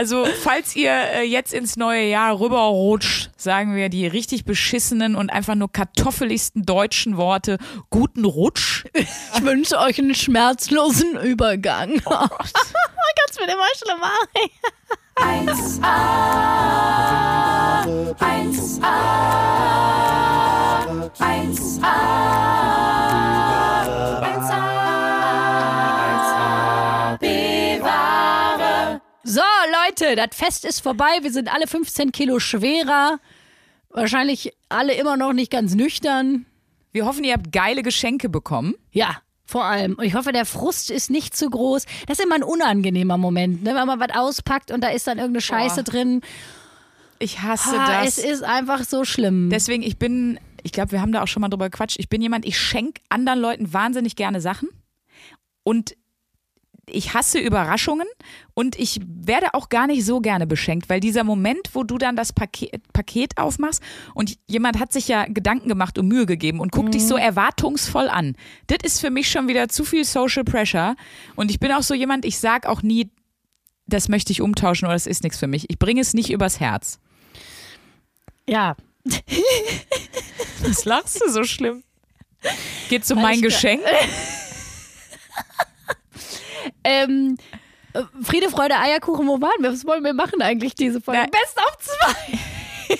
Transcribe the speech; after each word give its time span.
Also, 0.00 0.24
falls 0.24 0.74
ihr 0.76 0.92
äh, 0.92 1.24
jetzt 1.24 1.52
ins 1.52 1.76
neue 1.76 2.08
Jahr 2.08 2.40
rüberrutscht, 2.40 3.28
sagen 3.36 3.76
wir 3.76 3.90
die 3.90 4.06
richtig 4.06 4.46
beschissenen 4.46 5.14
und 5.14 5.28
einfach 5.28 5.54
nur 5.56 5.70
kartoffeligsten 5.70 6.64
deutschen 6.64 7.18
Worte. 7.18 7.58
Guten 7.90 8.24
Rutsch. 8.24 8.86
Ich 8.94 9.42
wünsche 9.42 9.78
euch 9.78 9.98
einen 9.98 10.14
schmerzlosen 10.14 11.20
Übergang. 11.20 12.00
Oh 12.06 12.10
Gott. 12.16 12.30
Kannst 12.30 13.38
mir 13.38 13.52
immer 13.52 13.68
schlimmer. 13.76 14.12
1a, 15.16 15.84
1a, 18.18 18.96
1a, 21.20 21.96
1a, 24.22 24.79
Leute, 30.00 30.16
das 30.16 30.36
Fest 30.36 30.64
ist 30.64 30.80
vorbei. 30.80 31.10
Wir 31.22 31.32
sind 31.32 31.52
alle 31.52 31.66
15 31.66 32.12
Kilo 32.12 32.38
schwerer. 32.38 33.18
Wahrscheinlich 33.90 34.52
alle 34.68 34.94
immer 34.94 35.16
noch 35.16 35.32
nicht 35.32 35.50
ganz 35.50 35.74
nüchtern. 35.74 36.46
Wir 36.92 37.06
hoffen, 37.06 37.24
ihr 37.24 37.34
habt 37.34 37.52
geile 37.52 37.82
Geschenke 37.82 38.28
bekommen. 38.28 38.74
Ja, 38.92 39.20
vor 39.44 39.64
allem. 39.64 39.94
Und 39.94 40.04
ich 40.04 40.14
hoffe, 40.14 40.32
der 40.32 40.44
Frust 40.46 40.90
ist 40.90 41.10
nicht 41.10 41.36
zu 41.36 41.50
groß. 41.50 41.84
Das 42.06 42.18
ist 42.18 42.24
immer 42.24 42.36
ein 42.36 42.42
unangenehmer 42.44 43.18
Moment, 43.18 43.62
ne? 43.62 43.74
wenn 43.74 43.86
man 43.86 43.98
was 44.00 44.14
auspackt 44.16 44.70
und 44.70 44.82
da 44.82 44.88
ist 44.88 45.06
dann 45.06 45.18
irgendeine 45.18 45.40
Scheiße 45.42 45.82
Boah. 45.84 45.92
drin. 45.92 46.20
Ich 47.18 47.42
hasse 47.42 47.78
Ah, 47.78 48.02
das. 48.02 48.18
es 48.18 48.24
ist 48.24 48.42
einfach 48.42 48.82
so 48.84 49.04
schlimm. 49.04 49.50
Deswegen, 49.50 49.82
ich 49.82 49.98
bin, 49.98 50.38
ich 50.62 50.72
glaube, 50.72 50.92
wir 50.92 51.00
haben 51.00 51.12
da 51.12 51.22
auch 51.22 51.28
schon 51.28 51.40
mal 51.42 51.48
drüber 51.48 51.68
gequatscht. 51.68 51.98
Ich 51.98 52.08
bin 52.08 52.22
jemand, 52.22 52.44
ich 52.46 52.58
schenke 52.58 53.00
anderen 53.08 53.40
Leuten 53.40 53.72
wahnsinnig 53.72 54.16
gerne 54.16 54.40
Sachen. 54.40 54.68
Und 55.64 55.94
ich 56.92 57.14
hasse 57.14 57.38
Überraschungen 57.38 58.06
und 58.54 58.78
ich 58.78 59.00
werde 59.06 59.54
auch 59.54 59.68
gar 59.68 59.86
nicht 59.86 60.04
so 60.04 60.20
gerne 60.20 60.46
beschenkt, 60.46 60.88
weil 60.88 61.00
dieser 61.00 61.24
Moment, 61.24 61.70
wo 61.72 61.84
du 61.84 61.98
dann 61.98 62.16
das 62.16 62.32
Paket, 62.32 62.80
Paket 62.92 63.38
aufmachst 63.38 63.82
und 64.14 64.36
jemand 64.46 64.78
hat 64.78 64.92
sich 64.92 65.08
ja 65.08 65.24
Gedanken 65.26 65.68
gemacht 65.68 65.98
und 65.98 66.08
Mühe 66.08 66.26
gegeben 66.26 66.60
und 66.60 66.72
guckt 66.72 66.94
dich 66.94 67.06
so 67.06 67.16
erwartungsvoll 67.16 68.08
an, 68.08 68.36
das 68.66 68.78
ist 68.82 69.00
für 69.00 69.10
mich 69.10 69.30
schon 69.30 69.48
wieder 69.48 69.68
zu 69.68 69.84
viel 69.84 70.04
Social 70.04 70.44
Pressure. 70.44 70.96
Und 71.36 71.50
ich 71.50 71.60
bin 71.60 71.72
auch 71.72 71.82
so 71.82 71.94
jemand, 71.94 72.24
ich 72.24 72.38
sag 72.38 72.66
auch 72.66 72.82
nie, 72.82 73.10
das 73.86 74.08
möchte 74.08 74.32
ich 74.32 74.40
umtauschen 74.40 74.86
oder 74.86 74.94
das 74.94 75.06
ist 75.06 75.22
nichts 75.22 75.38
für 75.38 75.46
mich. 75.46 75.68
Ich 75.68 75.78
bringe 75.78 76.00
es 76.00 76.14
nicht 76.14 76.30
übers 76.30 76.60
Herz. 76.60 76.98
ja. 78.46 78.76
Was 80.62 80.84
lachst 80.84 81.22
du 81.22 81.30
so 81.30 81.44
schlimm? 81.44 81.82
Geht's 82.88 83.10
um 83.10 83.20
mein 83.20 83.40
Geschenk? 83.40 83.82
Ähm, 86.84 87.36
äh, 87.92 88.02
Friede, 88.22 88.50
Freude, 88.50 88.76
Eierkuchen, 88.78 89.26
wo 89.26 89.40
waren 89.40 89.60
wir? 89.62 89.72
Was 89.72 89.84
wollen 89.86 90.04
wir 90.04 90.14
machen 90.14 90.42
eigentlich 90.42 90.74
diese 90.74 91.00
Folge? 91.00 91.22
Na- 91.22 91.28
Best 91.38 91.58
auf 91.58 91.78
zwei. 91.78 92.38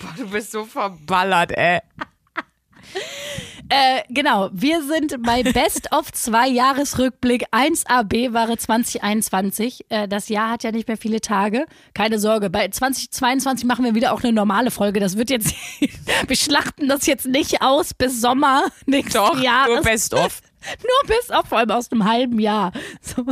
Boah, 0.00 0.14
du 0.16 0.28
bist 0.30 0.50
so 0.52 0.64
verballert, 0.64 1.52
ey. 1.52 1.80
Äh, 3.68 4.02
genau, 4.10 4.50
wir 4.52 4.82
sind 4.82 5.22
bei 5.22 5.42
Best 5.42 5.92
of 5.92 6.12
zwei 6.12 6.46
Jahresrückblick 6.46 7.46
1AB 7.52 8.34
Ware 8.34 8.58
2021. 8.58 9.86
Äh, 9.88 10.08
das 10.08 10.28
Jahr 10.28 10.50
hat 10.50 10.62
ja 10.64 10.72
nicht 10.72 10.88
mehr 10.88 10.98
viele 10.98 11.22
Tage. 11.22 11.64
Keine 11.94 12.18
Sorge, 12.18 12.50
bei 12.50 12.68
2022 12.68 13.64
machen 13.64 13.84
wir 13.86 13.94
wieder 13.94 14.12
auch 14.12 14.22
eine 14.22 14.32
normale 14.34 14.70
Folge. 14.70 15.00
Das 15.00 15.16
wird 15.16 15.30
jetzt, 15.30 15.54
wir 16.26 16.36
schlachten 16.36 16.86
das 16.88 17.06
jetzt 17.06 17.26
nicht 17.26 17.62
aus 17.62 17.94
bis 17.94 18.20
Sommer 18.20 18.64
nächsten 18.84 19.14
Doch, 19.14 19.40
Jahres. 19.40 19.74
nur 19.74 19.82
best 19.82 20.12
of. 20.12 20.40
Nur 20.82 21.16
bis 21.16 21.30
auf, 21.30 21.46
vor 21.48 21.58
allem 21.58 21.70
aus 21.70 21.90
einem 21.90 22.04
halben 22.04 22.38
Jahr. 22.38 22.72
So. 23.00 23.24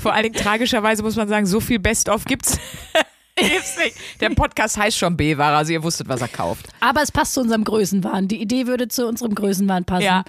Vor 0.00 0.12
allen 0.12 0.24
Dingen 0.24 0.34
tragischerweise 0.34 1.02
muss 1.02 1.16
man 1.16 1.28
sagen, 1.28 1.46
so 1.46 1.60
viel 1.60 1.78
best 1.78 2.08
of 2.08 2.24
gibt's. 2.24 2.58
gibt's 3.36 3.78
nicht. 3.78 3.96
Der 4.20 4.30
Podcast 4.30 4.76
heißt 4.76 4.96
schon 4.96 5.16
B-Ware, 5.16 5.56
also 5.56 5.72
ihr 5.72 5.82
wusstet, 5.82 6.08
was 6.08 6.20
er 6.20 6.28
kauft. 6.28 6.66
Aber 6.80 7.02
es 7.02 7.10
passt 7.10 7.34
zu 7.34 7.40
unserem 7.40 7.64
Größenwahn. 7.64 8.28
Die 8.28 8.40
Idee 8.40 8.66
würde 8.66 8.88
zu 8.88 9.06
unserem 9.06 9.34
Größenwahn 9.34 9.84
passen. 9.84 10.04
Ja. 10.04 10.24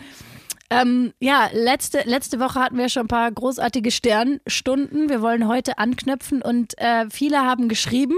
Ähm, 0.69 1.13
ja, 1.19 1.49
letzte, 1.53 2.01
letzte 2.05 2.39
Woche 2.39 2.59
hatten 2.59 2.77
wir 2.77 2.89
schon 2.89 3.03
ein 3.03 3.07
paar 3.07 3.31
großartige 3.31 3.91
Sternstunden. 3.91 5.09
Wir 5.09 5.21
wollen 5.21 5.47
heute 5.47 5.77
anknüpfen 5.77 6.41
und 6.41 6.77
äh, 6.77 7.05
viele 7.09 7.39
haben 7.39 7.69
geschrieben. 7.69 8.15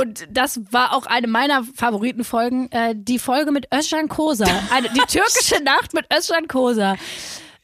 Und 0.00 0.26
das 0.30 0.60
war 0.70 0.94
auch 0.94 1.04
eine 1.06 1.26
meiner 1.26 1.62
Favoritenfolgen, 1.62 2.72
äh, 2.72 2.94
die 2.96 3.18
Folge 3.18 3.52
mit 3.52 3.68
Özcan 3.74 4.08
Kosa. 4.08 4.46
Eine, 4.70 4.88
die 4.88 5.00
türkische 5.00 5.60
Nacht 5.62 5.92
mit 5.92 6.06
Özcan 6.12 6.48
Kosa. 6.48 6.96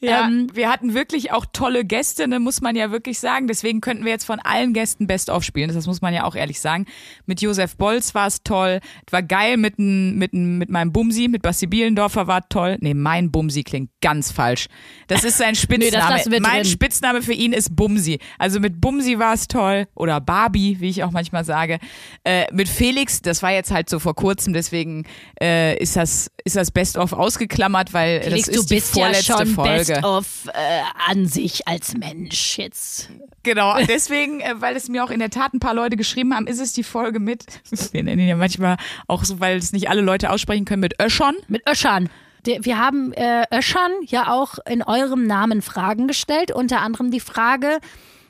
Ja, 0.00 0.26
Ähm, 0.26 0.48
wir 0.52 0.70
hatten 0.70 0.92
wirklich 0.92 1.32
auch 1.32 1.46
tolle 1.52 1.84
Gäste, 1.84 2.28
ne, 2.28 2.38
muss 2.38 2.60
man 2.60 2.76
ja 2.76 2.90
wirklich 2.90 3.18
sagen. 3.18 3.46
Deswegen 3.48 3.80
könnten 3.80 4.04
wir 4.04 4.12
jetzt 4.12 4.24
von 4.26 4.38
allen 4.40 4.74
Gästen 4.74 5.06
Best 5.06 5.30
of 5.30 5.42
spielen. 5.42 5.72
Das 5.74 5.86
muss 5.86 6.02
man 6.02 6.12
ja 6.12 6.24
auch 6.24 6.34
ehrlich 6.34 6.60
sagen. 6.60 6.84
Mit 7.24 7.40
Josef 7.40 7.76
Bolz 7.76 8.14
war 8.14 8.26
es 8.26 8.42
toll. 8.42 8.80
Es 9.06 9.12
war 9.12 9.22
geil 9.22 9.56
mit, 9.56 9.78
n- 9.78 10.16
mit, 10.16 10.34
n- 10.34 10.58
mit 10.58 10.68
meinem 10.68 10.92
Bumsi, 10.92 11.28
mit 11.28 11.40
Basti 11.42 11.66
Bielendorfer 11.66 12.26
war 12.26 12.46
toll. 12.48 12.76
Nee, 12.80 12.92
mein 12.92 13.30
Bumsi 13.30 13.62
klingt 13.62 13.90
ganz 14.02 14.30
falsch. 14.32 14.66
Das 15.06 15.24
ist 15.24 15.38
sein 15.38 15.54
Spitzname. 15.54 16.20
wir 16.26 16.40
mein. 16.42 16.64
Spitzname 16.66 17.22
für 17.22 17.32
ihn 17.32 17.54
ist 17.54 17.74
Bumsi. 17.74 18.18
Also 18.38 18.60
mit 18.60 18.80
Bumsi 18.80 19.18
war 19.18 19.32
es 19.32 19.48
toll. 19.48 19.86
Oder 19.94 20.20
Barbie, 20.20 20.76
wie 20.80 20.90
ich 20.90 21.04
auch 21.04 21.10
manchmal 21.10 21.44
sage. 21.44 21.78
Äh, 22.22 22.44
mit 22.52 22.68
Felix, 22.68 23.22
das 23.22 23.42
war 23.42 23.52
jetzt 23.52 23.70
halt 23.70 23.88
so 23.88 23.98
vor 23.98 24.14
kurzem, 24.14 24.52
deswegen 24.52 25.04
äh, 25.40 25.76
ist 25.78 25.96
das, 25.96 26.30
ist 26.44 26.56
das 26.56 26.70
Best 26.70 26.98
of 26.98 27.14
ausgeklammert, 27.14 27.94
weil 27.94 28.20
Felix, 28.22 28.46
das 28.46 28.54
du 28.54 28.60
ist 28.60 28.70
die 28.70 28.74
bist 28.74 28.94
ja 28.96 29.04
vorletzte 29.04 29.32
schon 29.32 29.54
Folge. 29.86 30.00
best 30.00 30.04
of 30.04 30.48
äh, 30.54 30.82
an 31.10 31.26
sich 31.26 31.66
als 31.68 31.94
Mensch 31.96 32.58
jetzt. 32.58 33.08
Genau, 33.42 33.76
deswegen, 33.86 34.40
äh, 34.40 34.54
weil 34.60 34.76
es 34.76 34.88
mir 34.88 35.04
auch 35.04 35.10
in 35.10 35.18
der 35.20 35.30
Tat 35.30 35.54
ein 35.54 35.60
paar 35.60 35.74
Leute 35.74 35.96
geschrieben 35.96 36.34
haben, 36.34 36.46
ist 36.46 36.60
es 36.60 36.72
die 36.72 36.82
Folge 36.82 37.20
mit, 37.20 37.44
wir 37.92 38.02
nennen 38.02 38.20
ihn 38.20 38.28
ja 38.28 38.36
manchmal 38.36 38.76
auch 39.06 39.24
so, 39.24 39.40
weil 39.40 39.56
es 39.58 39.72
nicht 39.72 39.88
alle 39.88 40.00
Leute 40.02 40.30
aussprechen 40.30 40.64
können, 40.64 40.80
mit 40.80 41.00
Öschon. 41.00 41.34
Mit 41.48 41.68
Öschan. 41.68 42.08
Der- 42.46 42.64
Wir 42.64 42.78
haben 42.78 43.12
äh, 43.12 43.44
Öschan 43.52 43.90
ja 44.06 44.32
auch 44.32 44.58
in 44.68 44.82
eurem 44.82 45.26
Namen 45.26 45.62
Fragen 45.62 46.06
gestellt, 46.08 46.50
unter 46.52 46.80
anderem 46.80 47.10
die 47.10 47.20
Frage, 47.20 47.78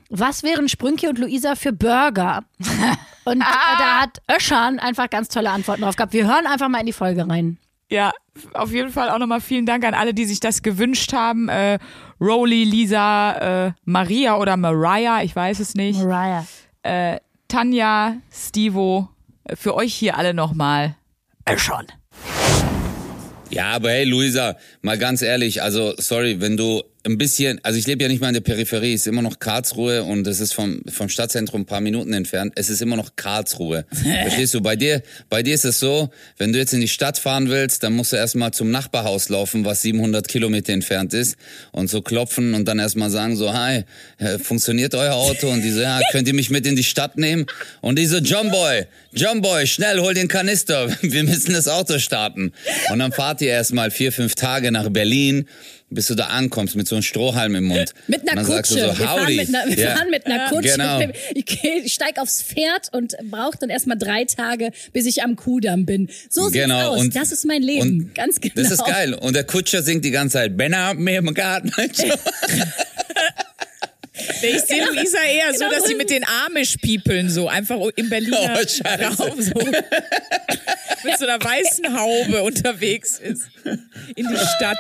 was 0.09 0.43
wären 0.43 0.69
Sprünki 0.69 1.09
und 1.09 1.19
Luisa 1.19 1.57
für 1.57 1.73
Burger? 1.73 2.45
Und 3.25 3.41
äh, 3.41 3.45
da 3.79 4.03
hat 4.03 4.23
Öschan 4.33 4.79
einfach 4.79 5.11
ganz 5.11 5.27
tolle 5.29 5.51
Antworten 5.51 5.83
drauf 5.83 5.97
gehabt. 5.97 6.13
Wir 6.13 6.29
hören 6.29 6.47
einfach 6.47 6.69
mal 6.69 6.79
in 6.79 6.87
die 6.87 6.93
Folge 6.93 7.29
rein. 7.29 7.59
Ja, 7.91 8.13
auf 8.53 8.73
jeden 8.73 8.91
Fall 8.91 9.11
auch 9.11 9.19
nochmal 9.19 9.41
vielen 9.41 9.65
Dank 9.65 9.85
an 9.85 9.95
alle, 9.95 10.13
die 10.13 10.25
sich 10.25 10.41
das 10.41 10.63
gewünscht 10.63 11.13
haben. 11.13 11.49
Äh, 11.49 11.79
Rowley, 12.21 12.65
Lisa, 12.65 13.67
äh, 13.67 13.73
Maria 13.85 14.39
oder 14.39 14.57
Mariah, 14.57 15.23
ich 15.23 15.37
weiß 15.37 15.61
es 15.61 15.75
nicht. 15.75 16.01
Mariah. 16.01 16.45
Äh, 16.83 17.21
Tanja, 17.49 18.17
Stivo, 18.33 19.09
äh, 19.45 19.55
für 19.55 19.75
euch 19.75 19.95
hier 19.95 20.17
alle 20.17 20.35
nochmal. 20.35 20.97
Öschon. 21.49 21.87
Ja, 23.51 23.73
aber 23.73 23.91
hey, 23.91 24.05
Luisa, 24.05 24.57
mal 24.83 24.99
ganz 24.99 25.23
ehrlich, 25.23 25.63
also 25.63 25.95
sorry, 25.99 26.41
wenn 26.41 26.57
du 26.57 26.83
ein 27.07 27.19
bisschen, 27.19 27.61
also 27.63 27.79
ich 27.79 27.87
lebe 27.87 28.03
ja 28.03 28.09
nicht 28.09 28.21
mal 28.21 28.29
in 28.29 28.35
der 28.35 28.41
Peripherie, 28.41 28.93
es 28.93 29.03
ist 29.03 29.07
immer 29.07 29.23
noch 29.23 29.39
Karlsruhe 29.39 30.03
und 30.03 30.27
es 30.27 30.41
ist 30.41 30.53
vom, 30.53 30.83
vom 30.89 31.09
Stadtzentrum 31.09 31.63
ein 31.63 31.67
paar 31.67 31.81
Minuten 31.81 32.13
entfernt. 32.13 32.53
Es 32.57 32.69
ist 32.69 32.83
immer 32.83 32.97
noch 32.97 33.15
Karlsruhe. 33.17 33.87
Verstehst 33.91 34.55
du? 34.55 34.61
Bei 34.61 34.77
dir, 34.77 35.03
bei 35.31 35.43
dir 35.43 35.55
ist 35.55 35.65
es 35.65 35.79
so, 35.79 36.11
wenn 36.37 36.53
du 36.53 36.59
jetzt 36.59 36.75
in 36.75 36.81
die 36.81 36.89
Stadt 36.89 37.19
fahren 37.19 37.49
willst, 37.49 37.83
dann 37.83 37.95
musst 37.95 38.13
du 38.13 38.17
erstmal 38.17 38.51
zum 38.53 38.71
Nachbarhaus 38.71 39.29
laufen, 39.29 39.65
was 39.65 39.83
700 39.83 40.27
Kilometer 40.27 40.73
entfernt 40.73 41.15
ist 41.15 41.37
und 41.71 41.89
so 41.89 42.03
klopfen 42.03 42.55
und 42.55 42.67
dann 42.67 42.79
erstmal 42.79 43.11
sagen 43.11 43.37
so, 43.37 43.55
hi, 43.55 43.85
äh, 44.19 44.39
funktioniert 44.39 44.95
euer 44.95 45.15
Auto? 45.15 45.49
Und 45.49 45.63
die 45.63 45.71
so, 45.71 45.81
ja, 45.81 46.01
könnt 46.11 46.27
ihr 46.27 46.35
mich 46.35 46.51
mit 46.51 46.67
in 46.67 46.77
die 46.77 46.85
Stadt 46.85 47.17
nehmen? 47.17 47.47
Und 47.81 47.99
die 47.99 48.07
so, 48.07 48.19
John 48.19 48.51
Boy, 48.51 48.87
John 49.13 49.41
Boy, 49.41 49.67
schnell, 49.67 50.01
hol 50.01 50.13
den 50.13 50.29
Kanister, 50.29 50.89
wir 51.03 51.25
müssen 51.25 51.53
das 51.53 51.69
Auto 51.69 51.99
starten. 51.99 52.53
Und 52.91 52.99
dann 52.99 53.13
fahrt 53.13 53.41
ihr 53.41 53.49
erstmal 53.49 53.91
vier, 53.91 54.11
fünf 54.13 54.35
Tage 54.35 54.73
nach 54.73 54.91
Berlin, 54.91 55.47
bis 55.89 56.07
du 56.09 56.15
da 56.17 56.27
ankommst 56.27 56.75
mit 56.75 56.89
so 56.89 56.97
einem 56.97 57.03
Strohhalm 57.03 57.55
im 57.55 57.65
Mund. 57.67 57.93
Mit 58.09 58.29
einer 58.29 58.43
Kutsche. 58.45 58.75
du 58.75 58.81
so, 58.81 58.87
wir 58.87 58.95
fahren 59.07 59.37
mit 59.37 59.49
einer, 59.49 59.67
wir 59.69 59.77
Ja. 59.79 59.97
fahren 59.97 60.11
mit 60.11 60.27
einer 60.27 60.49
Kutsche. 60.49 60.73
Genau. 60.73 61.01
Ich, 61.35 61.47
geh- 61.47 61.83
ich 61.85 61.93
steig 61.95 62.19
aufs 62.19 62.43
Pferd 62.43 62.89
und 62.93 63.15
brauche 63.31 63.57
dann 63.61 63.71
erstmal 63.71 63.97
drei 63.97 64.25
Tage, 64.25 64.73
bis 64.93 65.07
ich 65.07 65.23
am 65.23 65.37
Kudamm 65.37 65.87
bin. 65.87 66.09
So 66.29 66.45
sieht's 66.49 66.55
Genau, 66.55 66.91
aus. 66.95 67.01
und- 67.01 67.15
das 67.15 67.31
ist 67.31 67.45
mein 67.45 67.63
Leben. 67.63 68.11
Ganz 68.15 68.41
genau. 68.41 68.55
Das 68.57 68.71
ist 68.73 68.85
geil. 68.85 69.15
Und 69.15 69.35
der 69.37 69.45
Kutscher 69.45 69.83
singt 69.83 70.05
die 70.05 70.11
ganze 70.11 70.35
Zeit, 70.35 70.57
Benner 70.57 70.95
mir 70.95 71.19
im 71.19 71.33
Garten. 71.35 71.71
Ich 74.43 74.61
sehe 74.63 74.83
Luisa 74.87 75.19
eher 75.23 75.53
so, 75.53 75.59
Genau 75.61 75.71
dass 75.71 75.81
so 75.81 75.87
sie 75.89 75.93
ist 75.93 75.99
mit 75.99 76.11
den 76.11 76.25
Amish-Peoplen 76.47 77.29
so 77.29 77.49
einfach 77.49 77.77
im 77.97 78.09
Berliner 78.09 78.39
Oh. 78.59 79.23
Raum 79.23 79.43
so 79.43 79.53
mit 81.05 81.19
so 81.19 81.27
einer 81.27 81.43
weißen 81.43 81.99
Haube 81.99 82.43
unterwegs 82.43 83.19
ist 83.19 83.43
in 84.15 84.27
die 84.29 84.37
Stadt. 84.57 84.79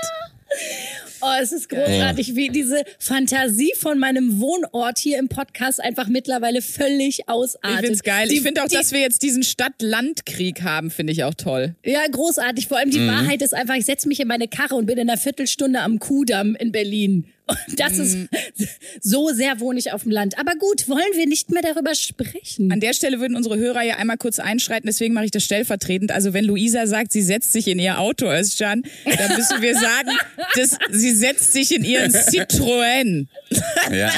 Oh, 1.22 1.32
es 1.40 1.50
ist 1.50 1.70
großartig, 1.70 2.34
wie 2.36 2.50
diese 2.50 2.84
Fantasie 2.98 3.72
von 3.78 3.98
meinem 3.98 4.38
Wohnort 4.38 4.98
hier 4.98 5.18
im 5.18 5.28
Podcast 5.28 5.80
einfach 5.82 6.08
mittlerweile 6.08 6.60
völlig 6.60 7.20
Ich 7.20 7.28
ausartet. 7.28 7.86
find's 7.86 8.02
geil. 8.02 8.28
Die- 8.28 8.36
ich 8.36 8.42
finde 8.42 8.62
auch, 8.62 8.68
die, 8.68 8.74
dass 8.76 8.92
wir 8.92 9.00
jetzt 9.00 9.22
diesen 9.22 9.42
Stadt-Land-Krieg 9.42 10.62
haben, 10.62 10.90
finde 10.90 11.12
ich 11.14 11.24
auch 11.24 11.34
toll. 11.34 11.74
Ja, 11.84 12.06
großartig. 12.06 12.68
Vor 12.68 12.76
allem 12.78 12.90
die 12.90 13.06
Wahrheit 13.06 13.40
ist 13.42 13.54
einfach, 13.54 13.74
ich 13.76 13.86
setze 13.86 14.08
mich 14.08 14.20
in 14.20 14.28
meine 14.28 14.46
Karre 14.46 14.74
und 14.74 14.86
bin 14.86 14.98
in 14.98 15.08
einer 15.08 15.18
Viertelstunde 15.18 15.80
am 15.80 15.98
Kudamm 15.98 16.54
in 16.56 16.70
Berlin. 16.72 17.26
Und 17.48 17.58
das 17.80 17.98
ist 17.98 18.14
Mhm. 18.16 18.28
so 19.00 19.28
sehr 19.32 19.60
wohne 19.60 19.78
ich 19.78 19.92
auf 19.92 20.02
dem 20.02 20.10
Land. 20.12 20.38
Aber 20.38 20.54
gut, 20.56 20.88
wollen 20.88 21.04
wir 21.14 21.26
nicht 21.26 21.50
mehr 21.50 21.62
darüber 21.62 21.94
sprechen. 21.94 22.72
An 22.72 22.80
der 22.80 22.92
Stelle 22.92 23.20
würden 23.20 23.36
unsere 23.36 23.56
Hörer 23.58 23.82
ja 23.82 23.96
einmal 23.96 24.16
kurz 24.16 24.38
einschreiten, 24.38 24.86
deswegen 24.86 25.14
mache 25.14 25.26
ich 25.26 25.30
das 25.30 25.44
stellvertretend. 25.44 26.10
Also 26.12 26.32
wenn 26.34 26.44
Luisa 26.44 26.86
sagt, 26.86 27.12
sie 27.12 27.22
setzt 27.22 27.52
sich 27.52 27.68
in 27.68 27.78
ihr 27.78 27.98
Auto, 28.00 28.26
Özcan, 28.26 28.82
dann 29.04 29.36
müssen 29.36 29.62
wir 29.62 29.74
sagen, 29.74 30.10
dass 30.56 30.76
sie 30.90 31.10
setzt 31.14 31.52
sich 31.52 31.74
in 31.74 31.84
ihren 31.84 32.12
Citroën. 32.12 33.26
Ja. 33.92 34.12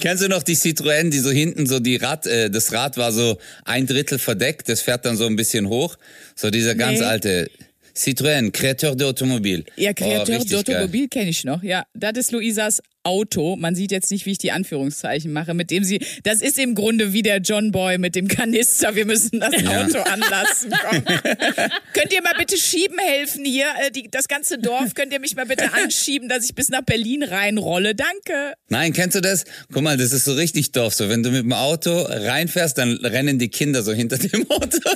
Kennst 0.00 0.22
du 0.22 0.28
noch 0.28 0.42
die 0.42 0.56
Citroën, 0.56 1.10
die 1.10 1.18
so 1.18 1.30
hinten 1.30 1.66
so 1.66 1.78
die 1.80 1.96
Rad, 1.96 2.26
äh, 2.26 2.50
das 2.50 2.72
Rad 2.72 2.96
war 2.96 3.12
so 3.12 3.38
ein 3.64 3.86
Drittel 3.86 4.18
verdeckt, 4.18 4.68
das 4.68 4.80
fährt 4.80 5.04
dann 5.04 5.16
so 5.16 5.26
ein 5.26 5.36
bisschen 5.36 5.68
hoch. 5.68 5.96
So 6.34 6.50
dieser 6.50 6.74
ganz 6.74 7.00
Nee. 7.00 7.04
alte 7.06 7.50
Citroën, 7.98 8.52
Créateur 8.52 8.94
d'Automobile. 8.94 9.64
Ja, 9.76 9.90
Oh, 9.90 9.94
Kreateur 9.94 10.36
richtig 10.40 10.64
geil. 10.64 10.76
d'Automobil 10.76 11.08
kenne 11.08 11.30
ich 11.30 11.42
noch. 11.44 11.62
Ja, 11.64 11.82
das 11.94 12.16
ist 12.16 12.30
Luisas 12.32 12.80
Auto. 13.02 13.56
Man 13.56 13.74
sieht 13.74 13.90
jetzt 13.90 14.10
nicht, 14.10 14.24
wie 14.26 14.32
ich 14.32 14.38
die 14.38 14.52
Anführungszeichen 14.52 15.32
mache, 15.32 15.54
mit 15.54 15.70
dem 15.70 15.82
sie. 15.82 16.00
Das 16.24 16.42
ist 16.42 16.58
im 16.58 16.74
Grunde 16.74 17.12
wie 17.12 17.22
der 17.22 17.38
John 17.38 17.72
Boy 17.72 17.96
mit 17.98 18.14
dem 18.14 18.28
Kanister. 18.28 18.94
Wir 18.94 19.04
müssen 19.06 19.40
das 19.40 19.50
Ja. 19.62 19.84
Auto 19.84 19.98
anlassen. 20.00 20.70
Könnt 21.94 22.12
ihr 22.12 22.22
mal 22.22 22.34
bitte 22.38 22.56
schieben 22.56 22.98
helfen 22.98 23.44
hier? 23.44 23.66
Äh, 23.84 23.90
Die, 23.90 24.08
das 24.10 24.28
ganze 24.28 24.58
Dorf 24.58 24.94
könnt 24.94 25.12
ihr 25.12 25.20
mich 25.20 25.34
mal 25.36 25.46
bitte 25.46 25.72
anschieben, 25.72 26.28
dass 26.28 26.44
ich 26.44 26.54
bis 26.54 26.68
nach 26.68 26.82
Berlin 26.82 27.22
reinrolle. 27.22 27.94
Danke. 27.94 28.54
Nein, 28.68 28.92
kennst 28.92 29.16
du 29.16 29.20
das? 29.20 29.44
Guck 29.72 29.82
mal, 29.82 29.96
das 29.96 30.12
ist 30.12 30.24
so 30.24 30.34
richtig 30.34 30.72
doof. 30.72 30.92
So, 30.94 31.08
wenn 31.08 31.22
du 31.22 31.30
mit 31.30 31.42
dem 31.44 31.52
Auto 31.52 32.02
reinfährst, 32.02 32.76
dann 32.78 32.92
rennen 33.04 33.38
die 33.38 33.48
Kinder 33.48 33.82
so 33.82 33.92
hinter 33.92 34.18
dem 34.18 34.48
Auto. 34.50 34.78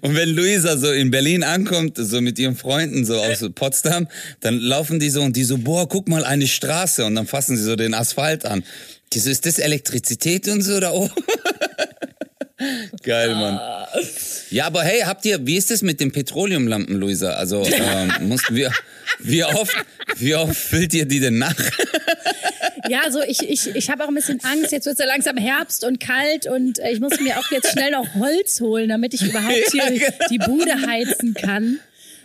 Und 0.00 0.14
wenn 0.14 0.30
Luisa 0.30 0.76
so 0.76 0.90
in 0.90 1.10
Berlin 1.10 1.42
ankommt, 1.42 1.96
so 1.98 2.20
mit 2.20 2.38
ihren 2.38 2.56
Freunden 2.56 3.04
so 3.04 3.16
aus 3.20 3.44
Potsdam, 3.54 4.08
dann 4.40 4.58
laufen 4.58 4.98
die 4.98 5.10
so 5.10 5.22
und 5.22 5.36
die 5.36 5.44
so, 5.44 5.58
boah, 5.58 5.88
guck 5.88 6.08
mal, 6.08 6.24
eine 6.24 6.46
Straße. 6.46 7.04
Und 7.04 7.14
dann 7.14 7.26
fassen 7.26 7.56
sie 7.56 7.64
so 7.64 7.76
den 7.76 7.94
Asphalt 7.94 8.46
an. 8.46 8.64
Die 9.12 9.18
so, 9.18 9.30
ist 9.30 9.44
das 9.44 9.58
Elektrizität 9.58 10.48
und 10.48 10.62
so 10.62 10.80
da 10.80 10.92
oben? 10.92 11.12
Geil, 13.02 13.34
Mann. 13.34 13.58
Ja, 14.50 14.66
aber 14.66 14.82
hey, 14.82 15.00
habt 15.00 15.24
ihr, 15.24 15.44
wie 15.46 15.56
ist 15.56 15.70
das 15.70 15.82
mit 15.82 16.00
den 16.00 16.12
Petroleumlampen, 16.12 16.96
Luisa? 16.96 17.30
Also, 17.32 17.64
ähm, 17.64 18.28
mussten 18.28 18.54
wir, 18.54 18.70
wie 19.18 19.44
oft, 19.44 19.74
wie 20.16 20.34
oft 20.34 20.56
füllt 20.56 20.92
ihr 20.94 21.06
die 21.06 21.20
denn 21.20 21.38
nach? 21.38 21.54
Ja, 22.88 23.00
also 23.04 23.20
ich, 23.22 23.42
ich, 23.48 23.74
ich 23.74 23.90
habe 23.90 24.04
auch 24.04 24.08
ein 24.08 24.14
bisschen 24.14 24.40
Angst. 24.44 24.72
Jetzt 24.72 24.86
wird 24.86 24.94
es 24.94 25.00
ja 25.00 25.06
langsam 25.06 25.36
Herbst 25.36 25.84
und 25.84 26.00
kalt 26.00 26.46
und 26.46 26.78
äh, 26.78 26.92
ich 26.92 27.00
muss 27.00 27.20
mir 27.20 27.38
auch 27.38 27.50
jetzt 27.50 27.72
schnell 27.72 27.90
noch 27.90 28.14
Holz 28.14 28.60
holen, 28.60 28.88
damit 28.88 29.14
ich 29.14 29.22
überhaupt 29.22 29.54
hier 29.72 29.84
Ja, 29.92 30.08
genau. 30.10 30.28
die 30.30 30.38
Bude 30.38 30.86
heizen 30.86 31.34
kann. 31.34 31.78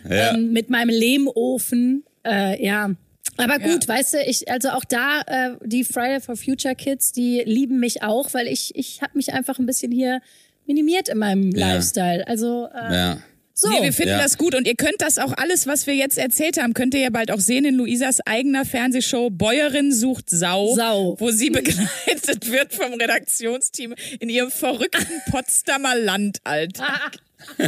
Ja. 0.08 0.34
Ähm, 0.34 0.52
mit 0.52 0.70
meinem 0.70 0.90
Lehmofen. 0.90 2.04
Äh, 2.24 2.64
ja. 2.64 2.90
Aber 3.38 3.58
gut, 3.58 3.86
weißt 3.86 4.14
du, 4.14 4.18
ich, 4.22 4.50
also 4.50 4.70
auch 4.70 4.84
da, 4.84 5.20
äh, 5.26 5.50
die 5.64 5.84
Friday 5.84 6.20
for 6.20 6.36
Future 6.36 6.74
Kids, 6.74 7.12
die 7.12 7.42
lieben 7.44 7.78
mich 7.80 8.02
auch, 8.02 8.32
weil 8.32 8.46
ich, 8.46 8.74
ich 8.76 9.02
habe 9.02 9.12
mich 9.14 9.32
einfach 9.34 9.58
ein 9.58 9.66
bisschen 9.66 9.92
hier 9.92 10.20
minimiert 10.66 11.08
in 11.08 11.18
meinem 11.18 11.50
Ja. 11.54 11.74
Lifestyle. 11.74 12.26
Also 12.26 12.68
äh, 12.74 12.94
Ja. 12.94 13.18
So. 13.58 13.68
Nee, 13.70 13.82
wir 13.82 13.92
finden 13.92 14.10
Ja. 14.16 14.22
das 14.22 14.36
gut 14.38 14.54
und 14.54 14.66
ihr 14.68 14.74
könnt 14.76 15.00
das 15.00 15.18
auch 15.18 15.32
alles, 15.36 15.66
was 15.66 15.86
wir 15.86 15.94
jetzt 15.94 16.18
erzählt 16.18 16.60
haben, 16.60 16.74
könnt 16.74 16.92
ihr 16.94 17.00
ja 17.00 17.10
bald 17.10 17.30
auch 17.30 17.40
sehen 17.40 17.64
in 17.64 17.74
Luisas 17.74 18.20
eigener 18.26 18.64
Fernsehshow 18.66 19.30
Bäuerin 19.30 19.92
sucht 19.92 20.28
Sau, 20.30 20.74
Sau. 20.76 21.16
wo 21.18 21.30
sie 21.30 21.48
begleitet 21.58 22.50
wird 22.52 22.74
vom 22.74 22.92
Redaktionsteam 22.94 23.94
in 24.20 24.28
ihrem 24.28 24.50
verrückten 24.50 25.20
Potsdamer 25.30 25.94
Landalltag. 25.96 27.16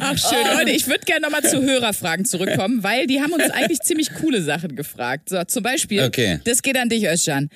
Ach 0.00 0.16
schön, 0.16 0.56
Leute, 0.56 0.70
ich 0.70 0.86
würde 0.86 1.04
gerne 1.04 1.22
nochmal 1.22 1.42
zu 1.42 1.60
Hörerfragen 1.62 2.24
zurückkommen, 2.24 2.82
weil 2.84 3.06
die 3.08 3.20
haben 3.20 3.32
uns 3.32 3.50
eigentlich 3.50 3.80
ziemlich 3.80 4.14
coole 4.14 4.42
Sachen 4.42 4.76
gefragt. 4.76 5.28
So, 5.28 5.42
zum 5.44 5.62
Beispiel, 5.64 6.02
Okay. 6.04 6.40
das 6.44 6.62
geht 6.62 6.76
an 6.76 6.88
dich, 6.88 7.04
Özcan. 7.04 7.50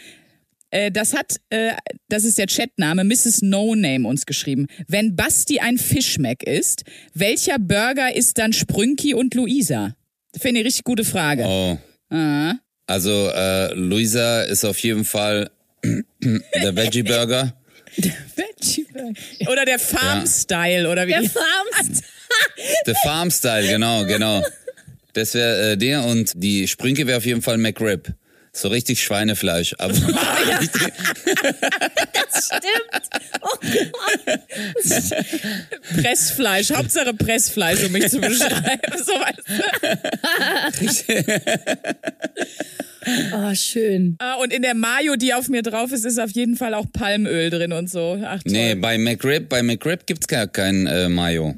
Äh, 0.76 0.90
Das 0.90 1.14
hat, 1.14 1.36
äh, 1.50 1.72
das 2.08 2.24
ist 2.24 2.38
der 2.38 2.46
Chatname, 2.46 3.04
Mrs. 3.04 3.42
No 3.42 3.74
Name 3.74 4.06
uns 4.06 4.26
geschrieben. 4.26 4.66
Wenn 4.88 5.16
Basti 5.16 5.60
ein 5.60 5.78
Fischmeck 5.78 6.42
ist, 6.42 6.84
welcher 7.14 7.58
Burger 7.58 8.14
ist 8.14 8.38
dann 8.38 8.52
Sprünki 8.52 9.14
und 9.14 9.34
Luisa? 9.34 9.94
Finde 10.38 10.60
ich 10.60 10.66
richtig 10.66 10.84
gute 10.84 11.04
Frage. 11.04 11.44
Oh. 11.46 11.78
Ah. 12.14 12.54
Also, 12.86 13.28
äh, 13.30 13.72
Luisa 13.74 14.42
ist 14.42 14.64
auf 14.64 14.78
jeden 14.80 15.04
Fall 15.04 15.50
der 15.84 16.76
Veggie 16.76 17.02
Burger. 17.02 17.54
Veggie 17.96 18.86
Burger. 18.92 19.50
Oder 19.50 19.64
der 19.64 19.78
Farm-Style, 19.78 20.88
oder 20.90 21.06
wie 21.06 21.10
Der 21.12 21.22
die- 21.22 21.28
Farms. 21.28 22.02
Der 22.86 22.94
Farm 22.96 23.30
Style, 23.30 23.66
genau, 23.68 24.04
genau. 24.04 24.42
Das 25.12 25.34
wäre 25.34 25.72
äh, 25.72 25.76
der 25.76 26.04
und 26.04 26.32
die 26.34 26.66
Sprünke 26.68 27.06
wäre 27.06 27.18
auf 27.18 27.24
jeden 27.26 27.40
Fall 27.40 27.56
McRib. 27.56 28.12
So 28.56 28.68
richtig 28.68 29.02
Schweinefleisch. 29.02 29.74
Aber 29.78 29.92
Stimmt. 32.36 33.10
Oh 33.42 33.56
Pressfleisch, 36.00 36.70
Hauptsache 36.70 37.12
Pressfleisch, 37.14 37.84
um 37.84 37.92
mich 37.92 38.08
zu 38.08 38.18
beschreiben. 38.18 38.80
So 39.04 39.12
weißt 39.12 39.38
du. 41.06 41.24
Oh, 43.34 43.54
schön. 43.54 44.16
Ah, 44.18 44.34
Und 44.34 44.52
in 44.52 44.62
der 44.62 44.74
Mayo, 44.74 45.16
die 45.16 45.32
auf 45.34 45.48
mir 45.48 45.62
drauf 45.62 45.92
ist, 45.92 46.04
ist 46.04 46.18
auf 46.18 46.30
jeden 46.30 46.56
Fall 46.56 46.74
auch 46.74 46.86
Palmöl 46.92 47.50
drin 47.50 47.72
und 47.72 47.88
so. 47.90 48.18
Ach 48.24 48.42
toll. 48.42 48.52
nee, 48.52 48.74
bei 48.74 48.98
McRib, 48.98 49.48
bei 49.48 49.62
McRib 49.62 50.06
gibt's 50.06 50.26
gar 50.26 50.46
kein 50.48 50.86
äh, 50.86 51.08
Mayo. 51.08 51.54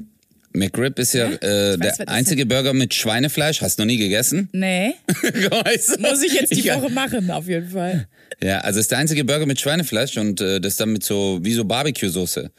McRib 0.59 0.99
ist 0.99 1.13
ja, 1.13 1.27
äh, 1.29 1.79
weiß, 1.79 1.97
der 1.97 2.09
einzige 2.09 2.45
Burger 2.45 2.73
mit 2.73 2.93
Schweinefleisch. 2.93 3.61
Hast 3.61 3.79
du 3.79 3.83
noch 3.83 3.87
nie 3.87 3.97
gegessen? 3.97 4.49
Nee, 4.51 4.93
muss 5.99 6.23
ich 6.23 6.33
jetzt 6.33 6.55
die 6.55 6.61
Ja. 6.63 6.81
Woche 6.81 6.91
machen, 6.91 7.31
auf 7.31 7.47
jeden 7.47 7.69
Fall. 7.69 8.07
Ja, 8.41 8.59
also 8.59 8.79
ist 8.79 8.91
der 8.91 8.99
einzige 8.99 9.25
Burger 9.25 9.45
mit 9.45 9.59
Schweinefleisch 9.59 10.17
und 10.17 10.39
äh, 10.41 10.59
das 10.61 10.75
dann 10.77 10.91
mit 10.93 11.03
so 11.03 11.39
wie 11.41 11.53
so 11.53 11.65
Barbecue-Soße. 11.65 12.51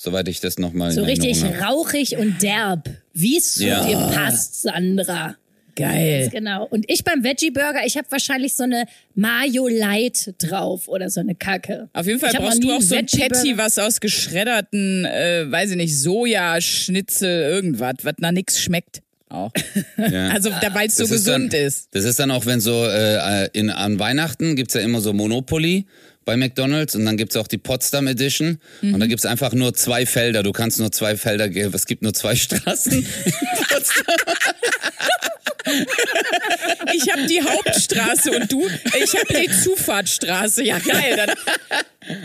Soweit 0.00 0.28
ich 0.28 0.40
das 0.40 0.58
nochmal 0.58 0.92
So 0.92 1.00
in 1.00 1.06
richtig 1.06 1.30
Erinnerung 1.42 1.60
habe. 1.60 1.74
rauchig 1.74 2.16
und 2.16 2.40
derb. 2.42 2.88
Wie 3.14 3.36
es 3.36 3.54
zu 3.54 3.66
Ja. 3.66 3.84
dir 3.84 3.96
passt, 4.14 4.62
Sandra. 4.62 5.34
Geil. 5.78 6.28
Genau. 6.32 6.66
Und 6.66 6.84
ich 6.90 7.04
beim 7.04 7.22
Veggie 7.22 7.50
Burger, 7.50 7.86
ich 7.86 7.96
habe 7.96 8.10
wahrscheinlich 8.10 8.54
so 8.54 8.64
eine 8.64 8.84
Mayo 9.14 9.68
Light 9.68 10.34
drauf 10.38 10.88
oder 10.88 11.08
so 11.08 11.20
eine 11.20 11.34
Kacke. 11.36 11.88
Auf 11.92 12.06
jeden 12.06 12.18
Fall 12.18 12.32
brauchst 12.34 12.62
du 12.64 12.72
auch 12.72 12.82
so 12.82 12.96
ein 12.96 13.06
Patty, 13.06 13.56
was 13.56 13.78
aus 13.78 14.00
geschredderten, 14.00 15.04
äh, 15.04 15.50
weiß 15.50 15.70
ich 15.70 15.76
nicht, 15.76 15.96
Sojaschnitzel, 15.98 17.42
irgendwas, 17.42 17.94
was 18.02 18.14
nach 18.18 18.32
nix 18.32 18.60
schmeckt. 18.60 19.02
Auch. 19.28 19.52
Ja. 20.10 20.28
Also, 20.30 20.50
da, 20.60 20.74
weil 20.74 20.88
es 20.88 20.96
so 20.96 21.04
ist 21.04 21.10
gesund 21.10 21.52
dann, 21.52 21.60
ist. 21.60 21.88
Das 21.92 22.04
ist 22.04 22.18
dann 22.18 22.30
auch, 22.30 22.46
wenn 22.46 22.60
so 22.60 22.84
äh, 22.86 23.48
in, 23.52 23.70
an 23.70 23.98
Weihnachten 23.98 24.56
gibt's 24.56 24.74
ja 24.74 24.80
immer 24.80 25.00
so 25.00 25.12
Monopoly 25.12 25.86
bei 26.24 26.36
McDonalds 26.36 26.94
und 26.94 27.04
dann 27.04 27.16
gibt's 27.16 27.36
auch 27.36 27.46
die 27.46 27.58
Potsdam 27.58 28.06
Edition 28.06 28.58
und 28.82 28.92
Mhm. 28.92 29.00
da 29.00 29.06
gibt's 29.06 29.26
einfach 29.26 29.52
nur 29.54 29.74
zwei 29.74 30.06
Felder. 30.06 30.42
Du 30.42 30.52
kannst 30.52 30.78
nur 30.78 30.92
zwei 30.92 31.16
Felder 31.16 31.48
geben. 31.48 31.72
Es 31.74 31.86
gibt 31.86 32.02
nur 32.02 32.14
zwei 32.14 32.36
Straßen. 32.36 33.06
Ich 36.94 37.10
habe 37.12 37.26
die 37.26 37.42
Hauptstraße 37.42 38.30
und 38.32 38.50
du, 38.52 38.66
ich 39.02 39.14
habe 39.14 39.34
die 39.42 39.50
Zufahrtsstraße. 39.50 40.64
Ja, 40.64 40.78
geil. 40.78 41.16
Dann, 41.16 41.30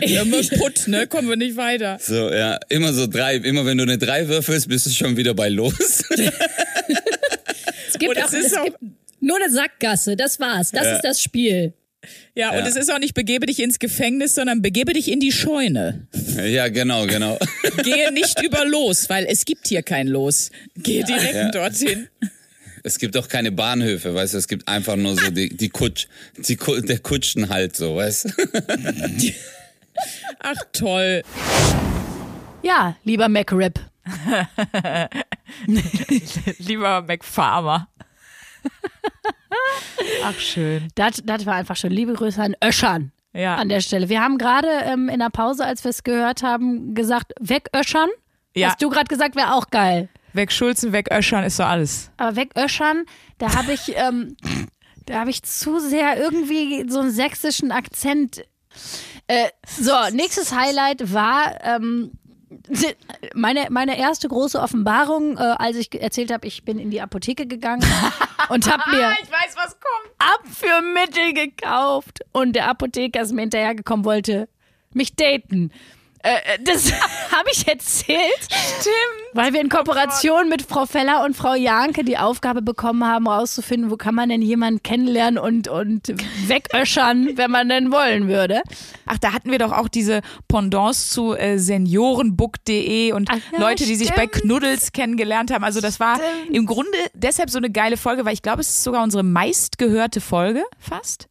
ja, 0.00 0.24
Putt, 0.58 0.86
ne? 0.86 1.06
Kommen 1.06 1.28
wir 1.28 1.36
nicht 1.36 1.56
weiter. 1.56 1.98
so, 2.00 2.30
ja, 2.32 2.58
immer 2.68 2.92
so 2.92 3.06
drei. 3.06 3.36
Immer 3.36 3.64
wenn 3.66 3.76
du 3.78 3.82
eine 3.84 3.98
drei 3.98 4.28
würfelst, 4.28 4.68
bist 4.68 4.86
du 4.86 4.90
schon 4.90 5.16
wieder 5.16 5.34
bei 5.34 5.48
los. 5.48 6.04
Es 7.88 7.98
gibt 8.00 8.16
Und 8.16 8.22
auch, 8.24 8.28
es 8.28 8.34
ist 8.34 8.46
es 8.46 8.54
auch- 8.54 8.64
gibt 8.64 8.78
nur 9.20 9.36
eine 9.36 9.48
Sackgasse. 9.52 10.16
Das 10.16 10.40
war's. 10.40 10.72
Das 10.72 10.84
Ja. 10.84 10.96
ist 10.96 11.02
das 11.04 11.22
Spiel. 11.22 11.72
Ja, 12.34 12.50
und 12.50 12.58
Ja. 12.58 12.66
es 12.66 12.74
ist 12.76 12.92
auch 12.92 12.98
nicht 12.98 13.14
begebe 13.14 13.46
dich 13.46 13.60
ins 13.60 13.78
Gefängnis, 13.78 14.34
sondern 14.34 14.62
begebe 14.62 14.92
dich 14.94 15.08
in 15.10 15.20
die 15.20 15.30
Scheune. 15.32 16.08
ja, 16.44 16.66
genau, 16.68 17.06
genau. 17.06 17.38
Gehe 17.84 18.10
nicht 18.12 18.42
über 18.42 18.64
Los, 18.66 19.08
weil 19.08 19.26
es 19.26 19.44
gibt 19.44 19.68
hier 19.68 19.82
kein 19.82 20.08
Los. 20.08 20.50
Gehe 20.76 21.04
direkt 21.04 21.34
Ja. 21.34 21.50
dorthin. 21.52 22.08
Es 22.86 22.98
gibt 22.98 23.16
auch 23.16 23.28
keine 23.28 23.50
Bahnhöfe, 23.50 24.14
weißt 24.14 24.34
du, 24.34 24.38
es 24.38 24.46
gibt 24.46 24.68
einfach 24.68 24.94
nur 24.96 25.16
so 25.16 25.30
die, 25.30 25.48
die 25.56 25.70
Kutsch, 25.70 26.06
die, 26.36 26.56
der 26.56 26.98
Kutschen 26.98 27.48
halt 27.48 27.74
so, 27.74 27.96
weißt 27.96 28.26
du. 28.26 29.32
Ach 30.40 30.56
toll. 30.72 31.22
Ja, 32.62 32.94
lieber 33.04 33.28
McRib. 33.30 33.80
Lieber 36.58 37.02
McFarmer. 37.02 37.88
Ach 40.22 40.38
schön. 40.38 40.88
Das, 40.94 41.22
das 41.24 41.46
war 41.46 41.54
einfach 41.54 41.76
schön. 41.76 41.90
Liebe 41.92 42.12
Grüße 42.12 42.42
an 42.42 42.54
Öschern 42.62 43.12
Ja. 43.32 43.56
an 43.56 43.68
der 43.70 43.80
Stelle. 43.80 44.08
Wir 44.10 44.20
haben 44.20 44.36
gerade 44.36 44.68
ähm, 44.84 45.08
in 45.08 45.20
der 45.20 45.30
Pause, 45.30 45.64
als 45.64 45.84
wir 45.84 45.90
es 45.90 46.02
gehört 46.02 46.42
haben, 46.42 46.94
gesagt, 46.94 47.32
wegöschern. 47.40 48.10
Ja. 48.54 48.68
Hast 48.68 48.82
du 48.82 48.90
gerade 48.90 49.06
gesagt, 49.06 49.36
wäre 49.36 49.54
auch 49.54 49.70
geil. 49.70 50.08
Weg 50.34 50.52
Schulzen, 50.52 50.92
weg 50.92 51.10
Öschern 51.12 51.44
ist 51.44 51.56
so 51.56 51.62
alles. 51.62 52.10
Aber 52.16 52.36
wegöschern, 52.36 53.04
da 53.38 53.54
habe 53.54 53.72
ich, 53.72 53.92
ähm, 53.94 54.36
da 55.06 55.20
habe 55.20 55.30
ich 55.30 55.42
zu 55.44 55.78
sehr 55.78 56.18
irgendwie 56.18 56.84
so 56.88 57.00
einen 57.00 57.10
sächsischen 57.12 57.70
Akzent. 57.70 58.44
Äh, 59.28 59.48
so, 59.78 59.92
nächstes 60.12 60.52
Highlight 60.52 61.14
war, 61.14 61.64
ähm, 61.64 62.12
meine, 63.34 63.68
meine 63.70 63.96
erste 63.98 64.28
große 64.28 64.60
Offenbarung, 64.60 65.38
äh, 65.38 65.40
als 65.40 65.76
ich 65.76 66.00
erzählt 66.00 66.32
habe, 66.32 66.46
ich 66.46 66.64
bin 66.64 66.78
in 66.78 66.90
die 66.90 67.00
Apotheke 67.00 67.46
gegangen 67.46 67.84
und 68.48 68.70
habe 68.70 68.82
mir 68.90 69.06
Ah, 69.08 69.14
ich 69.22 69.30
weiß, 69.30 69.56
was 69.56 69.76
kommt. 69.78 70.14
Abführmittel 70.18 71.32
gekauft 71.32 72.20
und 72.32 72.54
der 72.54 72.68
Apotheker 72.68 73.22
ist 73.22 73.32
mir 73.32 73.42
hinterhergekommen, 73.42 74.04
wollte 74.04 74.48
mich 74.92 75.14
daten. 75.14 75.70
Äh, 76.24 76.54
äh, 76.54 76.58
das 76.64 76.90
habe 77.32 77.50
ich 77.52 77.68
erzählt. 77.68 78.18
Stimmt. 78.40 78.94
Weil 79.34 79.52
wir 79.52 79.60
in 79.60 79.68
Kooperation 79.68 80.48
mit 80.48 80.62
Frau 80.62 80.86
Feller 80.86 81.22
und 81.22 81.36
Frau 81.36 81.54
Janke 81.54 82.02
die 82.02 82.16
Aufgabe 82.16 82.62
bekommen 82.62 83.04
haben, 83.04 83.28
rauszufinden, 83.28 83.90
wo 83.90 83.96
kann 83.96 84.14
man 84.14 84.30
denn 84.30 84.40
jemanden 84.40 84.82
kennenlernen 84.82 85.38
und, 85.38 85.68
und 85.68 86.14
wegöschern, 86.46 87.32
wenn 87.36 87.50
man 87.50 87.68
denn 87.68 87.92
wollen 87.92 88.28
würde. 88.28 88.62
Ach, 89.04 89.18
da 89.18 89.34
hatten 89.34 89.50
wir 89.50 89.58
doch 89.58 89.72
auch 89.72 89.88
diese 89.88 90.22
Pendants 90.48 91.10
zu 91.10 91.34
äh, 91.34 91.58
seniorenbook.de 91.58 93.12
und 93.12 93.28
Ach 93.30 93.38
ja, 93.52 93.58
Leute, 93.58 93.84
die 93.84 93.94
sich 93.94 94.14
bei 94.14 94.26
stimmt. 94.26 94.44
Knuddels 94.44 94.92
kennengelernt 94.92 95.50
haben. 95.50 95.62
Also 95.62 95.82
das 95.82 96.00
war 96.00 96.18
im 96.50 96.64
Grunde 96.64 96.96
deshalb 97.12 97.50
so 97.50 97.58
eine 97.58 97.70
geile 97.70 97.98
Folge, 97.98 98.24
weil 98.24 98.32
ich 98.32 98.42
glaube, 98.42 98.62
es 98.62 98.70
ist 98.70 98.84
sogar 98.84 99.02
unsere 99.02 99.24
meistgehörte 99.24 100.22
Folge 100.22 100.64
fast. 100.78 101.28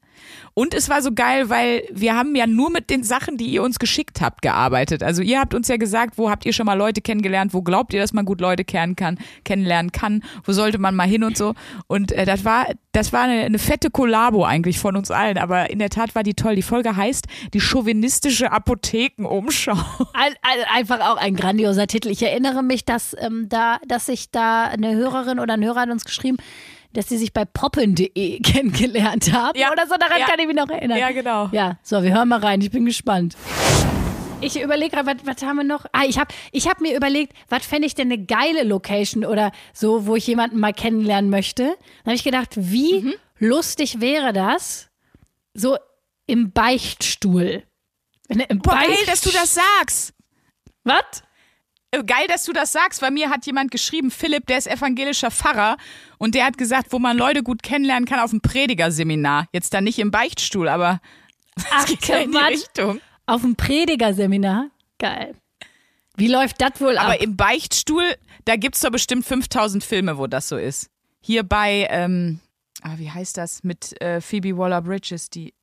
Und 0.53 0.73
es 0.73 0.89
war 0.89 1.01
so 1.01 1.11
geil, 1.11 1.49
weil 1.49 1.83
wir 1.91 2.15
haben 2.15 2.35
ja 2.35 2.45
nur 2.45 2.69
mit 2.69 2.89
den 2.89 3.03
Sachen, 3.03 3.37
die 3.37 3.47
ihr 3.47 3.63
uns 3.63 3.79
geschickt 3.79 4.21
habt, 4.21 4.41
gearbeitet. 4.41 5.01
Also 5.01 5.21
ihr 5.21 5.39
habt 5.39 5.53
uns 5.53 5.67
ja 5.67 5.77
gesagt, 5.77 6.17
wo 6.17 6.29
habt 6.29 6.45
ihr 6.45 6.53
schon 6.53 6.65
mal 6.65 6.75
Leute 6.75 7.01
kennengelernt, 7.01 7.53
wo 7.53 7.61
glaubt 7.61 7.93
ihr, 7.93 8.01
dass 8.01 8.13
man 8.13 8.25
gut 8.25 8.39
Leute 8.39 8.63
kennen 8.63 8.95
kann, 8.95 9.17
kennenlernen 9.43 9.91
kann, 9.91 10.23
wo 10.43 10.51
sollte 10.51 10.77
man 10.77 10.95
mal 10.95 11.07
hin 11.07 11.23
und 11.23 11.37
so. 11.37 11.53
Und 11.87 12.11
äh, 12.11 12.25
das 12.25 12.45
war, 12.45 12.67
das 12.91 13.13
war 13.13 13.23
eine, 13.23 13.41
eine 13.41 13.59
fette 13.59 13.89
Kollabo 13.89 14.45
eigentlich 14.45 14.79
von 14.79 14.95
uns 14.95 15.09
allen. 15.09 15.37
Aber 15.37 15.69
in 15.69 15.79
der 15.79 15.89
Tat 15.89 16.13
war 16.13 16.23
die 16.23 16.35
toll. 16.35 16.55
Die 16.55 16.61
Folge 16.61 16.95
heißt 16.95 17.25
die 17.53 17.61
chauvinistische 17.61 18.51
Apothekenumschau. 18.51 19.73
Ein, 20.13 20.33
ein, 20.41 20.59
einfach 20.73 20.99
auch 21.01 21.17
ein 21.17 21.35
grandioser 21.35 21.87
Titel. 21.87 22.09
Ich 22.09 22.21
erinnere 22.21 22.61
mich, 22.61 22.85
dass 22.85 23.15
ähm, 23.19 23.47
da, 23.49 23.79
dass 23.87 24.05
sich 24.05 24.29
da 24.31 24.65
eine 24.65 24.95
Hörerin 24.95 25.39
oder 25.39 25.55
ein 25.55 25.63
Hörer 25.63 25.81
hat 25.81 25.89
uns 25.89 26.05
geschrieben, 26.05 26.37
dass 26.93 27.09
sie 27.09 27.17
sich 27.17 27.33
bei 27.33 27.45
poppen.de 27.45 28.39
kennengelernt 28.43 29.31
haben 29.33 29.57
Ja. 29.57 29.71
oder 29.71 29.87
so. 29.87 29.95
Daran 29.99 30.19
Ja. 30.19 30.25
kann 30.27 30.39
ich 30.39 30.47
mich 30.47 30.55
noch 30.55 30.69
erinnern. 30.69 30.97
Ja, 30.97 31.11
genau. 31.11 31.49
Ja, 31.51 31.77
so, 31.83 32.01
wir 32.03 32.13
hören 32.13 32.29
mal 32.29 32.39
rein. 32.39 32.61
Ich 32.61 32.71
bin 32.71 32.85
gespannt. 32.85 33.35
Ich 34.41 34.61
überlege 34.61 34.95
gerade, 34.97 35.07
was, 35.07 35.25
was 35.37 35.41
haben 35.47 35.55
wir 35.57 35.63
noch? 35.63 35.85
Ah, 35.93 36.03
ich 36.05 36.19
habe 36.19 36.33
ich 36.51 36.67
hab 36.67 36.81
mir 36.81 36.95
überlegt, 36.97 37.33
was 37.47 37.65
fände 37.65 37.87
ich 37.87 37.95
denn 37.95 38.11
eine 38.11 38.23
geile 38.25 38.63
Location 38.63 39.23
oder 39.23 39.51
so, 39.73 40.05
wo 40.05 40.15
ich 40.17 40.27
jemanden 40.27 40.59
mal 40.59 40.73
kennenlernen 40.73 41.29
möchte. 41.29 41.63
Dann 41.63 42.07
habe 42.07 42.15
ich 42.15 42.23
gedacht, 42.25 42.49
wie 42.55 42.99
Mhm. 43.01 43.13
lustig 43.39 44.01
wäre 44.01 44.33
das, 44.33 44.89
so 45.53 45.77
im 46.27 46.51
Beichtstuhl. 46.51 47.63
Wenn 48.27 48.39
er 48.41 48.49
im 48.49 48.59
Boah, 48.59 48.73
geil, 48.75 48.97
dass 49.05 49.21
du 49.21 49.29
das 49.31 49.53
sagst. 49.55 50.13
Was? 50.83 51.23
Äh, 51.93 52.03
Geil, 52.03 52.25
dass 52.27 52.43
du 52.43 52.53
das 52.53 52.71
sagst, 52.71 53.01
weil 53.01 53.11
mir 53.11 53.29
hat 53.29 53.45
jemand 53.45 53.71
geschrieben, 53.71 54.09
Philipp, 54.11 54.47
der 54.47 54.57
ist 54.57 54.67
evangelischer 54.67 55.29
Pfarrer 55.31 55.77
und 56.17 56.33
der 56.35 56.45
hat 56.45 56.57
gesagt, 56.57 56.87
wo 56.91 56.99
man 56.99 57.17
Leute 57.17 57.43
gut 57.43 57.61
kennenlernen 57.63 58.05
kann 58.07 58.19
auf 58.19 58.31
dem 58.31 58.41
Predigerseminar. 58.41 59.47
Jetzt 59.53 59.73
dann 59.73 59.83
nicht 59.83 59.99
im 59.99 60.09
Beichtstuhl, 60.11 60.67
aber 60.67 60.99
Ach, 61.71 61.85
geht 61.85 62.07
ja 62.07 62.17
in 62.17 62.31
die. 62.31 62.37
Richtung. 62.37 62.99
Auf 63.27 63.41
dem 63.41 63.55
Predigerseminar? 63.55 64.69
Geil. 64.99 65.35
Wie 66.17 66.27
läuft 66.27 66.61
das 66.61 66.79
wohl 66.79 66.97
ab? 66.97 67.05
Aber 67.05 67.21
im 67.21 67.35
Beichtstuhl, 67.37 68.03
da 68.45 68.55
gibt's 68.55 68.81
doch 68.81 68.91
bestimmt 68.91 69.25
5000 69.25 69.83
Filme, 69.83 70.17
wo 70.17 70.27
das 70.27 70.47
so 70.49 70.57
ist. 70.57 70.89
Hier 71.21 71.43
bei, 71.43 71.87
ähm, 71.89 72.39
ah, 72.81 72.95
wie 72.97 73.09
heißt 73.09 73.37
das, 73.37 73.63
mit 73.63 73.99
äh, 74.01 74.19
Phoebe 74.19 74.57
Waller-Bridges, 74.57 75.29
die, 75.29 75.53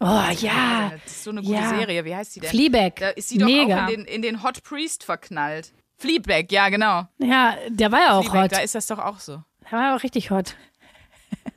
oh 0.00 0.04
ja. 0.40 0.92
das 1.04 1.12
ist 1.12 1.24
so 1.24 1.30
eine 1.30 1.42
gute 1.42 1.54
Ja. 1.54 1.68
Serie, 1.70 2.04
wie 2.04 2.14
heißt 2.14 2.36
die 2.36 2.40
denn? 2.40 2.50
Fleabag. 2.50 2.96
Da 2.96 3.08
ist 3.10 3.30
sie 3.30 3.38
doch 3.38 3.46
Mega. 3.46 3.86
auch 3.86 3.88
in 3.90 3.96
den, 3.96 4.04
in 4.06 4.22
den 4.22 4.42
Hot 4.42 4.62
Priest 4.62 5.02
verknallt. 5.04 5.72
Fleabag, 5.98 6.46
ja 6.50 6.68
genau. 6.68 7.06
Ja, 7.18 7.56
der 7.68 7.92
war 7.92 8.00
ja 8.00 8.12
auch 8.18 8.22
Fleabag, 8.22 8.42
hot. 8.44 8.52
da 8.52 8.58
ist 8.60 8.74
das 8.74 8.86
doch 8.86 8.98
auch 8.98 9.18
so. 9.18 9.42
Der 9.70 9.78
war 9.78 9.96
auch 9.96 10.02
richtig 10.02 10.30
hot. 10.30 10.54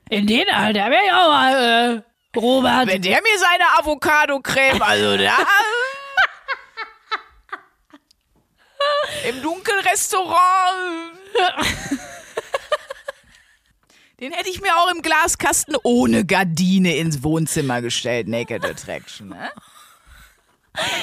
In 0.10 0.28
den 0.28 0.50
Alter 0.50 0.90
wäre 0.90 1.04
ich 1.06 1.12
auch 1.14 1.28
mal, 1.30 1.56
äh, 1.56 2.02
Robert. 2.38 2.88
Wenn 2.88 3.02
der 3.02 3.22
mir 3.22 3.40
seine 3.40 3.64
Avocado-Creme, 3.80 4.82
also 4.82 5.18
da. 5.18 5.38
Im 9.30 9.42
Dunkelrestaurant. 9.42 10.38
Den 14.20 14.34
hätte 14.34 14.50
ich 14.50 14.62
mir 14.62 14.76
auch 14.78 14.92
im 14.92 15.02
Glaskasten 15.02 15.76
ohne 15.84 16.26
Gardine 16.26 16.96
ins 16.98 17.24
Wohnzimmer 17.24 17.82
gestellt. 17.82 18.28
Naked 18.28 18.66
Attraction, 18.66 19.30
ne? 19.30 19.50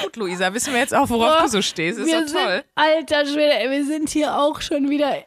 Gut, 0.03 0.15
Luisa, 0.15 0.53
wissen 0.53 0.73
wir 0.73 0.79
jetzt 0.79 0.95
auch, 0.95 1.09
worauf 1.09 1.37
Boah, 1.37 1.43
du 1.43 1.49
so 1.49 1.61
stehst. 1.61 1.99
Ist 1.99 2.11
doch 2.11 2.19
toll. 2.19 2.55
Sind, 2.55 2.65
alter 2.75 3.25
Schwede, 3.25 3.69
wir 3.69 3.85
sind 3.85 4.09
hier 4.09 4.35
auch 4.35 4.61
schon 4.61 4.89
wieder. 4.89 5.23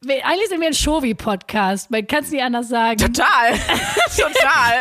Wir, 0.00 0.24
eigentlich 0.26 0.48
sind 0.48 0.60
wir 0.60 0.68
ein 0.68 0.74
Shovi-Podcast. 0.74 1.90
Man 1.90 2.06
kann 2.06 2.24
es 2.24 2.30
nicht 2.30 2.42
anders 2.42 2.68
sagen. 2.68 2.98
Total. 2.98 3.52
Total. 4.16 4.80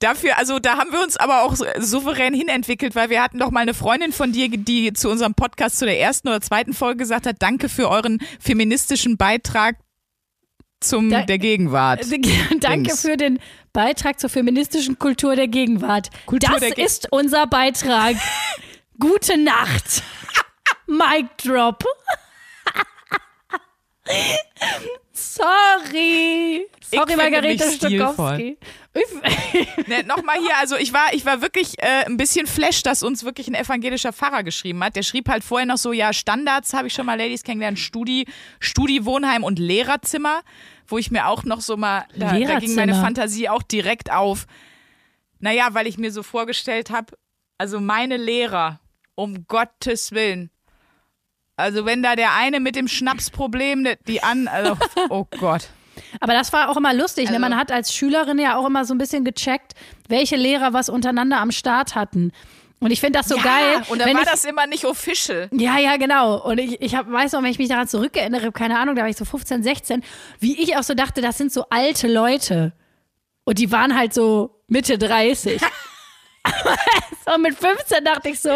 Dafür, 0.00 0.36
also 0.36 0.58
da 0.58 0.76
haben 0.76 0.92
wir 0.92 1.00
uns 1.00 1.16
aber 1.16 1.42
auch 1.44 1.54
so- 1.54 1.64
souverän 1.78 2.34
hinentwickelt, 2.34 2.94
weil 2.94 3.08
wir 3.08 3.22
hatten 3.22 3.38
doch 3.38 3.50
mal 3.50 3.60
eine 3.60 3.72
Freundin 3.72 4.12
von 4.12 4.32
dir, 4.32 4.48
die 4.50 4.92
zu 4.92 5.08
unserem 5.08 5.34
Podcast 5.34 5.78
zu 5.78 5.86
der 5.86 5.98
ersten 5.98 6.28
oder 6.28 6.40
zweiten 6.42 6.74
Folge 6.74 6.98
gesagt 6.98 7.26
hat, 7.26 7.36
danke 7.38 7.68
für 7.70 7.88
euren 7.88 8.18
feministischen 8.38 9.16
Beitrag 9.16 9.76
zum 10.88 11.10
Da- 11.10 11.22
der 11.22 11.38
Gegenwart. 11.38 12.04
Danke 12.60 12.82
Dings. 12.88 13.00
für 13.02 13.16
den 13.16 13.38
Beitrag 13.72 14.20
zur 14.20 14.30
feministischen 14.30 14.98
Kultur 14.98 15.36
der 15.36 15.48
Gegenwart. 15.48 16.10
Kultur 16.26 16.50
das 16.50 16.60
der 16.60 16.70
Ge- 16.72 16.84
ist 16.84 17.08
unser 17.10 17.46
Beitrag. 17.46 18.16
Gute 19.00 19.36
Nacht. 19.38 20.02
Mic 20.86 21.26
drop. 21.42 21.84
Sorry. 25.12 26.66
Sorry, 26.90 27.06
finde 27.08 27.16
Margarete. 27.16 27.70
Stokowski. 27.72 28.58
Ich- 28.94 29.86
Ne, 29.88 30.02
Nochmal 30.04 30.36
hier, 30.40 30.56
also 30.58 30.76
ich 30.76 30.92
war, 30.92 31.12
ich 31.12 31.26
war 31.26 31.42
wirklich 31.42 31.78
äh, 31.82 32.04
ein 32.06 32.16
bisschen 32.16 32.46
flash, 32.46 32.82
dass 32.82 33.02
uns 33.02 33.24
wirklich 33.24 33.48
ein 33.48 33.54
evangelischer 33.54 34.12
Pfarrer 34.12 34.42
geschrieben 34.44 34.82
hat. 34.84 34.94
Der 34.96 35.02
schrieb 35.02 35.28
halt 35.28 35.42
vorher 35.44 35.66
noch 35.66 35.76
so, 35.78 35.92
ja, 35.92 36.12
Standards 36.12 36.72
habe 36.74 36.86
ich 36.88 36.94
schon 36.94 37.06
mal 37.06 37.18
Ladies 37.18 37.42
kennengelernt, 37.42 37.78
Studi, 37.78 38.26
Studi-Wohnheim 38.60 39.42
und 39.44 39.58
Lehrerzimmer, 39.58 40.42
wo 40.86 40.98
ich 40.98 41.10
mir 41.10 41.28
auch 41.28 41.44
noch 41.44 41.60
so 41.60 41.76
mal, 41.76 42.04
da, 42.16 42.38
da 42.38 42.58
ging 42.58 42.74
meine 42.74 42.94
Fantasie 42.94 43.48
auch 43.48 43.62
direkt 43.62 44.10
auf. 44.12 44.46
Naja, 45.40 45.68
weil 45.72 45.86
ich 45.86 45.98
mir 45.98 46.10
so 46.12 46.22
vorgestellt 46.22 46.90
habe, 46.90 47.16
also 47.58 47.80
meine 47.80 48.16
Lehrer, 48.16 48.80
um 49.14 49.46
Gottes 49.46 50.12
Willen. 50.12 50.50
Also 51.56 51.84
wenn 51.84 52.02
da 52.02 52.16
der 52.16 52.34
eine 52.34 52.58
mit 52.60 52.74
dem 52.76 52.88
Schnapsproblem, 52.88 53.86
die 54.08 54.22
an, 54.22 54.48
also, 54.48 54.76
oh 55.10 55.24
Gott. 55.38 55.68
Aber 56.20 56.32
das 56.32 56.52
war 56.52 56.68
auch 56.68 56.76
immer 56.76 56.92
lustig. 56.92 57.26
ne? 57.26 57.36
Also- 57.36 57.40
Man 57.40 57.56
hat 57.56 57.70
als 57.70 57.94
Schülerin 57.94 58.38
ja 58.38 58.56
auch 58.56 58.66
immer 58.66 58.84
so 58.84 58.92
ein 58.94 58.98
bisschen 58.98 59.24
gecheckt, 59.24 59.74
welche 60.08 60.36
Lehrer 60.36 60.72
was 60.72 60.88
untereinander 60.88 61.38
am 61.40 61.52
Start 61.52 61.94
hatten. 61.94 62.32
Und 62.84 62.90
ich 62.90 63.00
finde 63.00 63.18
das 63.18 63.28
so 63.28 63.36
ja, 63.38 63.42
geil. 63.42 63.82
Und 63.88 63.98
dann 63.98 64.08
wenn 64.08 64.16
war 64.16 64.24
ich, 64.24 64.28
das 64.28 64.44
immer 64.44 64.66
nicht 64.66 64.84
official. 64.84 65.48
Ja, 65.52 65.78
ja, 65.78 65.96
genau. 65.96 66.36
Und 66.44 66.58
ich, 66.58 66.82
ich 66.82 66.94
hab, 66.94 67.10
weiß 67.10 67.32
noch, 67.32 67.42
wenn 67.42 67.50
ich 67.50 67.58
mich 67.58 67.70
daran 67.70 67.88
zurückerinnere, 67.88 68.52
keine 68.52 68.78
Ahnung, 68.78 68.94
da 68.94 69.00
war 69.00 69.08
ich 69.08 69.16
so 69.16 69.24
15, 69.24 69.62
16, 69.62 70.04
wie 70.38 70.62
ich 70.62 70.76
auch 70.76 70.82
so 70.82 70.92
dachte, 70.92 71.22
das 71.22 71.38
sind 71.38 71.50
so 71.50 71.64
alte 71.70 72.08
Leute. 72.08 72.74
Und 73.44 73.58
die 73.58 73.72
waren 73.72 73.96
halt 73.96 74.12
so 74.12 74.60
Mitte 74.68 74.98
30. 74.98 75.62
so 77.26 77.38
mit 77.38 77.56
15 77.56 78.04
dachte 78.04 78.28
ich 78.28 78.40
so, 78.40 78.50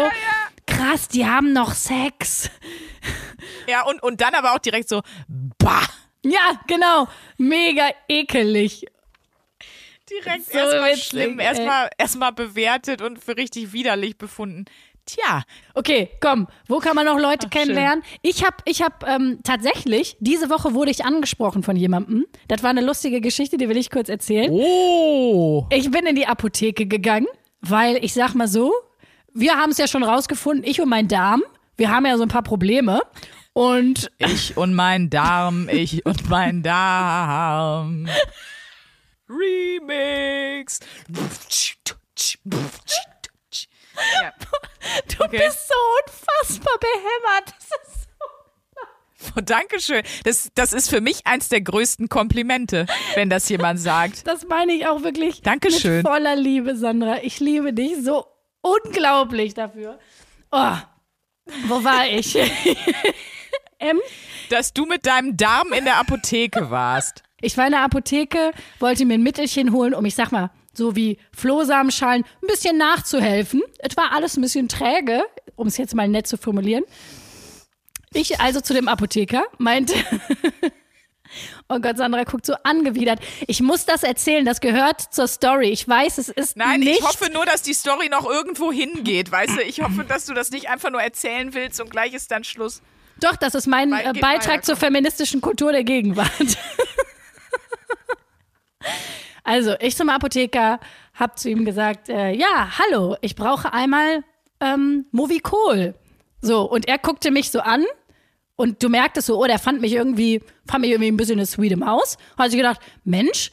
krass, 0.67 1.07
die 1.07 1.25
haben 1.25 1.51
noch 1.51 1.73
Sex. 1.73 2.51
Ja, 3.67 3.81
und, 3.87 4.03
und 4.03 4.21
dann 4.21 4.35
aber 4.35 4.53
auch 4.53 4.59
direkt 4.59 4.89
so, 4.89 5.01
bah. 5.57 5.87
Ja, 6.23 6.51
genau. 6.67 7.07
Mega 7.39 7.89
ekelig. 8.07 8.85
Direkt 10.09 10.51
So 10.51 10.57
erstmal 10.57 10.97
schlimm, 10.97 11.39
erstmal 11.39 11.89
erstmal 11.97 12.31
bewertet 12.31 13.01
und 13.01 13.23
für 13.23 13.37
richtig 13.37 13.73
widerlich 13.73 14.17
befunden. 14.17 14.65
Tja, 15.05 15.43
Okay, 15.73 16.09
komm, 16.21 16.47
wo 16.67 16.77
kann 16.77 16.95
man 16.95 17.05
noch 17.05 17.17
Leute 17.17 17.47
Ach, 17.47 17.49
kennenlernen? 17.49 18.03
Ich 18.21 18.45
habe 18.45 18.57
ich 18.65 18.83
hab, 18.83 19.07
ähm, 19.07 19.39
tatsächlich, 19.43 20.17
diese 20.19 20.51
Woche 20.51 20.75
wurde 20.75 20.91
ich 20.91 21.03
angesprochen 21.03 21.63
von 21.63 21.75
jemandem. 21.75 22.25
Das 22.47 22.61
war 22.61 22.69
eine 22.69 22.81
lustige 22.81 23.19
Geschichte, 23.19 23.57
die 23.57 23.67
will 23.69 23.77
ich 23.77 23.89
kurz 23.89 24.07
erzählen. 24.07 24.49
oh. 24.51 25.65
Ich 25.71 25.89
bin 25.89 26.05
in 26.05 26.15
die 26.15 26.27
Apotheke 26.27 26.85
gegangen, 26.85 27.27
weil 27.61 28.03
ich 28.03 28.13
sag 28.13 28.35
mal 28.35 28.47
so, 28.47 28.71
wir 29.33 29.53
haben 29.55 29.71
es 29.71 29.79
ja 29.79 29.87
schon 29.87 30.03
rausgefunden, 30.03 30.63
ich 30.63 30.79
und 30.79 30.89
mein 30.89 31.07
Darm, 31.07 31.41
wir 31.75 31.89
haben 31.89 32.05
ja 32.05 32.15
so 32.17 32.23
ein 32.23 32.29
paar 32.29 32.43
Probleme. 32.43 33.01
Und 33.53 34.11
Ich 34.19 34.57
und 34.57 34.75
mein 34.75 35.09
Darm, 35.09 35.69
ich 35.69 36.05
und 36.05 36.29
mein 36.29 36.61
Darm. 36.61 38.07
Remix. 39.29 40.79
Ja. 44.21 44.33
du 45.17 45.23
Okay. 45.25 45.37
bist 45.45 45.67
so 45.67 45.73
unfassbar 46.05 46.73
behämmert. 46.79 47.53
Das 47.57 47.65
ist 47.87 48.01
so 48.03 49.29
Oh, 49.35 49.41
Dankeschön. 49.41 50.01
Das, 50.23 50.49
das 50.55 50.71
ist 50.73 50.89
für 50.89 51.01
mich 51.01 51.27
eins 51.27 51.49
der 51.49 51.61
größten 51.61 52.07
Komplimente, 52.09 52.85
wenn 53.15 53.29
das 53.29 53.49
jemand 53.49 53.79
sagt. 53.79 54.25
Das 54.25 54.45
meine 54.47 54.71
ich 54.73 54.87
auch 54.87 55.03
wirklich 55.03 55.41
Dankeschön. 55.41 55.97
mit 55.97 56.07
voller 56.07 56.35
Liebe, 56.35 56.75
Sandra. 56.77 57.17
Ich 57.21 57.39
liebe 57.39 57.73
dich 57.73 57.97
so 58.03 58.25
unglaublich 58.61 59.53
dafür. 59.53 59.99
Oh, 60.51 60.75
wo 61.67 61.83
war 61.83 62.07
ich? 62.07 62.35
M? 63.79 63.99
Dass 64.49 64.73
du 64.73 64.85
mit 64.85 65.05
deinem 65.05 65.35
Darm 65.37 65.73
in 65.73 65.83
der 65.85 65.97
Apotheke 65.97 66.69
warst. 66.71 67.23
Ich 67.41 67.57
war 67.57 67.65
in 67.65 67.71
der 67.71 67.83
Apotheke, 67.83 68.51
wollte 68.79 69.05
mir 69.05 69.15
ein 69.15 69.23
Mittelchen 69.23 69.71
holen, 69.71 69.93
um, 69.93 70.05
ich 70.05 70.15
sag 70.15 70.31
mal, 70.31 70.51
so 70.73 70.95
wie 70.95 71.17
Flohsamenschalen, 71.35 72.23
ein 72.23 72.47
bisschen 72.47 72.77
nachzuhelfen. 72.77 73.61
Es 73.79 73.95
war 73.97 74.11
alles 74.13 74.37
ein 74.37 74.41
bisschen 74.41 74.67
träge, 74.67 75.23
um 75.55 75.67
es 75.67 75.77
jetzt 75.77 75.95
mal 75.95 76.07
nett 76.07 76.27
zu 76.27 76.37
formulieren. 76.37 76.83
Ich 78.13 78.39
also 78.39 78.61
zu 78.61 78.73
dem 78.73 78.87
Apotheker 78.87 79.43
meinte, 79.59 79.93
oh 81.69 81.79
Gott, 81.79 81.97
Sandra 81.97 82.23
guckt 82.23 82.45
so 82.45 82.55
angewidert. 82.63 83.19
Ich 83.47 83.61
muss 83.61 83.85
das 83.85 84.03
erzählen, 84.03 84.45
das 84.45 84.61
gehört 84.61 85.01
zur 85.13 85.27
Story. 85.27 85.69
Ich 85.69 85.87
weiß, 85.87 86.17
es 86.17 86.29
ist 86.29 86.57
Nein, 86.57 86.79
nicht. 86.79 86.99
ich 86.99 87.05
hoffe 87.05 87.31
nur, 87.31 87.45
dass 87.45 87.61
die 87.61 87.73
Story 87.73 88.09
noch 88.09 88.27
irgendwo 88.27 88.71
hingeht, 88.71 89.31
weißt 89.31 89.57
du? 89.57 89.61
Ich 89.61 89.81
hoffe, 89.81 90.03
dass 90.03 90.25
du 90.25 90.33
das 90.33 90.49
nicht 90.49 90.69
einfach 90.69 90.89
nur 90.89 91.01
erzählen 91.01 91.53
willst 91.53 91.79
und 91.79 91.91
gleich 91.91 92.13
ist 92.13 92.31
dann 92.31 92.43
Schluss. 92.43 92.81
Doch, 93.21 93.35
das 93.35 93.53
ist 93.53 93.67
mein 93.67 93.91
Weit 93.91 94.05
äh, 94.05 94.19
Beitrag 94.19 94.47
weiter, 94.47 94.61
zur 94.63 94.75
feministischen 94.77 95.41
Kultur 95.41 95.71
der 95.71 95.83
Gegenwart. 95.83 96.31
also, 99.43 99.75
ich 99.79 99.95
zum 99.95 100.09
Apotheker 100.09 100.79
hab 101.13 101.37
zu 101.37 101.49
ihm 101.49 101.65
gesagt, 101.65 102.09
äh, 102.09 102.31
ja, 102.31 102.77
hallo, 102.77 103.17
ich 103.21 103.35
brauche 103.35 103.73
einmal 103.73 104.23
ähm, 104.59 105.05
Movicol. 105.11 105.95
So, 106.41 106.61
und 106.69 106.87
er 106.87 106.97
guckte 106.97 107.31
mich 107.31 107.51
so 107.51 107.59
an 107.59 107.85
und 108.55 108.81
du 108.83 108.89
merktest 108.89 109.27
so, 109.27 109.41
oh, 109.41 109.45
der 109.45 109.59
fand 109.59 109.81
mich 109.81 109.93
irgendwie, 109.93 110.41
fand 110.67 110.81
mich 110.81 110.91
irgendwie 110.91 111.11
ein 111.11 111.17
bisschen 111.17 111.39
eine 111.39 111.45
sweete 111.45 111.77
Maus. 111.77 112.17
Hat 112.37 112.51
sich 112.51 112.57
gedacht, 112.57 112.79
Mensch, 113.03 113.51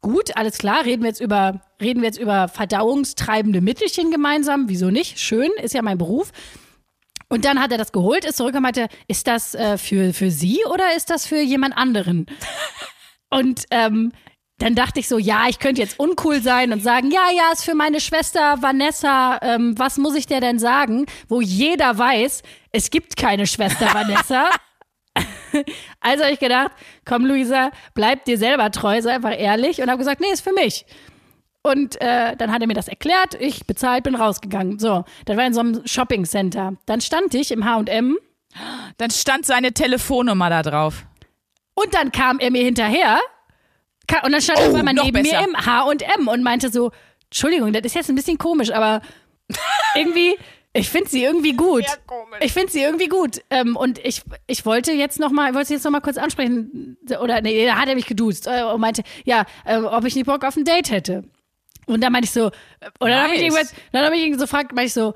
gut, 0.00 0.36
alles 0.36 0.58
klar, 0.58 0.84
reden 0.84 1.02
wir 1.02 1.08
jetzt 1.08 1.20
über, 1.20 1.60
reden 1.80 2.02
wir 2.02 2.08
jetzt 2.08 2.18
über 2.18 2.48
verdauungstreibende 2.48 3.60
Mittelchen 3.60 4.10
gemeinsam. 4.10 4.68
Wieso 4.68 4.90
nicht? 4.90 5.18
Schön, 5.18 5.50
ist 5.62 5.74
ja 5.74 5.82
mein 5.82 5.98
Beruf. 5.98 6.32
Und 7.28 7.44
dann 7.44 7.60
hat 7.60 7.70
er 7.70 7.78
das 7.78 7.92
geholt, 7.92 8.24
ist 8.24 8.36
zurück 8.36 8.54
und 8.54 8.62
meinte, 8.62 8.88
ist 9.06 9.28
das 9.28 9.54
äh, 9.54 9.78
für, 9.78 10.12
für 10.12 10.32
Sie 10.32 10.64
oder 10.68 10.96
ist 10.96 11.10
das 11.10 11.26
für 11.26 11.40
jemand 11.40 11.76
anderen? 11.76 12.26
Und 13.30 13.64
ähm, 13.70 14.10
dann 14.60 14.74
dachte 14.74 15.00
ich 15.00 15.08
so, 15.08 15.18
ja, 15.18 15.46
ich 15.48 15.58
könnte 15.58 15.80
jetzt 15.80 15.98
uncool 15.98 16.42
sein 16.42 16.72
und 16.72 16.82
sagen, 16.82 17.10
ja, 17.10 17.30
ja, 17.34 17.50
ist 17.50 17.64
für 17.64 17.74
meine 17.74 17.98
Schwester 17.98 18.60
Vanessa, 18.60 19.38
ähm, 19.40 19.74
was 19.78 19.96
muss 19.96 20.14
ich 20.14 20.26
dir 20.26 20.40
denn 20.40 20.58
sagen? 20.58 21.06
Wo 21.28 21.40
jeder 21.40 21.96
weiß, 21.96 22.42
es 22.70 22.90
gibt 22.90 23.16
keine 23.16 23.46
Schwester 23.46 23.86
Vanessa. 23.94 24.50
also 26.00 26.24
habe 26.24 26.34
ich 26.34 26.38
gedacht, 26.38 26.72
komm 27.06 27.24
Luisa, 27.24 27.70
bleib 27.94 28.26
dir 28.26 28.36
selber 28.36 28.70
treu, 28.70 29.00
sei 29.00 29.14
einfach 29.14 29.36
ehrlich 29.36 29.80
und 29.80 29.88
habe 29.88 29.98
gesagt, 29.98 30.20
nee, 30.20 30.30
ist 30.30 30.42
für 30.42 30.52
mich. 30.52 30.84
Und 31.62 31.98
äh, 32.00 32.36
dann 32.36 32.52
hat 32.52 32.60
er 32.60 32.66
mir 32.68 32.74
das 32.74 32.88
erklärt, 32.88 33.34
ich 33.40 33.66
bezahlt, 33.66 34.04
bin 34.04 34.14
rausgegangen. 34.14 34.78
So, 34.78 35.04
das 35.24 35.36
war 35.38 35.46
in 35.46 35.54
so 35.54 35.60
einem 35.60 35.86
Shopping 35.86 36.26
Center. 36.26 36.74
Dann 36.84 37.00
stand 37.00 37.34
ich 37.34 37.50
im 37.50 37.64
H&M 37.64 38.18
Dann 38.98 39.10
stand 39.10 39.46
seine 39.46 39.72
Telefonnummer 39.72 40.50
da 40.50 40.62
drauf. 40.62 41.06
und 41.74 41.94
dann 41.94 42.12
kam 42.12 42.38
er 42.40 42.50
mir 42.50 42.62
hinterher 42.62 43.20
und 44.24 44.32
dann 44.32 44.40
stand 44.40 44.60
er 44.60 44.68
auf 44.68 44.74
einmal 44.74 44.94
neben 44.94 45.22
besser. 45.22 45.40
mir 45.40 45.48
im 45.48 45.56
H&M 45.56 46.28
und 46.28 46.42
meinte 46.42 46.70
so, 46.70 46.90
Entschuldigung, 47.24 47.72
das 47.72 47.82
ist 47.84 47.94
jetzt 47.94 48.08
ein 48.08 48.16
bisschen 48.16 48.38
komisch, 48.38 48.70
aber 48.70 49.02
irgendwie, 49.94 50.36
ich 50.72 50.88
finde 50.88 51.10
sie 51.10 51.24
irgendwie 51.24 51.52
gut. 51.52 51.84
Ich 52.40 52.52
finde 52.52 52.70
sie 52.70 52.82
irgendwie 52.82 53.08
gut. 53.08 53.42
Ähm, 53.50 53.76
und 53.76 53.98
ich, 54.04 54.22
ich 54.46 54.64
wollte 54.66 54.92
jetzt 54.92 55.18
noch 55.18 55.30
mal, 55.30 55.54
wollte 55.54 55.68
sie 55.68 55.74
jetzt 55.74 55.84
noch 55.84 55.90
mal 55.90 56.00
kurz 56.00 56.16
ansprechen. 56.16 56.96
Oder 57.20 57.40
nee, 57.40 57.66
da 57.66 57.76
hat 57.76 57.88
er 57.88 57.94
mich 57.94 58.06
geduzt 58.06 58.46
äh, 58.46 58.62
und 58.62 58.80
meinte, 58.80 59.02
ja, 59.24 59.46
äh, 59.64 59.78
ob 59.78 60.04
ich 60.04 60.14
nicht 60.14 60.26
Bock 60.26 60.44
auf 60.44 60.56
ein 60.56 60.64
Date 60.64 60.90
hätte. 60.90 61.24
Und 61.86 62.02
dann 62.02 62.12
meinte 62.12 62.26
ich 62.26 62.32
so, 62.32 62.46
und 62.98 63.10
dann 63.10 63.22
habe 63.24 63.34
ich 63.34 63.40
Nice. 63.40 63.54
irgendwas, 63.54 63.74
dann 63.92 64.04
habe 64.04 64.16
ich 64.16 64.24
ihn 64.24 64.34
so 64.34 64.44
gefragt, 64.44 64.72
meinte 64.72 64.86
ich 64.86 64.92
so, 64.92 65.14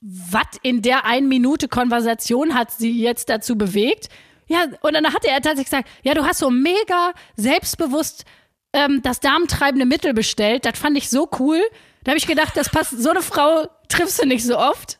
was 0.00 0.46
in 0.62 0.82
der 0.82 1.04
einen 1.04 1.28
Minute 1.28 1.68
Konversation 1.68 2.54
hat 2.54 2.70
sie 2.70 2.98
jetzt 3.00 3.28
dazu 3.28 3.56
bewegt? 3.56 4.08
Ja, 4.46 4.66
und 4.82 4.94
dann 4.94 5.06
hatte 5.12 5.28
er 5.28 5.36
tatsächlich 5.40 5.66
gesagt, 5.66 5.88
ja, 6.02 6.14
du 6.14 6.24
hast 6.24 6.38
so 6.38 6.50
mega 6.50 7.12
selbstbewusst 7.36 8.24
ähm, 8.72 9.00
das 9.02 9.20
darmtreibende 9.20 9.86
Mittel 9.86 10.14
bestellt. 10.14 10.64
Das 10.66 10.78
fand 10.78 10.96
ich 10.98 11.08
so 11.10 11.28
cool. 11.38 11.62
Da 12.02 12.10
habe 12.10 12.18
ich 12.18 12.26
gedacht, 12.26 12.56
das 12.56 12.68
passt, 12.68 12.90
so 12.90 13.10
eine 13.10 13.22
Frau 13.22 13.68
triffst 13.88 14.20
du 14.22 14.26
nicht 14.26 14.44
so 14.44 14.58
oft. 14.58 14.98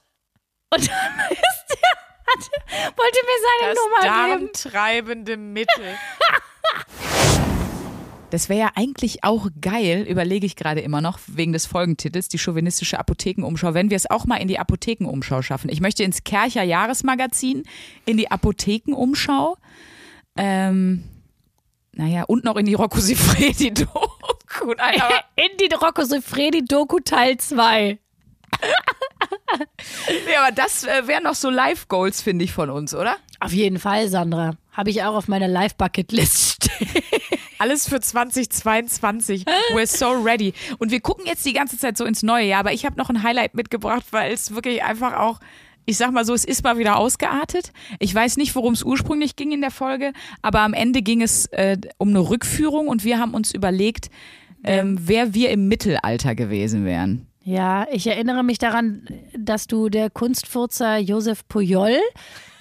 Und 0.73 0.89
dann 0.89 1.29
ist 1.31 1.65
der, 1.71 1.91
hat, 2.27 2.97
wollte 2.97 3.19
mir 3.27 3.39
seine 3.61 3.75
Das 3.75 3.85
Nummer 3.85 4.01
geben. 4.37 4.47
darmtreibende 4.53 5.37
Mittel. 5.37 5.99
Das 8.35 8.49
wäre 8.49 8.59
ja 8.59 8.71
eigentlich 8.75 9.23
auch 9.23 9.47
geil, 9.61 10.05
überlege 10.09 10.45
ich 10.45 10.57
gerade 10.57 10.81
immer 10.81 11.01
noch, 11.01 11.21
wegen 11.29 11.53
des 11.53 11.67
Folgentitels, 11.67 12.29
die 12.29 12.41
chauvinistische 12.41 12.99
Apothekenumschau, 12.99 13.75
wenn 13.75 13.91
wir 13.91 13.97
es 13.97 14.11
auch 14.11 14.25
mal 14.25 14.39
in 14.39 14.49
die 14.49 14.59
Apothekenumschau 14.59 15.41
schaffen. 15.41 15.71
Ich 15.71 15.81
möchte 15.81 16.03
ins 16.03 16.25
Kercher 16.25 16.65
Jahresmagazin, 16.65 17.63
in 18.07 18.17
die 18.17 18.33
Apothekenumschau, 18.33 19.57
ähm, 20.37 21.05
naja, 21.93 22.25
und 22.25 22.43
noch 22.43 22.57
in 22.57 22.67
die 22.67 22.75
Rocco 22.75 22.99
Sifredi 22.99 23.73
Doku. 23.73 24.75
Nein, 24.79 25.01
aber 25.01 25.21
In 25.37 25.57
die 25.61 25.73
Rocco 25.73 26.03
Siffredi 26.03 26.65
Doku 26.65 26.99
Teil 26.99 27.37
2. 27.37 28.01
Ja, 30.33 30.43
aber 30.43 30.53
das 30.53 30.83
äh, 30.83 31.07
wären 31.07 31.23
noch 31.23 31.37
so 31.37 31.49
Live-Goals, 31.51 32.21
finde 32.23 32.45
ich, 32.45 32.53
von 32.53 32.71
uns, 32.71 32.95
oder? 32.95 33.17
Auf 33.39 33.53
jeden 33.53 33.79
Fall, 33.79 34.09
Sandra. 34.09 34.57
Habe 34.73 34.91
ich 34.91 35.05
auch 35.05 35.15
auf 35.15 35.29
meiner 35.29 35.47
Live-Bucket-List 35.47 36.65
stehen. 36.65 36.89
Alles 37.59 37.89
für 37.89 38.01
2022. 38.01 39.45
We're 39.75 39.87
so 39.87 40.11
ready. 40.11 40.53
Und 40.79 40.91
wir 40.91 41.01
gucken 41.01 41.27
jetzt 41.27 41.45
die 41.47 41.53
ganze 41.53 41.79
Zeit 41.79 41.97
so 41.97 42.05
ins 42.05 42.23
neue 42.23 42.47
Jahr, 42.47 42.61
aber 42.61 42.73
ich 42.73 42.85
habe 42.85 42.97
noch 42.97 43.11
ein 43.11 43.23
Highlight 43.23 43.55
mitgebracht, 43.55 44.07
weil 44.11 44.33
es 44.33 44.55
wirklich 44.55 44.83
einfach 44.83 45.15
auch, 45.15 45.41
ich 45.87 45.97
sag 45.97 46.13
mal 46.13 46.25
so, 46.25 46.35
es 46.35 46.45
ist 46.45 46.65
mal 46.65 46.79
wieder 46.79 46.97
ausgeartet. 46.97 47.73
Ich 47.99 48.15
weiß 48.15 48.37
nicht, 48.37 48.55
worum 48.55 48.73
es 48.73 48.83
ursprünglich 48.83 49.37
ging 49.37 49.53
in 49.53 49.61
der 49.61 49.71
Folge, 49.71 50.13
aber 50.43 50.61
am 50.61 50.75
Ende 50.75 51.03
ging 51.03 51.23
es 51.23 51.47
äh, 51.47 51.79
um 51.99 52.09
eine 52.09 52.21
Rückführung 52.21 52.89
und 52.89 53.05
wir 53.05 53.19
haben 53.19 53.35
uns 53.35 53.53
überlegt, 53.55 54.11
ähm, 54.65 54.99
wer 55.01 55.35
wir 55.35 55.51
im 55.51 55.69
Mittelalter 55.69 56.35
gewesen 56.35 56.85
wären. 56.85 57.27
Ja, 57.43 57.87
ich 57.93 58.07
erinnere 58.07 58.43
mich 58.43 58.57
daran, 58.57 59.07
dass 59.37 59.67
du 59.67 59.91
der 59.91 60.09
Kunstfurzer 60.09 60.97
Josef 60.97 61.47
Pujol 61.47 61.99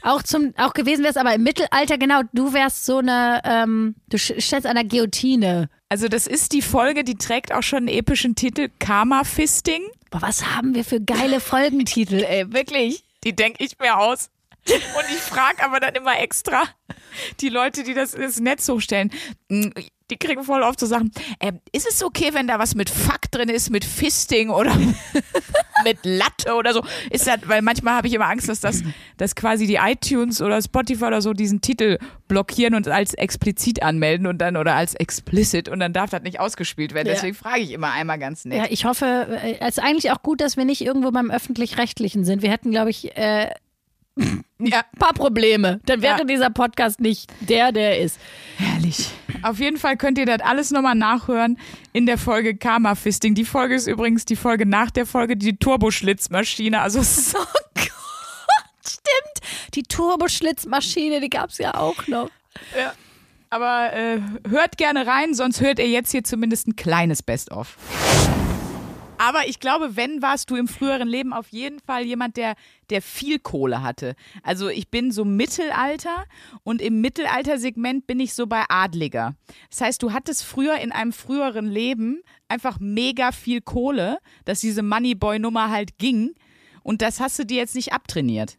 auch 0.04 0.22
zum 0.22 0.54
auch 0.58 0.74
gewesen 0.74 1.04
wärst, 1.04 1.18
aber 1.18 1.34
im 1.34 1.44
Mittelalter 1.44 1.98
genau, 1.98 2.22
du 2.34 2.54
wärst 2.54 2.86
so 2.86 3.00
eine, 3.00 3.42
ähm, 3.46 3.96
du 4.10 4.18
stellst 4.18 4.68
an 4.68 4.76
der 4.76 4.84
Guillotine. 4.84 5.70
Also 5.90 6.08
das 6.08 6.28
ist 6.28 6.54
die 6.54 6.62
Folge, 6.62 7.04
die 7.04 7.16
trägt 7.16 7.54
auch 7.54 7.64
schon 7.64 7.80
einen 7.80 7.88
epischen 7.88 8.36
Titel, 8.36 8.70
Karma 8.80 9.24
Fisting. 9.24 9.84
Boah, 10.12 10.22
was 10.22 10.56
haben 10.56 10.76
wir 10.76 10.84
für 10.84 11.02
geile 11.02 11.40
Folgentitel, 11.40 12.24
ey, 12.24 12.52
wirklich. 12.52 13.04
Die 13.24 13.36
denke 13.36 13.64
ich 13.64 13.80
mir 13.80 13.98
aus. 13.98 14.30
Und 14.66 15.06
ich 15.10 15.20
frage 15.20 15.64
aber 15.64 15.80
dann 15.80 15.94
immer 15.94 16.20
extra 16.20 16.64
die 17.42 17.50
Leute, 17.50 17.84
die 17.84 17.94
das 17.94 18.14
ins 18.14 18.40
Netz 18.40 18.68
hochstellen. 18.70 19.12
Die 20.12 20.18
kriegen 20.18 20.44
voll 20.44 20.64
oft 20.64 20.80
so 20.80 20.86
Sachen. 20.86 21.12
Ähm, 21.40 21.60
ist 21.72 21.88
es 21.88 22.04
okay, 22.04 22.30
wenn 22.34 22.48
da 22.48 22.60
was 22.60 22.76
mit 22.76 22.90
Fuck 22.90 23.32
drin 23.32 23.50
ist, 23.50 23.70
mit 23.70 23.86
Fisting 23.86 24.50
oder 24.50 24.76
mit 25.84 26.00
Latte 26.04 26.54
oder 26.56 26.74
so? 26.74 26.84
Ist 27.10 27.28
das, 27.28 27.40
weil 27.46 27.62
manchmal 27.62 27.96
habe 27.96 28.08
ich 28.08 28.14
immer 28.14 28.28
Angst, 28.28 28.50
dass 28.50 28.60
das 28.60 28.84
dass 29.18 29.36
quasi 29.36 29.68
die 29.68 29.76
iTunes 29.76 30.42
oder 30.42 30.62
Spotify 30.62 31.06
oder 31.06 31.22
so 31.22 31.34
diesen 31.34 31.62
Titel 31.62 31.98
blockieren 32.28 32.76
und 32.76 32.88
als 32.88 33.14
explizit 33.14 33.84
anmelden 33.84 34.28
und 34.28 34.40
dann 34.40 34.58
oder 34.58 34.76
als 34.76 34.96
explicit 34.96 35.70
und 35.70 35.80
dann 35.80 35.94
darf 35.94 36.10
das 36.10 36.24
nicht 36.24 36.40
ausgespielt 36.40 36.94
werden. 36.94 37.08
Ja. 37.08 37.14
Deswegen 37.14 37.36
frage 37.36 37.62
ich 37.62 37.72
immer 37.72 37.92
einmal 37.92 38.20
ganz 38.20 38.46
nett. 38.46 38.58
Ja, 38.58 38.66
ich 38.70 38.86
hoffe, 38.86 39.28
äh, 39.42 39.58
es 39.60 39.78
ist 39.78 39.84
eigentlich 39.84 40.12
auch 40.12 40.22
gut, 40.22 40.42
dass 40.42 40.58
wir 40.58 40.66
nicht 40.66 40.82
irgendwo 40.82 41.12
beim 41.12 41.32
Öffentlich-Rechtlichen 41.32 42.26
sind. 42.26 42.42
Wir 42.42 42.52
hätten, 42.52 42.72
glaube 42.72 42.90
ich, 42.90 43.16
äh, 43.16 43.50
Ja. 44.60 44.80
ein 44.94 45.00
paar 45.00 45.14
Probleme. 45.14 45.82
Dann 45.86 46.02
wäre 46.02 46.20
Ja. 46.20 46.24
dieser 46.24 46.50
Podcast 46.50 47.02
nicht 47.02 47.30
der, 47.42 47.72
der 47.74 47.98
er 47.98 48.04
ist. 48.06 48.18
Herrlich. 48.58 49.10
Auf 49.42 49.60
jeden 49.60 49.76
Fall 49.78 49.98
könnt 49.98 50.18
ihr 50.18 50.26
das 50.26 50.40
alles 50.40 50.72
nochmal 50.72 50.96
nachhören 50.96 51.58
in 51.92 52.06
der 52.06 52.18
Folge 52.18 52.56
Karma 52.56 52.96
Fisting. 52.96 53.36
Die 53.36 53.44
Folge 53.44 53.76
ist 53.76 53.88
übrigens 53.88 54.24
die 54.24 54.38
Folge 54.38 54.66
nach 54.66 54.90
der 54.92 55.06
Folge, 55.06 55.36
die 55.36 55.58
Turboschlitzmaschine. 55.58 56.80
Also 56.80 57.00
es 57.02 57.18
ist 57.18 57.38
Stimmt. 58.86 59.74
Die 59.76 59.84
Turboschlitzmaschine, 59.84 61.20
die 61.20 61.30
gab 61.30 61.50
es 61.50 61.58
ja 61.58 61.74
auch 61.76 62.08
noch. 62.08 62.30
aber 63.50 63.92
äh, 63.94 64.20
hört 64.50 64.78
gerne 64.78 65.08
rein, 65.08 65.34
sonst 65.34 65.60
hört 65.62 65.80
ihr 65.80 65.88
jetzt 65.90 66.12
hier 66.12 66.24
zumindest 66.24 66.68
ein 66.68 66.76
kleines 66.76 67.22
Best-of. 67.24 67.76
Aber 69.24 69.48
ich 69.48 69.62
glaube, 69.62 69.96
wenn 69.96 70.22
warst 70.22 70.50
du 70.50 70.58
im 70.58 70.68
früheren 70.68 71.08
Leben 71.08 71.32
auf 71.32 71.48
jeden 71.48 71.80
Fall 71.80 72.04
jemand, 72.04 72.36
der, 72.36 72.56
der 72.90 73.02
viel 73.02 73.40
Kohle 73.40 73.82
hatte. 73.82 74.16
Also 74.44 74.68
ich 74.68 74.90
bin 74.90 75.14
so 75.14 75.24
Mittelalter 75.24 76.26
und 76.64 76.82
im 76.82 77.00
Mittelaltersegment 77.00 78.06
bin 78.06 78.20
ich 78.20 78.34
so 78.34 78.48
bei 78.48 78.66
Adliger. 78.68 79.36
Das 79.70 79.80
heißt, 79.80 80.04
du 80.04 80.12
hattest 80.12 80.44
früher 80.44 80.76
in 80.80 80.92
einem 80.92 81.14
früheren 81.14 81.68
Leben 81.68 82.22
einfach 82.50 82.82
mega 82.82 83.32
viel 83.32 83.62
Kohle, 83.62 84.18
dass 84.44 84.60
diese 84.60 84.84
Moneyboy-Nummer 84.84 85.70
halt 85.70 85.98
ging. 86.00 86.36
Und 86.84 87.02
das 87.02 87.22
hast 87.22 87.40
du 87.40 87.46
dir 87.46 87.56
jetzt 87.56 87.76
nicht 87.76 87.94
abtrainiert. 87.94 88.58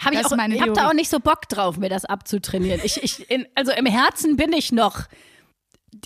Hab 0.00 0.14
ich 0.14 0.24
auch, 0.24 0.32
ich 0.32 0.62
habe 0.62 0.72
da 0.72 0.88
auch 0.88 0.94
nicht 0.94 1.10
so 1.10 1.20
Bock 1.20 1.46
drauf, 1.46 1.76
mir 1.76 1.90
das 1.90 2.06
abzutrainieren. 2.06 2.80
Ich, 2.84 3.02
ich, 3.02 3.30
in, 3.30 3.46
also 3.54 3.72
im 3.72 3.84
Herzen 3.84 4.36
bin 4.36 4.54
ich 4.54 4.72
noch 4.72 5.08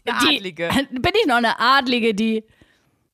Eine 0.04 0.18
die, 0.18 0.36
Adlige. 0.38 0.68
Bin 0.90 1.12
ich 1.14 1.26
noch 1.26 1.36
eine 1.36 1.60
Adlige, 1.60 2.12
die 2.12 2.42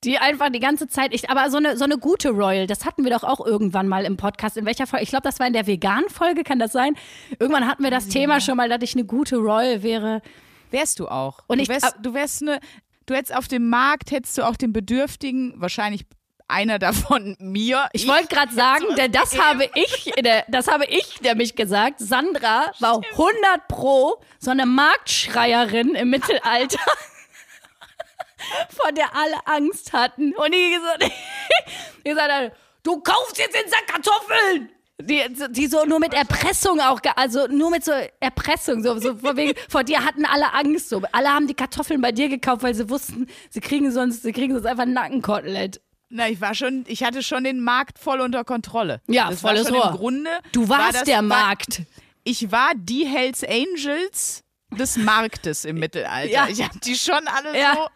Die 0.04 0.18
einfach 0.18 0.48
die 0.50 0.60
ganze 0.60 0.86
Zeit, 0.86 1.12
ich, 1.12 1.28
aber 1.28 1.50
so 1.50 1.56
eine, 1.56 1.76
so 1.76 1.82
eine 1.84 1.98
gute 1.98 2.30
Royal, 2.30 2.68
das 2.68 2.84
hatten 2.84 3.02
wir 3.02 3.10
doch 3.10 3.24
auch 3.24 3.44
irgendwann 3.44 3.88
mal 3.88 4.04
im 4.04 4.16
Podcast. 4.16 4.56
In 4.56 4.64
welcher 4.64 4.86
Folge? 4.86 5.02
Ich 5.02 5.10
glaube, 5.10 5.24
das 5.24 5.40
war 5.40 5.46
in 5.48 5.52
der 5.52 5.66
Vegan-Folge, 5.66 6.44
kann 6.44 6.60
das 6.60 6.70
sein? 6.70 6.94
Irgendwann 7.40 7.66
hatten 7.66 7.82
wir 7.82 7.90
das 7.90 8.06
Thema 8.06 8.40
schon 8.40 8.56
mal, 8.56 8.68
dass 8.68 8.78
ich 8.82 8.94
eine 8.94 9.04
gute 9.04 9.36
Royal 9.38 9.82
wäre. 9.82 10.22
Wärst 10.70 11.00
du 11.00 11.08
auch. 11.08 11.40
Und 11.48 11.58
du 11.58 11.62
ich- 11.62 11.68
wärst, 11.68 11.96
du 12.00 12.14
wärst 12.14 12.42
eine, 12.42 12.60
du 13.06 13.14
hättest 13.14 13.34
auf 13.34 13.48
dem 13.48 13.68
Markt, 13.70 14.12
hättest 14.12 14.38
du 14.38 14.42
auch 14.46 14.56
den 14.56 14.72
Bedürftigen, 14.72 15.54
wahrscheinlich 15.56 16.04
einer 16.46 16.78
davon 16.78 17.36
mir. 17.40 17.88
Ich 17.92 18.06
wollte 18.06 18.28
gerade 18.28 18.54
sagen, 18.54 18.84
denn 18.96 19.10
das 19.10 19.36
habe 19.36 19.68
ich, 19.74 20.12
das 20.48 20.68
habe 20.68 20.84
ich 20.86 21.20
nämlich 21.22 21.56
gesagt. 21.56 21.98
Sandra 21.98 22.70
war 22.78 23.00
100 23.12 23.66
pro 23.66 24.22
so 24.38 24.52
eine 24.52 24.64
Marktschreierin 24.64 25.96
im 25.96 26.10
Mittelalter, 26.10 26.78
vor 28.76 28.92
der 28.92 29.14
alle 29.14 29.36
Angst 29.46 29.92
hatten. 29.92 30.34
Und 30.34 30.54
die 30.54 30.70
gesagt, 30.70 31.02
die 32.04 32.08
gesagt 32.10 32.32
hat, 32.32 32.52
du 32.82 33.00
kaufst 33.00 33.38
jetzt 33.38 33.54
den 33.54 33.68
Sack 33.68 33.86
Kartoffeln. 33.86 34.70
Die, 35.00 35.22
die 35.50 35.68
so 35.68 35.84
nur 35.84 36.00
mit 36.00 36.12
Erpressung 36.12 36.80
auch, 36.80 37.00
also 37.14 37.46
nur 37.46 37.70
mit 37.70 37.84
so 37.84 37.92
Erpressung, 38.18 38.82
so, 38.82 38.98
so 38.98 39.14
vor, 39.14 39.36
wegen, 39.36 39.52
vor 39.68 39.84
dir 39.84 40.04
hatten 40.04 40.24
alle 40.24 40.52
Angst, 40.54 40.88
so. 40.88 41.00
Alle 41.12 41.28
haben 41.28 41.46
die 41.46 41.54
Kartoffeln 41.54 42.00
bei 42.00 42.10
dir 42.10 42.28
gekauft, 42.28 42.64
weil 42.64 42.74
sie 42.74 42.90
wussten, 42.90 43.28
sie 43.48 43.60
kriegen 43.60 43.92
sonst, 43.92 44.24
sie 44.24 44.32
kriegen 44.32 44.54
sonst 44.54 44.66
einfach 44.66 44.82
ein 44.82 44.94
Nackenkotelett. 44.94 45.80
Na, 46.10 46.28
ich 46.28 46.40
war 46.40 46.54
schon, 46.54 46.84
ich 46.88 47.04
hatte 47.04 47.22
schon 47.22 47.44
den 47.44 47.60
Markt 47.60 48.00
voll 48.00 48.20
unter 48.20 48.42
Kontrolle. 48.42 49.00
Ja, 49.06 49.30
das 49.30 49.42
volles 49.42 49.66
war 49.66 49.68
schon 49.68 49.82
Rohr. 49.82 49.90
Im 49.92 49.96
Grunde. 49.96 50.30
Du 50.50 50.68
war 50.68 50.78
warst 50.78 50.94
das, 50.96 51.04
der 51.04 51.16
war, 51.18 51.22
Markt. 51.22 51.82
Ich 52.24 52.50
war 52.50 52.72
die 52.74 53.06
Hells 53.06 53.44
Angels 53.44 54.42
des 54.70 54.96
Marktes 54.96 55.64
im 55.64 55.78
Mittelalter. 55.78 56.32
Ja. 56.32 56.48
Ich 56.48 56.62
habe 56.62 56.78
die 56.80 56.96
schon 56.96 57.28
alle 57.28 57.58
Ja. 57.58 57.74
so 57.74 57.86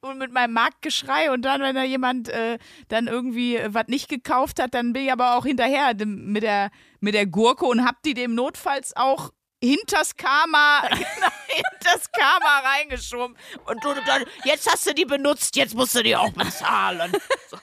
und 0.00 0.18
mit 0.18 0.32
meinem 0.32 0.52
Marktgeschrei 0.52 1.30
und 1.32 1.42
dann, 1.42 1.60
wenn 1.60 1.74
da 1.74 1.82
jemand 1.82 2.28
äh, 2.28 2.58
dann 2.88 3.08
irgendwie 3.08 3.56
äh, 3.56 3.74
was 3.74 3.88
nicht 3.88 4.08
gekauft 4.08 4.60
hat, 4.60 4.74
dann 4.74 4.92
bin 4.92 5.04
ich 5.04 5.12
aber 5.12 5.36
auch 5.36 5.44
hinterher 5.44 5.92
mit 6.04 6.42
der, 6.42 6.70
mit 7.00 7.14
der 7.14 7.26
Gurke 7.26 7.66
und 7.66 7.84
hab 7.84 8.02
die 8.02 8.14
dem 8.14 8.34
notfalls 8.34 8.96
auch 8.96 9.30
hinters 9.62 10.16
Karma, 10.16 10.82
genau, 10.88 11.32
hinters 11.48 12.10
Karma 12.12 12.60
reingeschoben. 12.60 13.36
Und 13.66 13.84
du 13.84 13.94
dann, 14.06 14.24
jetzt 14.44 14.70
hast 14.70 14.86
du 14.86 14.94
die 14.94 15.04
benutzt, 15.04 15.56
jetzt 15.56 15.74
musst 15.74 15.94
du 15.94 16.02
die 16.02 16.16
auch 16.16 16.30
bezahlen. 16.30 17.12
So. 17.50 17.58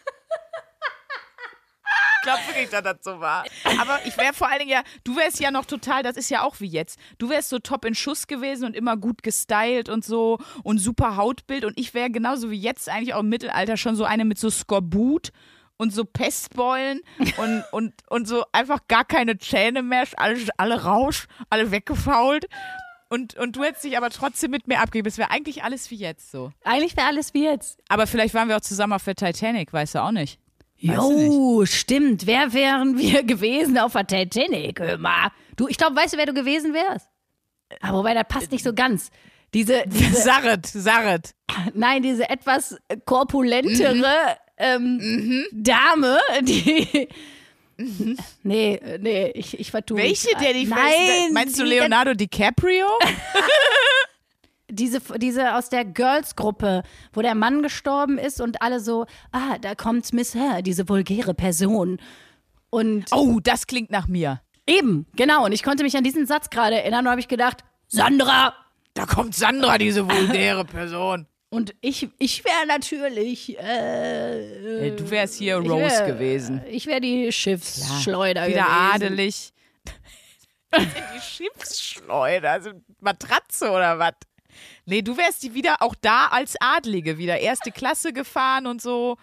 Ich 2.26 2.32
glaube 2.34 2.48
wirklich, 2.48 2.70
dass 2.70 2.82
das 2.82 2.98
so 3.04 3.20
war. 3.20 3.46
Aber 3.80 4.00
ich 4.04 4.18
wäre 4.18 4.34
vor 4.34 4.50
allen 4.50 4.58
Dingen 4.58 4.72
ja, 4.72 4.82
du 5.04 5.16
wärst 5.16 5.40
ja 5.40 5.52
noch 5.52 5.66
total, 5.66 6.02
das 6.02 6.18
ist 6.18 6.32
ja 6.32 6.42
auch 6.42 6.60
wie 6.60 6.66
jetzt. 6.66 6.98
Du 7.20 7.30
wärst 7.30 7.50
so 7.50 7.60
top 7.60 7.86
in 7.86 7.94
Schuss 7.94 8.26
gewesen 8.26 8.66
und 8.66 8.76
immer 8.76 8.98
gut 8.98 9.22
gestylt 9.22 9.90
und 9.90 10.04
so 10.04 10.40
und 10.64 10.80
super 10.80 11.18
Hautbild. 11.18 11.66
Und 11.66 11.80
ich 11.80 11.94
wäre 11.94 12.10
genauso 12.10 12.50
wie 12.50 12.60
jetzt 12.60 12.90
eigentlich 12.90 13.14
auch 13.14 13.20
im 13.20 13.30
Mittelalter 13.30 13.78
schon 13.78 13.96
so 13.96 14.06
eine 14.06 14.26
mit 14.26 14.40
so 14.40 14.50
Skorbut 14.50 15.34
und 15.78 15.94
so 15.94 16.04
Pestbeulen 16.04 17.02
und, 17.38 17.64
und, 17.72 17.94
und 18.10 18.28
so 18.28 18.44
einfach 18.54 18.80
gar 18.88 19.06
keine 19.06 19.38
Zähne 19.38 19.84
mehr, 19.84 20.08
alle, 20.18 20.40
alle 20.58 20.84
rausch, 20.84 21.28
alle 21.52 21.70
weggefault. 21.70 22.48
Und, 23.08 23.36
und 23.36 23.56
du 23.56 23.64
hättest 23.64 23.84
dich 23.84 23.98
aber 23.98 24.10
trotzdem 24.10 24.50
mit 24.50 24.68
mir 24.68 24.80
abgegeben. 24.80 25.08
Es 25.08 25.20
wäre 25.20 25.30
eigentlich 25.30 25.64
alles 25.64 25.92
wie 25.92 25.98
jetzt 25.98 26.32
so. 26.32 26.52
Eigentlich 26.64 26.98
wäre 26.98 27.06
alles 27.06 27.36
wie 27.36 27.44
jetzt. 27.44 27.80
Aber 27.88 28.08
vielleicht 28.08 28.34
waren 28.34 28.50
wir 28.50 28.58
auch 28.58 28.62
zusammen 28.62 28.94
auf 28.94 29.04
der 29.04 29.16
Titanic, 29.16 29.72
weißt 29.72 29.94
du 29.94 30.00
auch 30.00 30.12
nicht. 30.12 30.40
Jo, 30.94 31.66
stimmt. 31.66 32.28
Wer 32.28 32.54
wären 32.54 32.98
wir 32.98 33.24
gewesen 33.24 33.78
auf 33.78 33.94
der 33.94 34.08
Titanic? 34.08 34.80
Mal. 35.00 35.30
Du, 35.56 35.68
ich 35.68 35.78
glaube, 35.78 35.96
weißt 35.96 36.14
du, 36.14 36.18
wer 36.18 36.26
du 36.26 36.34
gewesen 36.34 36.74
wärst? 36.74 37.08
Aber 37.82 38.00
wobei, 38.00 38.14
das 38.14 38.26
passt 38.28 38.52
nicht 38.52 38.64
so 38.64 38.74
ganz. 38.74 39.10
Diese, 39.54 39.84
diese 39.88 40.22
Sarret, 40.22 40.66
Sarret. 40.66 41.34
nein, 41.74 42.04
diese 42.04 42.30
etwas 42.30 42.78
korpulentere 43.06 44.38
ähm, 44.58 45.46
Dame, 45.52 46.20
die. 46.42 47.08
Nee, 48.44 48.80
nee, 49.00 49.32
ich, 49.36 49.60
ich 49.60 49.72
vertue 49.72 49.98
mich 49.98 50.06
Welche 50.06 50.30
grad. 50.30 50.44
der 50.44 50.54
die 50.54 50.66
Nein, 50.66 51.34
Meinst 51.34 51.60
du 51.60 51.64
Leonardo 51.64 52.14
DiCaprio? 52.14 52.86
Diese, 54.76 55.00
diese 55.18 55.56
aus 55.56 55.70
der 55.70 55.86
Girls-Gruppe, 55.86 56.84
wo 57.14 57.22
der 57.22 57.36
Mann 57.36 57.64
gestorben 57.64 58.18
ist 58.18 58.40
und 58.42 58.62
alle 58.62 58.80
so, 58.80 59.06
ah, 59.32 59.58
da 59.60 59.74
kommt 59.76 60.14
Miss 60.14 60.36
Her, 60.36 60.62
diese 60.62 60.88
vulgäre 60.88 61.34
Person. 61.34 62.00
Und 62.70 63.06
Oh, 63.12 63.40
das 63.42 63.68
klingt 63.68 63.90
nach 63.92 64.08
mir. 64.08 64.42
eben, 64.68 65.06
genau. 65.16 65.46
Und 65.46 65.52
ich 65.54 65.64
konnte 65.64 65.84
mich 65.84 65.96
an 65.98 66.04
diesen 66.04 66.26
Satz 66.28 66.50
gerade 66.50 66.76
erinnern 66.82 67.06
und 67.06 67.12
habe 67.12 67.22
ich 67.22 67.28
gedacht, 67.28 67.64
Sandra! 67.88 68.54
Da 68.94 69.06
kommt 69.06 69.36
Sandra, 69.36 69.78
diese 69.78 70.08
vulgäre 70.10 70.64
Person. 70.66 71.28
Und 71.50 71.74
ich, 71.82 72.10
ich 72.18 72.44
wäre 72.44 72.66
natürlich, 72.68 73.58
äh, 73.60 74.92
du 74.92 75.10
wärst 75.10 75.36
hier 75.36 75.58
Rose 75.58 76.00
wär- 76.00 76.06
gewesen. 76.08 76.62
Ich 76.70 76.86
wäre 76.88 77.00
die 77.02 77.32
Schiffsschleuder 77.32 78.48
Wieder 78.48 78.64
gewesen. 78.64 78.94
adelig. 78.94 79.54
die 80.78 81.22
Schiffsschleuder, 81.22 82.52
also 82.52 82.72
Matratze 83.00 83.70
oder 83.70 84.00
was? 84.00 84.14
Nee, 84.86 85.02
du 85.02 85.18
wärst 85.18 85.44
die 85.44 85.54
wieder 85.54 85.78
auch 85.82 85.96
da 86.00 86.28
als 86.28 86.56
Adlige 86.60 87.18
wieder. 87.18 87.40
Erste 87.40 87.72
Klasse 87.72 88.14
gefahren 88.14 88.68
und 88.68 88.82
so. 88.82 89.18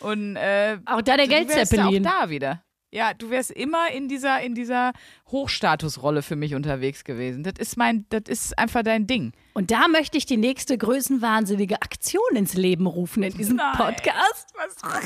Und 0.00 0.36
äh, 0.36 0.78
Auch 0.86 1.02
da 1.02 1.16
der 1.16 1.28
Geldzeppelin. 1.28 2.06
auch 2.06 2.20
da 2.20 2.30
wieder. 2.30 2.62
Ja, 2.94 3.14
du 3.14 3.30
wärst 3.30 3.50
immer 3.52 3.90
in 3.90 4.06
dieser, 4.08 4.42
in 4.42 4.54
dieser 4.54 4.92
Hochstatusrolle 5.28 6.20
für 6.20 6.36
mich 6.36 6.54
unterwegs 6.54 7.04
gewesen. 7.04 7.42
Das 7.42 7.54
ist 7.58 7.78
mein, 7.78 8.04
das 8.10 8.24
ist 8.26 8.58
einfach 8.58 8.82
dein 8.82 9.06
Ding. 9.06 9.32
Und 9.54 9.70
da 9.70 9.88
möchte 9.88 10.18
ich 10.18 10.26
die 10.26 10.36
nächste 10.36 10.76
größenwahnsinnige 10.76 11.76
Aktion 11.76 12.36
ins 12.36 12.52
Leben 12.52 12.86
rufen 12.86 13.22
in 13.22 13.32
diesem 13.34 13.56
Nein. 13.56 13.76
Podcast. 13.78 14.48
Was? 14.56 14.76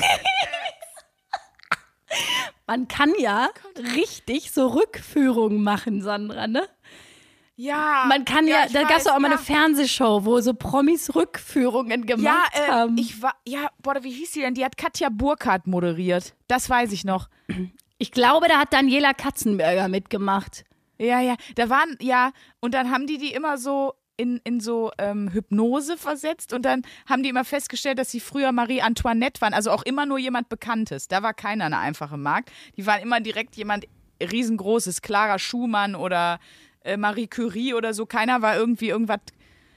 Man 2.67 2.87
kann 2.89 3.13
ja 3.19 3.49
richtig 3.95 4.51
so 4.51 4.67
Rückführungen 4.67 5.63
machen, 5.63 6.01
Sandra, 6.01 6.47
ne? 6.47 6.67
Ja. 7.57 8.05
Man 8.07 8.23
kann 8.23 8.47
ja, 8.47 8.65
ich 8.67 8.71
da 8.71 8.83
gab 8.83 8.97
es 8.97 9.07
auch 9.07 9.17
mal 9.19 9.29
ja. 9.29 9.35
eine 9.35 9.43
Fernsehshow, 9.43 10.23
wo 10.23 10.39
so 10.41 10.53
Promis 10.53 11.15
Rückführungen 11.15 12.07
Ja, 12.07 12.15
gemacht 12.15 12.51
äh, 12.53 12.71
haben. 12.71 12.97
ich 12.97 13.21
war, 13.21 13.33
ja, 13.47 13.67
boah, 13.81 13.95
wie 14.03 14.11
hieß 14.11 14.31
sie 14.31 14.41
denn? 14.41 14.53
Die 14.53 14.63
hat 14.63 14.77
Katja 14.77 15.09
Burkhardt 15.09 15.65
moderiert. 15.65 16.35
Das 16.47 16.69
weiß 16.69 16.91
ich 16.91 17.03
noch. 17.03 17.29
ich 17.97 18.11
glaube, 18.11 18.47
da 18.47 18.59
hat 18.59 18.73
Daniela 18.73 19.13
Katzenberger 19.13 19.87
mitgemacht. 19.87 20.65
Ja, 20.99 21.19
ja, 21.19 21.35
da 21.55 21.69
waren, 21.69 21.97
ja, 21.99 22.31
und 22.59 22.73
dann 22.73 22.91
haben 22.91 23.07
die 23.07 23.17
die 23.17 23.33
immer 23.33 23.57
so 23.57 23.93
in, 24.17 24.39
in 24.43 24.59
so 24.59 24.91
ähm, 24.97 25.29
Hypnose 25.31 25.97
versetzt 25.97 26.53
und 26.53 26.63
dann 26.63 26.83
haben 27.07 27.23
die 27.23 27.29
immer 27.29 27.45
festgestellt, 27.45 27.99
dass 27.99 28.11
sie 28.11 28.19
früher 28.19 28.51
Marie 28.51 28.81
Antoinette 28.81 29.41
waren, 29.41 29.53
also 29.53 29.71
auch 29.71 29.83
immer 29.83 30.05
nur 30.05 30.17
jemand 30.17 30.49
Bekanntes. 30.49 31.07
Da 31.07 31.21
war 31.23 31.33
keiner 31.33 31.65
eine 31.65 31.77
einfache 31.77 32.17
Markt. 32.17 32.51
Die 32.77 32.85
waren 32.85 33.01
immer 33.01 33.19
direkt 33.19 33.55
jemand 33.55 33.87
riesengroßes, 34.19 35.01
Clara 35.01 35.37
Schumann 35.37 35.95
oder 35.95 36.39
äh, 36.87 36.97
Marie 36.97 37.27
Curie 37.27 37.73
oder 37.73 37.93
so. 37.93 38.05
Keiner 38.05 38.41
war 38.41 38.55
irgendwie 38.57 38.89
irgendwas. 38.89 39.19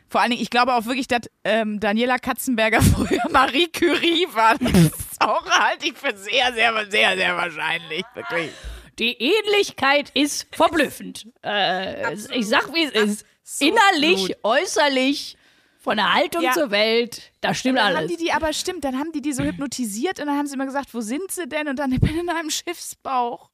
Vor 0.08 0.20
allen 0.20 0.30
Dingen, 0.30 0.42
ich 0.42 0.50
glaube 0.50 0.74
auch 0.74 0.86
wirklich, 0.86 1.06
dass 1.08 1.22
ähm, 1.44 1.78
Daniela 1.80 2.18
Katzenberger 2.18 2.82
früher 2.82 3.28
Marie 3.30 3.68
Curie 3.68 4.26
war. 4.32 4.56
Das 4.58 4.72
ist 4.72 5.20
auch 5.20 5.48
halte 5.48 5.86
ich 5.86 5.94
für 5.94 6.16
sehr, 6.16 6.52
sehr, 6.54 6.72
sehr, 6.90 7.16
sehr 7.16 7.36
wahrscheinlich. 7.36 8.04
Wirklich. 8.14 8.50
Die 8.98 9.12
Ähnlichkeit 9.12 10.10
ist 10.14 10.46
verblüffend. 10.52 11.26
Äh, 11.44 12.14
ich 12.14 12.46
sag, 12.48 12.72
wie 12.74 12.84
es 12.84 12.92
ist. 12.92 13.26
Innerlich, 13.60 14.36
äußerlich, 14.42 15.36
von 15.80 15.96
der 15.96 16.12
Haltung 16.12 16.42
Ja. 16.42 16.52
zur 16.52 16.70
Welt, 16.70 17.32
da 17.40 17.54
stimmt 17.54 17.78
dann 17.78 17.86
haben 17.88 17.96
alles. 17.96 18.10
die 18.10 18.16
die, 18.18 18.32
aber 18.32 18.52
stimmt, 18.52 18.84
dann 18.84 18.98
haben 18.98 19.12
die 19.12 19.22
die 19.22 19.32
so 19.32 19.42
hypnotisiert 19.42 20.20
und 20.20 20.26
dann 20.26 20.36
haben 20.36 20.46
sie 20.46 20.54
immer 20.54 20.66
gesagt, 20.66 20.92
wo 20.92 21.00
sind 21.00 21.30
sie 21.32 21.48
denn? 21.48 21.68
Und 21.68 21.78
dann, 21.78 21.90
ich 21.90 22.00
bin 22.00 22.18
in 22.18 22.28
einem 22.28 22.50
Schiffsbauch. 22.50 23.48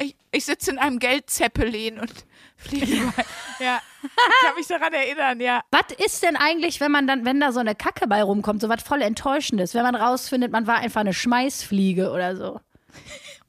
Ich, 0.00 0.14
ich 0.30 0.44
sitze 0.44 0.70
in 0.70 0.78
einem 0.78 1.00
Geldzeppelin 1.00 1.98
und 1.98 2.12
fliege 2.58 3.02
über. 3.02 3.12
Ja, 3.60 3.82
ich 4.04 4.46
kann 4.46 4.54
mich 4.54 4.68
daran 4.68 4.92
erinnern, 4.92 5.40
ja. 5.40 5.62
Was 5.72 5.90
ist 5.98 6.22
denn 6.22 6.36
eigentlich, 6.36 6.78
wenn 6.78 6.92
man 6.92 7.08
dann, 7.08 7.24
wenn 7.24 7.40
da 7.40 7.50
so 7.50 7.58
eine 7.58 7.74
Kacke 7.74 8.06
bei 8.06 8.22
rumkommt, 8.22 8.60
so 8.60 8.68
was 8.68 8.84
voll 8.84 9.02
Enttäuschendes, 9.02 9.74
wenn 9.74 9.82
man 9.82 9.96
rausfindet, 9.96 10.52
man 10.52 10.68
war 10.68 10.76
einfach 10.76 11.00
eine 11.00 11.12
Schmeißfliege 11.12 12.12
oder 12.12 12.36
so? 12.36 12.60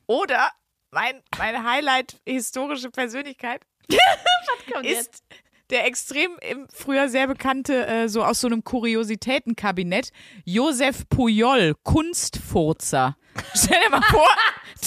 Oder 0.08 0.50
mein, 0.90 1.22
meine 1.38 1.64
Highlight 1.64 2.20
historische 2.26 2.90
Persönlichkeit 2.90 3.62
ist 4.82 5.24
der 5.70 5.86
extrem 5.86 6.32
im 6.42 6.68
früher 6.74 7.10
sehr 7.10 7.28
bekannte, 7.28 7.86
äh, 7.86 8.10
so 8.10 8.24
aus 8.24 8.42
so 8.42 8.48
einem 8.48 8.64
Kuriositätenkabinett, 8.64 10.12
Josef 10.46 11.08
Pujol, 11.10 11.76
Kunstfurzer. 11.84 13.16
Stell 13.54 13.82
dir 13.84 13.90
mal 13.90 14.02
vor, 14.04 14.30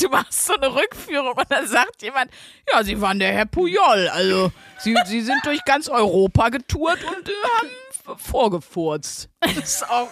du 0.01 0.09
machst 0.09 0.47
so 0.47 0.55
eine 0.55 0.75
Rückführung 0.75 1.33
und 1.37 1.47
dann 1.51 1.67
sagt 1.67 2.03
jemand, 2.03 2.31
ja, 2.73 2.83
Sie 2.83 3.01
waren 3.01 3.19
der 3.19 3.33
Herr 3.33 3.47
Pujol, 3.47 4.09
also 4.13 4.53
Sie, 4.79 4.97
Sie 5.07 5.21
sind 5.21 5.45
durch 5.45 5.65
ganz 5.65 5.89
Europa 5.89 6.49
getourt 6.49 6.99
und 7.05 7.29
äh, 7.29 7.33
haben 7.59 8.19
vorgefurzt. 8.19 9.29
Das 9.41 9.57
ist 9.57 9.91
auch. 9.91 10.09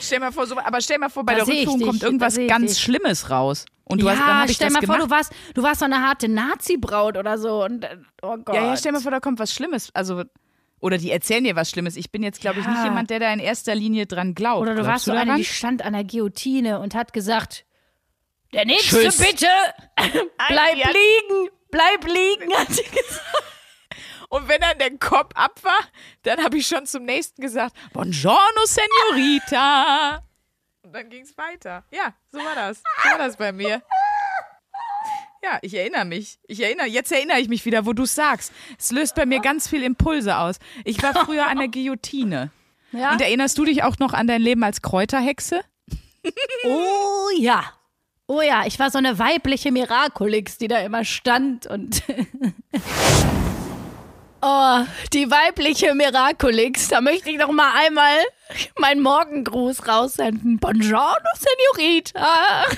stell 0.00 0.20
mal 0.20 0.32
vor, 0.32 0.46
so, 0.46 0.58
aber 0.58 0.80
stell 0.80 0.98
mal 0.98 1.10
vor, 1.10 1.24
bei 1.24 1.34
Da 1.34 1.44
der 1.44 1.48
Rückführung 1.48 1.78
dich, 1.78 1.88
kommt 1.88 2.02
irgendwas 2.02 2.36
ganz 2.46 2.74
dich. 2.74 2.82
Schlimmes 2.82 3.30
raus. 3.30 3.66
Und 3.84 4.00
du 4.00 4.06
ja, 4.06 4.12
hast, 4.12 4.20
dann 4.20 4.40
hab 4.40 4.48
ich 4.48 4.56
stell 4.56 4.70
mal 4.70 4.80
gemacht. 4.80 4.98
vor, 4.98 5.06
du 5.08 5.14
warst, 5.14 5.32
du 5.54 5.62
warst 5.62 5.80
so 5.80 5.84
eine 5.84 6.00
harte 6.00 6.28
Nazi-Braut 6.28 7.18
oder 7.18 7.38
so. 7.38 7.64
Und, 7.64 7.84
äh, 7.84 7.98
oh 8.22 8.36
Gott. 8.38 8.54
Ja, 8.54 8.64
ja, 8.66 8.76
stell 8.76 8.92
mal 8.92 9.00
vor, 9.00 9.10
da 9.10 9.20
kommt 9.20 9.38
was 9.38 9.52
Schlimmes. 9.52 9.90
Also, 9.94 10.22
oder 10.84 10.98
die 10.98 11.10
erzählen 11.10 11.42
dir 11.42 11.56
was 11.56 11.70
Schlimmes. 11.70 11.96
Ich 11.96 12.10
bin 12.12 12.22
jetzt, 12.22 12.40
glaube 12.42 12.60
ich, 12.60 12.66
Ja. 12.66 12.72
nicht 12.72 12.84
jemand, 12.84 13.08
der 13.08 13.18
da 13.18 13.32
in 13.32 13.40
erster 13.40 13.74
Linie 13.74 14.06
dran 14.06 14.34
glaubt. 14.34 14.60
Oder 14.60 14.74
du 14.74 14.82
Glaubst 14.82 14.90
warst 14.90 15.04
so 15.06 15.12
eine, 15.12 15.36
die 15.36 15.44
stand 15.46 15.82
an 15.82 15.94
der 15.94 16.04
Guillotine 16.04 16.78
und 16.80 16.94
hat 16.94 17.12
gesagt, 17.14 17.64
der 18.52 18.66
nächste 18.66 19.00
Tschüss. 19.00 19.16
bitte, 19.16 19.46
bleib 20.48 20.74
liegen, 20.76 21.50
bleib 21.70 22.04
liegen, 22.04 22.52
hat 22.54 22.68
sie 22.68 22.82
gesagt. 22.84 23.42
Und 24.28 24.48
wenn 24.48 24.60
dann 24.60 24.78
der 24.78 24.96
Kopf 24.98 25.30
ab 25.34 25.58
war, 25.62 25.78
dann 26.24 26.42
habe 26.44 26.58
ich 26.58 26.66
schon 26.66 26.84
zum 26.86 27.04
nächsten 27.04 27.40
gesagt, 27.40 27.74
Buongiorno, 27.92 28.64
Senorita. 28.64 30.22
Und 30.82 30.92
dann 30.94 31.08
ging 31.08 31.22
es 31.22 31.36
weiter. 31.38 31.84
Ja, 31.92 32.14
so 32.30 32.38
war 32.38 32.54
das. 32.54 32.82
So 33.02 33.10
war 33.10 33.18
das 33.18 33.36
bei 33.36 33.52
mir. 33.52 33.82
Ja, 35.44 35.58
ich 35.60 35.74
erinnere 35.74 36.06
mich. 36.06 36.38
Ich 36.48 36.62
erinnere, 36.62 36.86
jetzt 36.86 37.12
erinnere 37.12 37.38
ich 37.38 37.48
mich 37.48 37.66
wieder, 37.66 37.84
wo 37.84 37.92
du 37.92 38.04
es 38.04 38.14
sagst. 38.14 38.50
Es 38.78 38.90
löst 38.92 39.14
bei 39.14 39.26
mir 39.26 39.40
ganz 39.40 39.68
viel 39.68 39.82
Impulse 39.82 40.38
aus. 40.38 40.56
Ich 40.84 41.02
war 41.02 41.12
früher 41.12 41.46
an 41.46 41.58
der 41.58 41.68
Guillotine. 41.70 42.50
Ja. 42.92 43.12
Und 43.12 43.20
erinnerst 43.20 43.58
du 43.58 43.66
dich 43.66 43.82
auch 43.82 43.98
noch 43.98 44.14
an 44.14 44.26
dein 44.26 44.40
Leben 44.40 44.64
als 44.64 44.80
Kräuterhexe? 44.80 45.60
Oh 46.66 47.28
ja. 47.38 47.62
Oh 48.26 48.40
ja, 48.40 48.64
ich 48.64 48.78
war 48.78 48.90
so 48.90 48.96
eine 48.96 49.18
weibliche 49.18 49.70
Miraculix, 49.70 50.56
die 50.56 50.68
da 50.68 50.78
immer 50.78 51.04
stand 51.04 51.66
und. 51.66 52.02
oh, 54.44 54.84
die 55.12 55.30
weibliche 55.30 55.94
Miraculix. 55.94 56.88
Da 56.88 57.00
möchte 57.00 57.30
ich 57.30 57.38
noch 57.38 57.50
mal 57.50 57.70
einmal 57.84 58.18
meinen 58.78 59.02
Morgengruß 59.02 59.88
raussenden. 59.88 60.58
Buongiorno, 60.58 61.28
Senorita. 61.36 62.64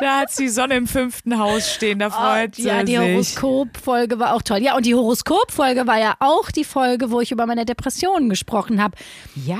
Da 0.00 0.18
hat 0.18 0.36
die 0.40 0.48
Sonne 0.48 0.74
im 0.74 0.88
fünften 0.88 1.38
Haus 1.38 1.72
stehen, 1.72 2.00
da 2.00 2.10
freut 2.10 2.58
ja, 2.58 2.80
sie 2.80 2.86
die 2.86 2.96
sich. 2.96 3.40
Horoskopfolge 3.40 4.18
war 4.18 4.34
auch 4.34 4.42
toll. 4.42 4.58
Ja, 4.58 4.76
und 4.76 4.84
die 4.86 4.94
Horoskopfolge 4.94 5.86
war 5.86 5.98
ja 5.98 6.16
auch 6.18 6.50
die 6.50 6.64
Folge, 6.64 7.12
wo 7.12 7.20
ich 7.20 7.30
über 7.30 7.46
meine 7.46 7.64
Depressionen 7.64 8.28
gesprochen 8.28 8.82
habe. 8.82 8.96
Ja, 9.36 9.56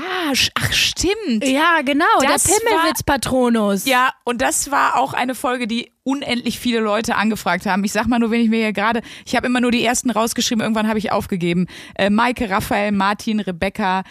ach 0.61 0.73
stimmt. 0.73 1.47
Ja, 1.47 1.83
genau, 1.85 2.05
Das 2.21 2.43
der 2.43 2.55
Pimmelwitz-Patronus. 2.55 3.87
Ja, 3.87 4.11
und 4.25 4.43
das 4.43 4.73
war 4.73 4.99
auch 4.99 5.13
eine 5.13 5.37
Folge, 5.37 5.69
die 5.69 5.94
unendlich 6.05 6.59
viele 6.59 6.81
Leute 6.81 7.17
angefragt 7.17 7.67
haben. 7.67 7.83
Ich 7.85 7.93
sag 7.93 8.07
mal 8.07 8.19
nur, 8.19 8.31
wenn 8.31 8.41
ich 8.41 8.51
mir 8.51 8.61
hier 8.61 8.73
gerade, 8.73 9.01
ich 9.27 9.35
habe 9.35 9.47
immer 9.47 9.61
nur 9.61 9.71
die 9.71 9.85
ersten 9.85 10.11
rausgeschrieben, 10.11 10.63
irgendwann 10.63 10.87
habe 10.87 10.99
ich 10.99 11.11
aufgegeben. 11.11 11.67
Äh, 11.97 12.11
Maike, 12.11 12.49
Raphael, 12.49 12.93
Martin, 12.93 13.41
Rebecca, 13.41 14.05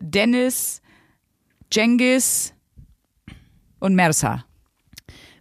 Dennis, 0.00 0.80
Jengis 1.72 2.54
und 3.80 3.94
Mersa. 3.94 4.44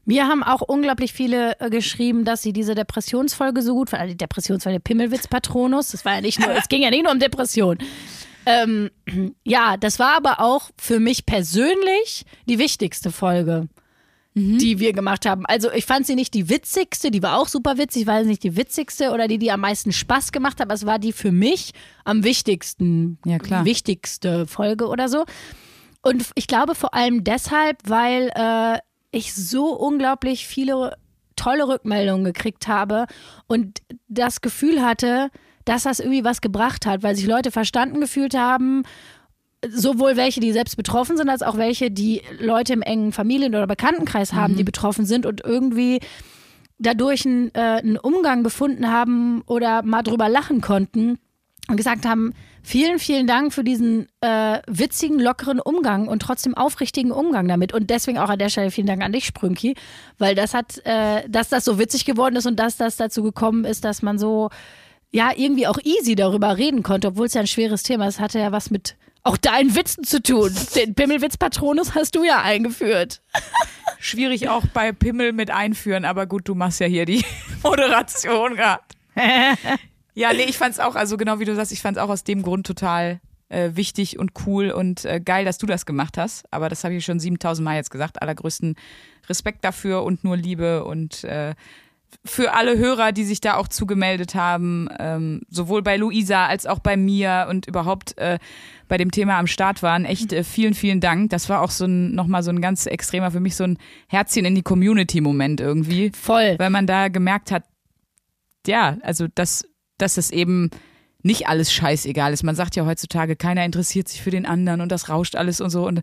Mir 0.05 0.27
haben 0.27 0.41
auch 0.41 0.61
unglaublich 0.61 1.13
viele 1.13 1.59
äh, 1.59 1.69
geschrieben, 1.69 2.25
dass 2.25 2.41
sie 2.41 2.51
diese 2.51 2.73
Depressionsfolge 2.73 3.61
so 3.61 3.75
gut 3.75 3.91
fanden. 3.91 4.01
Also 4.01 4.13
die 4.13 4.17
Depressionsfolge 4.17 4.79
Pimmelwitz-Patronus. 4.79 5.91
Das 5.91 6.03
war 6.03 6.15
ja 6.15 6.21
nicht 6.21 6.39
nur, 6.39 6.49
es 6.49 6.67
ging 6.67 6.81
ja 6.81 6.89
nicht 6.89 7.03
nur 7.03 7.11
um 7.11 7.19
Depression. 7.19 7.77
Ähm, 8.47 8.89
ja, 9.43 9.77
das 9.77 9.99
war 9.99 10.17
aber 10.17 10.39
auch 10.39 10.71
für 10.79 10.99
mich 10.99 11.27
persönlich 11.27 12.25
die 12.47 12.57
wichtigste 12.57 13.11
Folge, 13.11 13.67
die 14.35 14.79
wir 14.79 14.93
gemacht 14.93 15.25
haben. 15.25 15.45
Also 15.47 15.71
ich 15.71 15.85
fand 15.85 16.05
sie 16.05 16.15
nicht 16.15 16.33
die 16.33 16.49
witzigste, 16.49 17.11
die 17.11 17.21
war 17.23 17.37
auch 17.39 17.47
super 17.47 17.77
witzig, 17.77 18.07
war 18.07 18.23
nicht 18.23 18.43
die 18.43 18.55
witzigste 18.55 19.11
oder 19.11 19.27
die, 19.27 19.37
die 19.37 19.51
am 19.51 19.59
meisten 19.61 19.91
Spaß 19.91 20.31
gemacht 20.31 20.59
hat, 20.59 20.67
aber 20.67 20.75
es 20.75 20.85
war 20.85 20.99
die 20.99 21.11
für 21.11 21.31
mich 21.31 21.71
am 22.05 22.23
wichtigsten, 22.23 23.17
Ja, 23.25 23.39
klar. 23.39 23.65
wichtigste 23.65 24.45
Folge 24.47 24.87
oder 24.87 25.09
so. 25.09 25.25
Und 26.01 26.27
ich 26.35 26.47
glaube 26.47 26.75
vor 26.75 26.93
allem 26.93 27.23
deshalb, 27.23 27.77
weil 27.85 28.31
äh, 28.35 28.77
ich 29.11 29.33
so 29.33 29.75
unglaublich 29.75 30.47
viele 30.47 30.95
tolle 31.35 31.67
Rückmeldungen 31.67 32.23
gekriegt 32.25 32.67
habe 32.67 33.07
und 33.47 33.79
das 34.07 34.41
Gefühl 34.41 34.81
hatte, 34.81 35.29
dass 35.65 35.83
das 35.83 35.99
irgendwie 35.99 36.23
was 36.23 36.41
gebracht 36.41 36.85
hat, 36.85 37.03
weil 37.03 37.15
sich 37.15 37.25
Leute 37.27 37.51
verstanden 37.51 37.99
gefühlt 37.99 38.35
haben. 38.35 38.83
Sowohl 39.67 40.15
welche, 40.15 40.39
die 40.39 40.53
selbst 40.53 40.77
betroffen 40.77 41.17
sind, 41.17 41.29
als 41.29 41.41
auch 41.41 41.57
welche, 41.57 41.91
die 41.91 42.21
Leute 42.39 42.73
im 42.73 42.81
engen 42.81 43.11
Familien- 43.11 43.55
oder 43.55 43.67
Bekanntenkreis 43.67 44.33
haben, 44.33 44.55
die 44.55 44.63
betroffen 44.63 45.05
sind 45.05 45.25
und 45.25 45.41
irgendwie 45.43 45.99
dadurch 46.77 47.25
einen, 47.25 47.53
äh, 47.53 47.59
einen 47.59 47.97
Umgang 47.97 48.43
gefunden 48.43 48.89
haben 48.89 49.41
oder 49.45 49.83
mal 49.83 50.01
drüber 50.01 50.29
lachen 50.29 50.61
konnten 50.61 51.19
und 51.67 51.77
gesagt 51.77 52.05
haben, 52.05 52.33
vielen, 52.63 52.99
vielen 52.99 53.27
Dank 53.27 53.53
für 53.53 53.63
diesen 53.63 54.07
äh, 54.21 54.59
witzigen, 54.67 55.19
lockeren 55.19 55.59
Umgang 55.59 56.07
und 56.07 56.21
trotzdem 56.21 56.55
aufrichtigen 56.55 57.11
Umgang 57.11 57.47
damit. 57.47 57.73
Und 57.73 57.89
deswegen 57.89 58.17
auch 58.17 58.29
an 58.29 58.39
der 58.39 58.49
Stelle 58.49 58.71
vielen 58.71 58.87
Dank 58.87 59.03
an 59.03 59.11
dich, 59.11 59.25
Sprünki, 59.25 59.75
weil 60.17 60.35
das 60.35 60.53
hat, 60.53 60.81
äh, 60.85 61.27
dass 61.29 61.49
das 61.49 61.65
so 61.65 61.77
witzig 61.77 62.05
geworden 62.05 62.35
ist 62.35 62.47
und 62.47 62.59
dass 62.59 62.77
das 62.77 62.95
dazu 62.95 63.23
gekommen 63.23 63.65
ist, 63.65 63.85
dass 63.85 64.01
man 64.01 64.17
so, 64.17 64.49
ja, 65.11 65.31
irgendwie 65.35 65.67
auch 65.67 65.79
easy 65.83 66.15
darüber 66.15 66.57
reden 66.57 66.81
konnte, 66.81 67.09
obwohl 67.09 67.27
es 67.27 67.33
ja 67.33 67.41
ein 67.41 67.47
schweres 67.47 67.83
Thema 67.83 68.07
ist. 68.07 68.19
Hatte 68.19 68.39
ja 68.39 68.51
was 68.51 68.71
mit 68.71 68.95
auch 69.23 69.37
deinen 69.37 69.75
Witzen 69.75 70.03
zu 70.03 70.21
tun. 70.21 70.55
Den 70.75 70.95
Pimmelwitz-Patronus 70.95 71.95
hast 71.95 72.15
du 72.15 72.23
ja 72.23 72.41
eingeführt. 72.41 73.21
Schwierig 73.99 74.49
auch 74.49 74.65
bei 74.67 74.91
Pimmel 74.91 75.33
mit 75.33 75.51
einführen, 75.51 76.05
aber 76.05 76.25
gut, 76.25 76.47
du 76.47 76.55
machst 76.55 76.79
ja 76.79 76.87
hier 76.87 77.05
die 77.05 77.23
Moderation 77.63 78.55
gerade. 78.55 78.83
ja, 80.13 80.33
nee, 80.33 80.45
ich 80.47 80.57
fand's 80.57 80.79
auch, 80.79 80.95
also 80.95 81.17
genau 81.17 81.39
wie 81.39 81.45
du 81.45 81.55
sagst, 81.55 81.71
ich 81.71 81.81
fand's 81.81 81.99
auch 81.99 82.09
aus 82.09 82.23
dem 82.23 82.41
Grund 82.41 82.65
total 82.65 83.19
äh, 83.49 83.71
wichtig 83.73 84.17
und 84.17 84.31
cool 84.45 84.71
und 84.71 85.05
äh, 85.05 85.19
geil, 85.19 85.43
dass 85.43 85.57
du 85.57 85.65
das 85.65 85.85
gemacht 85.85 86.17
hast. 86.17 86.45
Aber 86.51 86.69
das 86.69 86.83
habe 86.83 86.93
ich 86.93 87.03
schon 87.03 87.19
7000 87.19 87.65
Mal 87.65 87.75
jetzt 87.75 87.91
gesagt. 87.91 88.21
Allergrößten 88.21 88.75
Respekt 89.27 89.63
dafür 89.63 90.03
und 90.03 90.23
nur 90.23 90.37
Liebe 90.37 90.85
und 90.85 91.23
äh, 91.23 91.55
für 92.25 92.53
alle 92.53 92.77
Hörer, 92.77 93.11
die 93.11 93.23
sich 93.23 93.39
da 93.41 93.55
auch 93.55 93.67
zugemeldet 93.67 94.35
haben, 94.35 94.89
ähm, 94.99 95.41
sowohl 95.49 95.81
bei 95.81 95.97
Luisa 95.97 96.47
als 96.47 96.65
auch 96.65 96.79
bei 96.79 96.97
mir 96.97 97.47
und 97.49 97.67
überhaupt 97.67 98.17
äh, 98.17 98.39
bei 98.87 98.97
dem 98.97 99.11
Thema 99.11 99.37
am 99.37 99.47
Start 99.47 99.81
waren. 99.83 100.05
Echt 100.05 100.33
äh, 100.33 100.43
vielen, 100.43 100.73
vielen 100.73 100.99
Dank. 100.99 101.29
Das 101.29 101.49
war 101.49 101.61
auch 101.61 101.71
so 101.71 101.85
ein, 101.85 102.13
nochmal 102.13 102.43
so 102.43 102.51
ein 102.51 102.61
ganz 102.61 102.85
extremer, 102.85 103.31
für 103.31 103.39
mich 103.39 103.55
so 103.55 103.63
ein 103.63 103.77
Herzchen 104.07 104.45
in 104.45 104.55
die 104.55 104.63
Community-Moment 104.63 105.61
irgendwie. 105.61 106.11
Voll. 106.13 106.55
Weil 106.57 106.69
man 106.69 106.87
da 106.87 107.07
gemerkt 107.07 107.51
hat, 107.51 107.63
ja, 108.67 108.97
also 109.01 109.27
dass, 109.33 109.65
dass 109.97 110.17
es 110.17 110.31
eben 110.31 110.69
nicht 111.21 111.47
alles 111.47 111.73
scheißegal 111.73 112.31
ist. 112.33 112.43
Man 112.43 112.55
sagt 112.55 112.75
ja 112.75 112.85
heutzutage, 112.85 113.35
keiner 113.35 113.65
interessiert 113.65 114.07
sich 114.07 114.21
für 114.21 114.31
den 114.31 114.45
anderen 114.45 114.81
und 114.81 114.91
das 114.91 115.09
rauscht 115.09 115.35
alles 115.35 115.59
und 115.59 115.69
so. 115.69 115.85
Und 115.85 116.01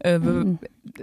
äh, 0.00 0.18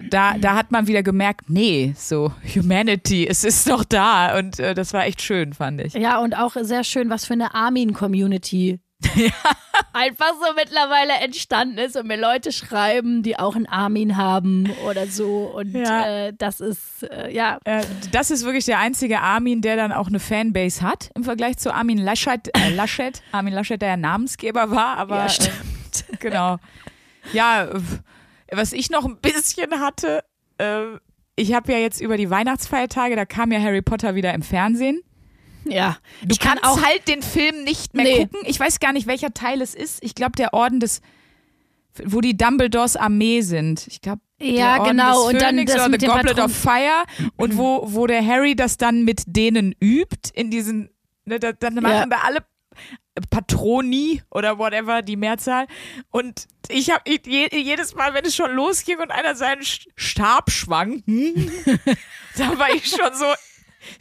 da, 0.10 0.38
da 0.38 0.56
hat 0.56 0.72
man 0.72 0.88
wieder 0.88 1.04
gemerkt, 1.04 1.50
nee, 1.50 1.94
so 1.98 2.34
Humanity, 2.56 3.28
es 3.28 3.44
ist 3.44 3.68
noch 3.68 3.86
da. 3.86 4.38
Und 4.38 4.60
äh, 4.60 4.74
das 4.74 4.94
war 4.94 5.06
echt 5.06 5.22
schön, 5.22 5.54
fand 5.54 5.82
ich. 5.82 5.94
Ja, 5.94 6.20
und 6.20 6.36
auch 6.38 6.56
sehr 6.62 6.84
schön, 6.84 7.10
was 7.10 7.26
für 7.26 7.34
eine 7.34 7.56
Armin-Community 7.56 8.80
einfach 9.94 10.34
so 10.42 10.54
mittlerweile 10.56 11.14
entstanden 11.24 11.78
ist 11.78 11.96
und 11.96 12.08
mir 12.08 12.18
Leute 12.20 12.52
schreiben, 12.52 13.24
die 13.24 13.38
auch 13.38 13.56
einen 13.56 13.66
Armin 13.66 14.18
haben 14.18 14.72
oder 14.88 15.08
so. 15.08 15.46
Und 15.56 15.74
Ja. 15.74 16.28
äh, 16.28 16.34
das 16.38 16.60
ist, 16.62 17.04
äh, 17.04 17.32
ja, 17.32 17.60
Äh, 17.66 17.84
das 18.12 18.32
ist 18.32 18.44
wirklich 18.46 18.66
der 18.66 18.80
einzige 18.80 19.22
Armin, 19.22 19.62
der 19.62 19.76
dann 19.76 19.92
auch 19.92 20.08
eine 20.08 20.20
Fanbase 20.20 20.82
hat 20.82 21.10
im 21.16 21.24
Vergleich 21.24 21.58
zu 21.58 21.74
Armin 21.74 21.98
Laschet. 21.98 22.50
Äh, 22.56 22.70
Laschet. 22.76 23.22
Armin 23.32 23.54
Laschet, 23.54 23.82
der 23.82 23.90
ja 23.90 23.98
Namensgeber 23.98 24.72
war, 24.72 24.98
aber 24.98 25.18
Ja, 25.18 25.26
äh, 25.26 25.30
stimmt. 25.30 25.54
genau. 26.20 26.58
Ja, 27.32 27.68
was 28.52 28.74
ich 28.74 28.90
noch 28.90 29.06
ein 29.06 29.18
bisschen 29.18 29.80
hatte, 29.80 30.24
äh, 30.58 30.84
ich 31.36 31.54
habe 31.54 31.72
ja 31.72 31.80
jetzt 31.80 32.00
über 32.02 32.18
die 32.18 32.30
Weihnachtsfeiertage, 32.30 33.16
da 33.16 33.26
kam 33.26 33.52
ja 33.52 33.60
Harry 33.60 33.82
Potter 33.82 34.14
wieder 34.16 34.34
im 34.34 34.44
Fernsehen. 34.44 35.02
Ja. 35.66 35.98
Du 36.22 36.28
ich 36.32 36.40
kann 36.40 36.60
auch 36.60 36.82
halt 36.82 37.08
den 37.08 37.22
Film 37.22 37.64
nicht 37.64 37.94
mehr 37.94 38.06
Nee. 38.06 38.18
gucken. 38.26 38.40
Ich 38.46 38.60
weiß 38.60 38.80
gar 38.80 38.94
nicht, 38.94 39.08
welcher 39.08 39.34
Teil 39.34 39.62
es 39.62 39.76
ist. 39.76 40.04
Ich 40.04 40.16
glaube, 40.16 40.34
der 40.38 40.54
Orden 40.54 40.80
des, 40.80 41.02
wo 42.04 42.22
die 42.22 42.36
Dumbledores 42.38 42.96
Armee 42.96 43.42
sind. 43.42 43.86
Ich 43.88 44.02
glaube, 44.02 44.22
Ja, 44.40 44.74
der 44.76 44.82
Orden 44.82 44.98
genau. 44.98 45.28
Und 45.28 45.42
dann 45.42 45.66
das 45.66 45.88
mit 45.90 46.02
The 46.02 46.08
dem 46.08 46.16
Goblet 46.16 46.36
Patron- 46.38 46.46
of 46.52 46.56
Fire 46.58 47.04
und 47.38 47.58
wo, 47.58 47.84
wo 47.94 48.08
der 48.08 48.26
Harry 48.26 48.56
das 48.56 48.78
dann 48.78 49.04
mit 49.04 49.24
denen 49.28 49.74
übt 49.82 50.32
in 50.34 50.50
diesen, 50.52 50.90
ne, 51.26 51.40
da, 51.40 51.52
dann 51.54 51.76
machen 51.76 51.92
Ja. 51.94 52.06
da 52.08 52.18
alle 52.24 52.44
Patroni 53.30 54.22
oder 54.32 54.58
whatever, 54.58 55.02
die 55.04 55.16
Mehrzahl. 55.16 55.68
Und 56.10 56.48
ich 56.70 56.90
habe 56.90 57.04
je, 57.08 57.48
jedes 57.56 57.94
Mal, 57.96 58.14
wenn 58.16 58.26
es 58.26 58.36
schon 58.36 58.52
losging 58.54 58.98
und 59.00 59.12
einer 59.12 59.36
seinen 59.36 59.62
Stab 59.96 60.50
schwang, 60.52 61.04
hm, 61.06 61.52
da 62.38 62.58
war 62.58 62.74
ich 62.74 62.88
schon 62.88 63.14
so, 63.14 63.26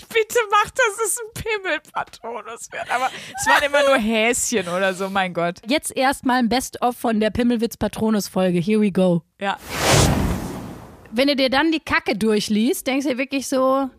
bitte 0.09 0.39
mach, 0.51 0.71
dass 0.71 1.07
es 1.07 1.19
ein 1.19 1.43
Pimmelpatronus 1.43 2.71
wird. 2.73 2.91
Aber 2.91 3.11
es 3.39 3.47
waren 3.47 3.63
immer 3.63 3.83
nur 3.85 3.99
Häschen 3.99 4.69
oder 4.69 4.95
so, 4.95 5.09
mein 5.09 5.35
Gott. 5.35 5.61
jetzt 5.67 5.97
erstmal 5.97 6.39
ein 6.39 6.49
Best-of 6.49 6.97
von 6.97 7.21
der 7.21 7.31
Pimmelwitz-Patronus-Folge. 7.31 8.61
Here 8.61 8.81
we 8.81 8.93
go. 8.93 9.23
Ja. 9.41 9.59
Wenn 11.11 11.29
du 11.29 11.37
dir 11.37 11.51
dann 11.51 11.73
die 11.73 11.81
Kacke 11.81 12.17
durchliest, 12.17 12.87
denkst 12.87 13.05
du 13.05 13.13
dir 13.13 13.19
wirklich 13.19 13.47
so, 13.47 13.91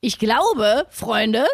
ich 0.00 0.18
glaube, 0.18 0.86
Freunde, 0.90 1.44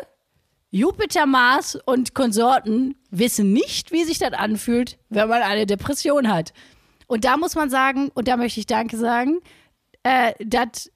Jupiter, 0.70 1.24
Mars 1.24 1.78
und 1.86 2.14
Konsorten 2.14 2.96
wissen 3.10 3.52
nicht, 3.52 3.92
wie 3.92 4.04
sich 4.04 4.18
das 4.18 4.32
anfühlt, 4.32 4.98
wenn 5.08 5.28
man 5.28 5.40
eine 5.42 5.66
Depression 5.66 6.28
hat. 6.28 6.52
Und 7.06 7.24
da 7.24 7.36
muss 7.36 7.54
man 7.54 7.70
sagen, 7.70 8.10
und 8.14 8.28
da 8.28 8.36
möchte 8.36 8.60
ich 8.60 8.66
Danke 8.66 8.96
sagen, 8.96 9.40
äh, 10.02 10.32
dass 10.44 10.90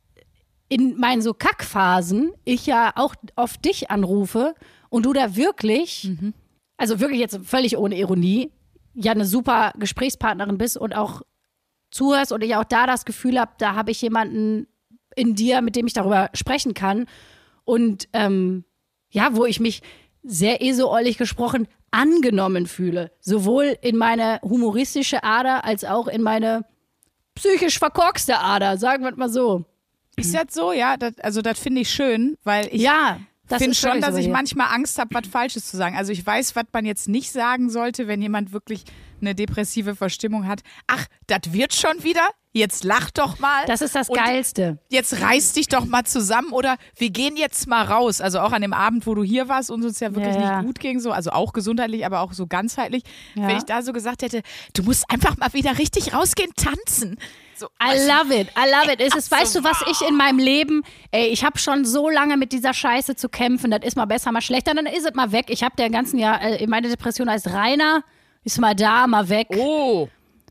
in 0.68 0.98
meinen 0.98 1.22
so 1.22 1.34
Kackphasen 1.34 2.32
ich 2.44 2.66
ja 2.66 2.92
auch 2.96 3.14
oft 3.36 3.64
dich 3.64 3.90
anrufe 3.90 4.54
und 4.90 5.06
du 5.06 5.12
da 5.12 5.36
wirklich, 5.36 6.10
also 6.76 7.00
wirklich 7.00 7.20
jetzt 7.20 7.38
völlig 7.44 7.76
ohne 7.76 7.98
Ironie, 7.98 8.52
ja 8.94 9.12
eine 9.12 9.24
super 9.24 9.72
Gesprächspartnerin 9.78 10.58
bist 10.58 10.76
und 10.76 10.94
auch 10.94 11.22
zuhörst 11.90 12.32
und 12.32 12.42
ich 12.42 12.56
auch 12.56 12.64
da 12.64 12.86
das 12.86 13.04
Gefühl 13.04 13.40
habe, 13.40 13.52
da 13.58 13.74
habe 13.74 13.90
ich 13.90 14.02
jemanden 14.02 14.66
in 15.16 15.34
dir, 15.34 15.62
mit 15.62 15.76
dem 15.76 15.86
ich 15.86 15.94
darüber 15.94 16.30
sprechen 16.34 16.74
kann. 16.74 17.06
Und 17.64 18.08
ähm, 18.12 18.64
ja, 19.10 19.34
wo 19.34 19.46
ich 19.46 19.60
mich 19.60 19.82
sehr 20.22 20.62
esoorlich 20.62 21.18
gesprochen 21.18 21.66
angenommen 21.90 22.66
fühle. 22.66 23.10
Sowohl 23.20 23.76
in 23.80 23.96
meine 23.96 24.40
humoristische 24.42 25.24
Ader 25.24 25.64
als 25.64 25.84
auch 25.84 26.06
in 26.06 26.22
meine 26.22 26.64
psychisch 27.34 27.78
verkorkste 27.78 28.38
Ader, 28.38 28.76
sagen 28.76 29.04
wir 29.04 29.16
mal 29.16 29.30
so. 29.30 29.64
Ist 30.18 30.34
das 30.34 30.52
so? 30.54 30.72
Ja, 30.72 30.96
das, 30.96 31.18
also 31.20 31.42
das 31.42 31.58
finde 31.58 31.80
ich 31.82 31.90
schön, 31.90 32.36
weil 32.44 32.68
ich 32.72 32.82
Ja, 32.82 33.18
finde 33.48 33.74
schon, 33.74 34.00
dass 34.00 34.12
so 34.12 34.18
ich 34.18 34.26
hier. 34.26 34.32
manchmal 34.32 34.68
Angst 34.74 34.98
habe, 34.98 35.14
was 35.14 35.26
Falsches 35.26 35.66
zu 35.66 35.76
sagen. 35.76 35.96
Also 35.96 36.12
ich 36.12 36.24
weiß, 36.24 36.54
was 36.56 36.64
man 36.72 36.84
jetzt 36.84 37.08
nicht 37.08 37.30
sagen 37.32 37.70
sollte, 37.70 38.06
wenn 38.08 38.20
jemand 38.20 38.52
wirklich 38.52 38.84
eine 39.20 39.34
depressive 39.34 39.96
Verstimmung 39.96 40.46
hat. 40.46 40.60
Ach, 40.86 41.06
das 41.26 41.52
wird 41.52 41.74
schon 41.74 42.04
wieder? 42.04 42.28
Jetzt 42.52 42.82
lach 42.82 43.10
doch 43.10 43.38
mal. 43.40 43.66
Das 43.66 43.82
ist 43.82 43.94
das 43.94 44.08
Geilste. 44.08 44.78
Jetzt 44.90 45.20
reiß 45.20 45.52
dich 45.52 45.68
doch 45.68 45.84
mal 45.84 46.04
zusammen 46.04 46.50
oder 46.52 46.76
wir 46.96 47.10
gehen 47.10 47.36
jetzt 47.36 47.66
mal 47.68 47.84
raus. 47.84 48.20
Also 48.20 48.40
auch 48.40 48.52
an 48.52 48.62
dem 48.62 48.72
Abend, 48.72 49.06
wo 49.06 49.14
du 49.14 49.22
hier 49.22 49.48
warst 49.48 49.70
und 49.70 49.84
uns 49.84 50.00
ja 50.00 50.14
wirklich 50.14 50.34
Ja, 50.34 50.40
ja. 50.40 50.56
nicht 50.58 50.66
gut 50.66 50.80
ging, 50.80 50.98
so, 50.98 51.12
also 51.12 51.30
auch 51.30 51.52
gesundheitlich, 51.52 52.06
aber 52.06 52.20
auch 52.20 52.32
so 52.32 52.46
ganzheitlich. 52.46 53.02
Ja. 53.34 53.48
Wenn 53.48 53.56
ich 53.58 53.64
da 53.64 53.82
so 53.82 53.92
gesagt 53.92 54.22
hätte, 54.22 54.42
du 54.72 54.82
musst 54.82 55.04
einfach 55.10 55.36
mal 55.36 55.52
wieder 55.52 55.78
richtig 55.78 56.14
rausgehen, 56.14 56.50
tanzen. 56.56 57.16
So, 57.58 57.66
I 57.82 58.06
love 58.06 58.32
it, 58.32 58.48
I 58.56 58.70
love 58.70 58.92
it. 58.92 59.00
Es 59.00 59.16
ist, 59.16 59.30
so 59.30 59.36
weißt 59.36 59.56
du, 59.56 59.64
was 59.64 59.82
ich 59.90 60.08
in 60.08 60.16
meinem 60.16 60.38
Leben, 60.38 60.82
ey, 61.10 61.26
ich 61.26 61.44
habe 61.44 61.58
schon 61.58 61.84
so 61.84 62.08
lange 62.08 62.36
mit 62.36 62.52
dieser 62.52 62.72
Scheiße 62.72 63.16
zu 63.16 63.28
kämpfen. 63.28 63.72
Das 63.72 63.80
ist 63.82 63.96
mal 63.96 64.04
besser, 64.04 64.30
mal 64.30 64.40
schlechter, 64.40 64.74
dann 64.74 64.86
ist 64.86 65.04
es 65.04 65.14
mal 65.14 65.32
weg. 65.32 65.46
Ich 65.48 65.64
habe 65.64 65.74
der 65.76 65.90
ganzen 65.90 66.18
Jahr, 66.20 66.40
äh, 66.40 66.64
meine 66.68 66.88
Depression 66.88 67.28
heißt 67.28 67.48
Rainer, 67.48 68.04
ist 68.44 68.60
mal 68.60 68.76
da, 68.76 69.08
mal 69.08 69.28
weg. 69.28 69.48
oh, 69.56 70.08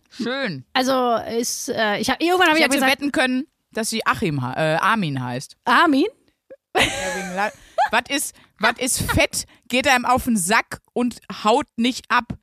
schön. 0.09 0.65
Also 0.73 1.15
ist, 1.39 1.69
äh, 1.69 1.97
ich 1.99 2.09
habe 2.09 2.21
irgendwann 2.21 2.49
habe 2.49 2.59
Ich 2.59 2.65
ich, 2.65 2.71
hätte 2.71 2.75
gesagt, 2.75 2.91
wetten 2.91 3.11
können, 3.13 3.47
dass 3.71 3.89
sie 3.89 4.05
Achim, 4.05 4.39
äh, 4.39 4.75
Armin 4.75 5.23
heißt. 5.23 5.55
Armin, 5.63 6.07
Was 6.73 8.03
ist, 8.09 8.35
was 8.59 8.73
ist 8.79 9.01
fett, 9.11 9.45
geht 9.69 9.87
einem 9.87 10.03
auf 10.03 10.25
den 10.25 10.35
Sack 10.35 10.79
und 10.91 11.21
haut 11.43 11.67
nicht 11.77 12.05
ab? 12.09 12.33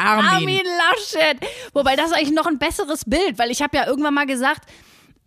Armin. 0.00 0.26
Armin 0.26 0.62
Laschet. 0.64 1.36
Wobei 1.72 1.96
das 1.96 2.06
ist 2.06 2.12
eigentlich 2.14 2.32
noch 2.32 2.46
ein 2.46 2.58
besseres 2.58 3.04
Bild, 3.04 3.38
weil 3.38 3.50
ich 3.50 3.62
habe 3.62 3.76
ja 3.76 3.86
irgendwann 3.86 4.14
mal 4.14 4.26
gesagt, 4.26 4.68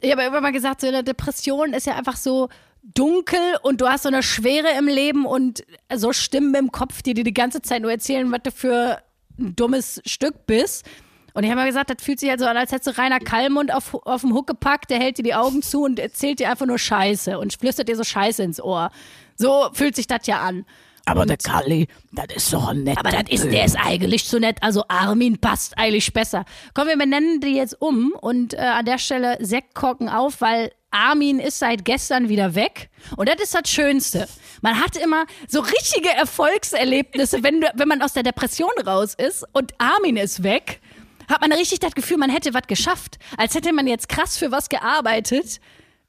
ich 0.02 0.12
habe 0.12 0.22
ja 0.22 0.28
irgendwann 0.28 0.44
mal 0.44 0.52
gesagt, 0.52 0.82
so 0.82 0.88
eine 0.88 1.04
Depression 1.04 1.74
ist 1.74 1.88
ja 1.88 1.96
einfach 1.96 2.18
so 2.18 2.50
dunkel 2.84 3.40
und 3.62 3.80
du 3.80 3.88
hast 3.88 4.04
so 4.04 4.10
eine 4.10 4.24
Schwere 4.24 4.78
im 4.78 4.88
Leben 4.88 5.26
und 5.26 5.64
so 5.94 6.12
Stimmen 6.12 6.54
im 6.56 6.72
Kopf, 6.72 7.02
die 7.02 7.14
dir 7.14 7.24
die 7.24 7.34
ganze 7.34 7.62
Zeit 7.62 7.82
nur 7.82 7.92
erzählen, 7.92 8.30
was 8.32 8.42
du 8.44 8.52
für 8.52 9.02
ein 9.40 9.56
dummes 9.56 10.02
Stück 10.06 10.46
bist. 10.46 10.86
Und 11.34 11.44
ich 11.44 11.50
habe 11.50 11.62
mal 11.62 11.68
gesagt, 11.68 11.90
das 11.90 12.04
fühlt 12.04 12.20
sich 12.20 12.30
halt 12.30 12.40
so 12.40 12.46
an, 12.46 12.58
als 12.58 12.72
hättest 12.72 12.96
du 12.96 13.02
Rainer 13.02 13.20
Kallmund 13.20 13.74
auf, 13.74 13.96
auf 14.06 14.22
den 14.22 14.34
Huck 14.34 14.46
gepackt, 14.46 14.92
der 14.92 15.00
hält 15.00 15.18
dir 15.18 15.24
die 15.24 15.34
Augen 15.34 15.64
zu 15.64 15.84
und 15.84 15.98
erzählt 15.98 16.40
dir 16.40 16.50
einfach 16.50 16.68
nur 16.68 16.78
Scheiße 16.78 17.40
und 17.40 17.54
flüstert 17.54 17.88
dir 17.88 17.96
so 17.96 18.04
Scheiße 18.04 18.44
ins 18.44 18.62
Ohr. 18.62 18.92
So 19.36 19.70
fühlt 19.74 19.96
sich 19.96 20.06
das 20.06 20.28
ja 20.28 20.42
an. 20.42 20.66
Aber 21.06 21.26
der 21.26 21.38
Kalli, 21.38 21.88
das 22.14 22.28
ist 22.36 22.54
doch 22.54 22.74
nett. 22.74 22.98
Aber 22.98 23.12
das 23.12 23.24
ist, 23.30 23.44
der 23.46 23.66
ist 23.66 23.76
eigentlich 23.76 24.26
zu 24.26 24.40
nett. 24.40 24.58
Also 24.62 24.86
Armin 24.88 25.38
passt 25.38 25.78
eigentlich 25.78 26.14
besser. 26.14 26.46
Komm, 26.74 26.88
wir 26.88 26.98
benennen 26.98 27.42
die 27.42 27.56
jetzt 27.56 27.82
um 27.82 28.14
und 28.22 28.54
äh, 28.54 28.58
an 28.58 28.86
der 28.86 28.98
Stelle 28.98 29.38
Sektkorken 29.42 30.08
auf, 30.08 30.40
weil 30.40 30.72
Armin 30.92 31.40
ist 31.40 31.60
seit 31.60 31.84
gestern 31.84 32.30
wieder 32.30 32.56
weg. 32.56 32.90
Und 33.18 33.28
das 33.28 33.42
ist 33.42 33.54
das 33.54 33.70
Schönste. 33.70 34.28
Man 34.62 34.80
hat 34.80 34.96
immer 34.96 35.26
so 35.48 35.60
richtige 35.60 36.10
Erfolgserlebnisse, 36.10 37.44
wenn, 37.44 37.60
du, 37.60 37.68
wenn 37.74 37.88
man 37.88 38.02
aus 38.02 38.14
der 38.14 38.24
Depression 38.24 38.72
raus 38.86 39.14
ist 39.16 39.44
und 39.52 39.74
Armin 39.80 40.16
ist 40.16 40.44
weg, 40.44 40.80
hat 41.28 41.42
man 41.42 41.52
richtig 41.52 41.80
das 41.80 41.96
Gefühl, 41.96 42.18
man 42.18 42.30
hätte 42.30 42.54
was 42.54 42.68
geschafft. 42.68 43.18
Als 43.38 43.56
hätte 43.56 43.74
man 43.74 43.88
jetzt 43.88 44.08
krass 44.08 44.38
für 44.38 44.52
was 44.52 44.70
gearbeitet 44.70 45.60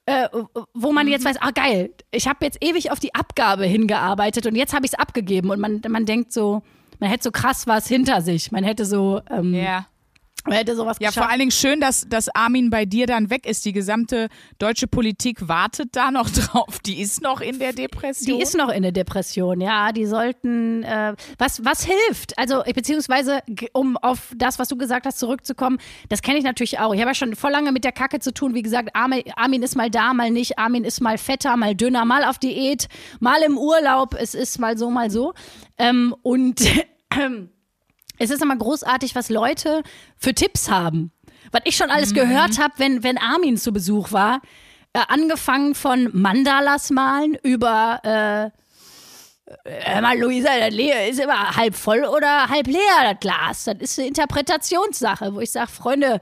äh, 0.07 0.29
wo 0.75 0.93
man 0.93 1.09
jetzt 1.09 1.25
weiß, 1.25 1.37
ah 1.41 1.51
geil, 1.51 1.91
ich 2.11 2.29
habe 2.29 2.45
jetzt 2.45 2.63
ewig 2.63 2.91
auf 2.91 3.01
die 3.01 3.15
Abgabe 3.15 3.65
hingearbeitet 3.65 4.47
und 4.47 4.55
jetzt 4.55 4.75
habe 4.75 4.85
ich 4.87 4.93
es 4.93 4.99
abgegeben. 4.99 5.51
Und 5.51 5.61
man, 5.61 5.81
man 5.89 6.05
denkt 6.05 6.33
so, 6.33 6.63
man 7.01 7.11
hätte 7.11 7.25
so 7.25 7.31
krass 7.31 7.67
was 7.67 7.89
hinter 7.89 8.21
sich, 8.21 8.53
man 8.53 8.65
hätte 8.65 8.85
so, 8.85 9.21
ähm, 9.31 9.55
Ja. 9.55 9.87
Hätte 10.53 10.77
sowas 10.77 10.99
Ja, 11.01 11.09
geschafft. 11.09 11.25
vor 11.25 11.31
allen 11.31 11.39
Dingen 11.39 11.51
schön, 11.51 11.81
dass, 11.81 12.07
dass 12.09 12.29
Armin 12.35 12.71
bei 12.71 12.85
dir 12.85 13.07
dann 13.07 13.31
weg 13.31 13.47
ist. 13.47 13.65
Die 13.65 13.73
gesamte 13.73 14.29
deutsche 14.59 14.87
Politik 14.87 15.49
wartet 15.49 15.91
da 15.93 16.11
noch 16.11 16.29
drauf. 16.31 16.79
Die 16.85 17.01
ist 17.01 17.23
noch 17.23 17.41
in 17.41 17.59
der 17.59 17.73
Depression. 17.73 18.37
Die 18.37 18.43
ist 18.43 18.57
noch 18.57 18.69
in 18.69 18.83
der 18.83 18.93
Depression, 18.93 19.61
ja. 19.61 19.93
Die 19.93 20.07
sollten, 20.07 20.83
äh, 20.83 21.15
was, 21.39 21.65
was 21.65 21.85
hilft? 21.85 22.39
Also, 22.39 22.63
beziehungsweise, 22.75 23.41
um 23.73 23.97
auf 23.97 24.33
das, 24.37 24.59
was 24.59 24.69
du 24.69 24.77
gesagt 24.77 25.07
hast, 25.07 25.19
zurückzukommen, 25.19 25.79
das 26.09 26.23
kenne 26.23 26.39
ich 26.39 26.45
natürlich 26.45 26.79
auch. 26.79 26.93
Ich 26.95 27.01
habe 27.01 27.11
ja 27.11 27.15
schon 27.15 27.35
voll 27.37 27.51
lange 27.53 27.73
mit 27.73 27.85
der 27.85 27.93
Kacke 27.93 28.21
zu 28.21 28.33
tun. 28.35 28.55
Wie 28.55 28.63
gesagt, 28.63 28.91
Armin, 28.95 29.23
Armin 29.37 29.63
ist 29.63 29.77
mal 29.77 29.91
da, 29.91 30.13
mal 30.15 30.31
nicht. 30.31 30.59
Armin 30.59 30.85
ist 30.85 31.01
mal 31.01 31.19
fetter, 31.19 31.57
mal 31.57 31.75
dünner, 31.75 32.05
mal 32.05 32.25
auf 32.25 32.39
Diät, 32.39 32.89
mal 33.21 33.41
im 33.43 33.57
Urlaub. 33.59 34.15
Es 34.19 34.35
ist 34.35 34.59
mal 34.59 34.77
so, 34.77 34.91
mal 34.91 35.11
so. 35.11 35.33
Ähm, 35.79 36.15
und 36.23 36.61
es 38.19 38.31
ist 38.31 38.43
immer 38.43 38.57
großartig, 38.57 39.15
was 39.15 39.29
Leute 39.29 39.83
für 40.17 40.35
Tipps 40.35 40.71
haben. 40.71 41.13
Was 41.53 41.63
ich 41.65 41.77
schon 41.77 41.91
alles 41.91 42.15
gehört 42.15 42.59
habe, 42.59 42.75
wenn, 42.79 43.03
wenn 43.03 43.19
Armin 43.19 43.57
zu 43.57 43.73
Besuch 43.73 44.13
war. 44.13 44.41
Äh, 44.93 45.01
angefangen 45.09 45.75
von 45.75 46.11
Mandalas 46.13 46.91
malen 46.91 47.37
über 47.43 48.01
äh, 48.03 48.51
Hör 49.67 50.01
mal, 50.01 50.19
Luisa, 50.19 50.49
das 50.59 50.75
ist 51.11 51.21
immer 51.21 51.55
halb 51.55 51.75
voll 51.75 52.05
oder 52.05 52.49
halb 52.49 52.67
leer, 52.67 52.81
das 53.03 53.21
Glas. 53.21 53.65
Das 53.65 53.77
ist 53.79 53.99
eine 53.99 54.09
Interpretationssache, 54.09 55.35
wo 55.35 55.41
ich 55.41 55.51
sage, 55.51 55.71
Freunde, 55.71 56.21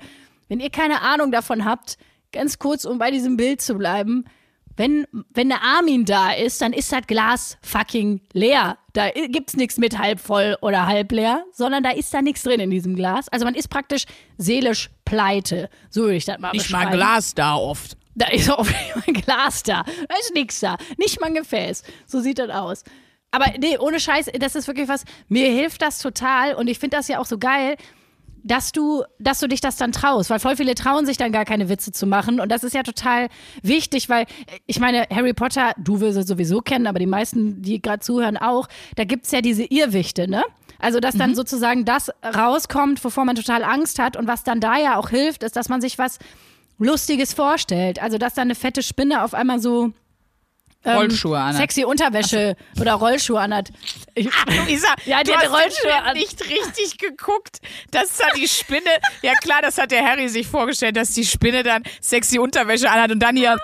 wenn 0.49 0.59
ihr 0.59 0.71
keine 0.71 1.03
Ahnung 1.03 1.31
davon 1.31 1.65
habt, 1.65 1.99
ganz 2.33 2.59
kurz, 2.59 2.85
um 2.85 2.99
bei 2.99 3.11
diesem 3.11 3.37
Bild 3.37 3.63
zu 3.63 3.75
bleiben, 3.75 4.25
wenn, 4.77 5.07
wenn 5.35 5.49
der 5.49 5.63
Armin 5.63 6.05
da 6.05 6.33
ist, 6.33 6.61
dann 6.63 6.73
ist 6.73 6.91
das 6.93 7.07
Glas 7.07 7.59
fucking 7.63 8.21
leer. 8.33 8.79
Da 8.95 9.09
i- 9.09 9.29
gibt's 9.29 9.55
nichts 9.57 9.77
mit 9.79 9.99
halb 9.99 10.21
voll 10.21 10.57
oder 10.61 10.87
halb 10.87 11.13
leer, 11.13 11.45
sondern 11.53 11.83
da 11.83 11.91
ist 11.91 12.13
da 12.15 12.23
nichts 12.23 12.43
drin 12.43 12.61
in 12.61 12.71
diesem 12.71 12.95
Glas. 12.97 13.29
Also 13.29 13.45
man 13.45 13.55
ist 13.55 13.69
praktisch 13.69 14.05
seelisch 14.39 14.91
pleite. 15.05 15.69
So 15.91 16.03
würde 16.03 16.17
ich 16.17 16.25
das 16.25 16.39
mal 16.39 16.53
nicht 16.53 16.71
mal 16.71 16.79
beschreiben. 16.81 16.97
Glas 16.97 17.35
da 17.35 17.55
oft. 17.57 17.97
Da 18.15 18.27
ist 18.29 18.49
jeden 18.49 18.65
Fall 19.03 19.13
Glas 19.15 19.63
da. 19.63 19.85
Da 20.09 20.15
ist 20.21 20.35
nichts 20.35 20.61
da. 20.61 20.77
Nicht 20.99 21.21
mal 21.21 21.29
ein 21.29 21.35
Gefäß. 21.35 21.83
So 22.07 22.21
sieht 22.21 22.39
das 22.39 22.51
aus. 22.51 22.85
Aber 23.31 23.47
nee, 23.59 23.79
ohne 23.79 23.99
Scheiß, 23.99 24.27
das 24.39 24.55
ist 24.55 24.67
wirklich 24.69 24.89
was, 24.89 25.05
mir 25.29 25.49
hilft 25.51 25.81
das 25.81 25.99
total 26.01 26.55
und 26.55 26.69
ich 26.69 26.79
finde 26.79 26.99
das 26.99 27.09
ja 27.09 27.19
auch 27.19 27.25
so 27.25 27.39
geil, 27.39 27.77
dass 28.45 28.73
du, 28.73 29.05
dass 29.19 29.41
du 29.41 29.49
dich 29.49 29.61
das 29.61 29.77
dann 29.77 29.93
traust, 29.93 30.31
weil 30.31 30.39
voll 30.39 30.57
viele 30.57 30.75
trauen 30.75 31.07
sich 31.07 31.17
dann 31.17 31.33
gar 31.33 31.45
keine 31.45 31.69
Witze 31.69 31.93
zu 31.93 32.07
machen 32.07 32.41
und 32.41 32.51
das 32.51 32.65
ist 32.65 32.75
ja 32.75 32.83
total 32.83 33.29
wichtig, 33.63 34.09
weil 34.09 34.27
ich 34.67 34.81
meine, 34.81 35.07
Harry 35.11 35.33
Potter, 35.33 35.73
du 35.79 36.01
wirst 36.01 36.19
es 36.19 36.27
sowieso 36.27 36.61
kennen, 36.61 36.87
aber 36.87 36.99
die 36.99 37.07
meisten, 37.07 37.63
die 37.63 37.81
gerade 37.81 38.01
zuhören 38.01 38.37
auch, 38.37 38.69
da 38.97 39.05
gibt's 39.05 39.31
ja 39.31 39.41
diese 39.41 39.65
Irrwichte, 39.65 40.29
ne? 40.29 40.45
Also, 40.79 40.99
dass 40.99 41.15
dann 41.15 41.37
sozusagen 41.37 41.85
das 41.85 42.11
rauskommt, 42.25 43.05
wovor 43.05 43.25
man 43.25 43.37
total 43.37 43.63
Angst 43.63 44.01
hat 44.01 44.17
und 44.17 44.27
was 44.27 44.43
dann 44.43 44.59
da 44.59 44.77
ja 44.77 44.97
auch 44.97 45.11
hilft, 45.11 45.45
ist, 45.45 45.55
dass 45.55 45.69
man 45.69 45.81
sich 45.81 45.97
was 45.97 46.19
Lustiges 46.79 47.33
vorstellt. 47.33 48.03
Also, 48.03 48.19
dass 48.19 48.35
da 48.35 48.43
eine 48.43 48.57
fette 48.57 48.83
Spinne 48.83 49.23
auf 49.23 49.33
einmal 49.33 49.61
so 49.61 49.93
ähm, 50.85 50.97
Rollschuhe 50.97 51.39
anhat. 51.39 51.57
sexy 51.57 51.85
Unterwäsche 51.85 52.57
oder 52.81 52.95
Rollschuhe 52.95 53.41
anhat. 53.41 53.71
Ich, 54.15 54.29
Luisa, 54.47 54.89
Ja, 55.07 55.23
die 55.23 55.31
du 55.31 55.37
hast 55.37 55.51
Rollschuhe 55.51 55.95
an. 56.03 56.15
nicht 56.15 56.41
richtig 56.43 56.99
geguckt, 56.99 57.59
dass 57.91 58.17
da 58.17 58.27
die 58.37 58.49
Spinne, 58.49 58.91
ja 59.23 59.33
klar, 59.35 59.63
das 59.63 59.79
hat 59.79 59.91
der 59.91 60.05
Harry 60.05 60.29
sich 60.29 60.47
vorgestellt, 60.47 60.97
dass 60.97 61.11
die 61.13 61.25
Spinne 61.25 61.63
dann 61.63 61.83
sexy 62.01 62.39
Unterwäsche 62.39 62.91
anhat 62.91 63.11
und 63.13 63.21
dann 63.21 63.37
hier 63.37 63.57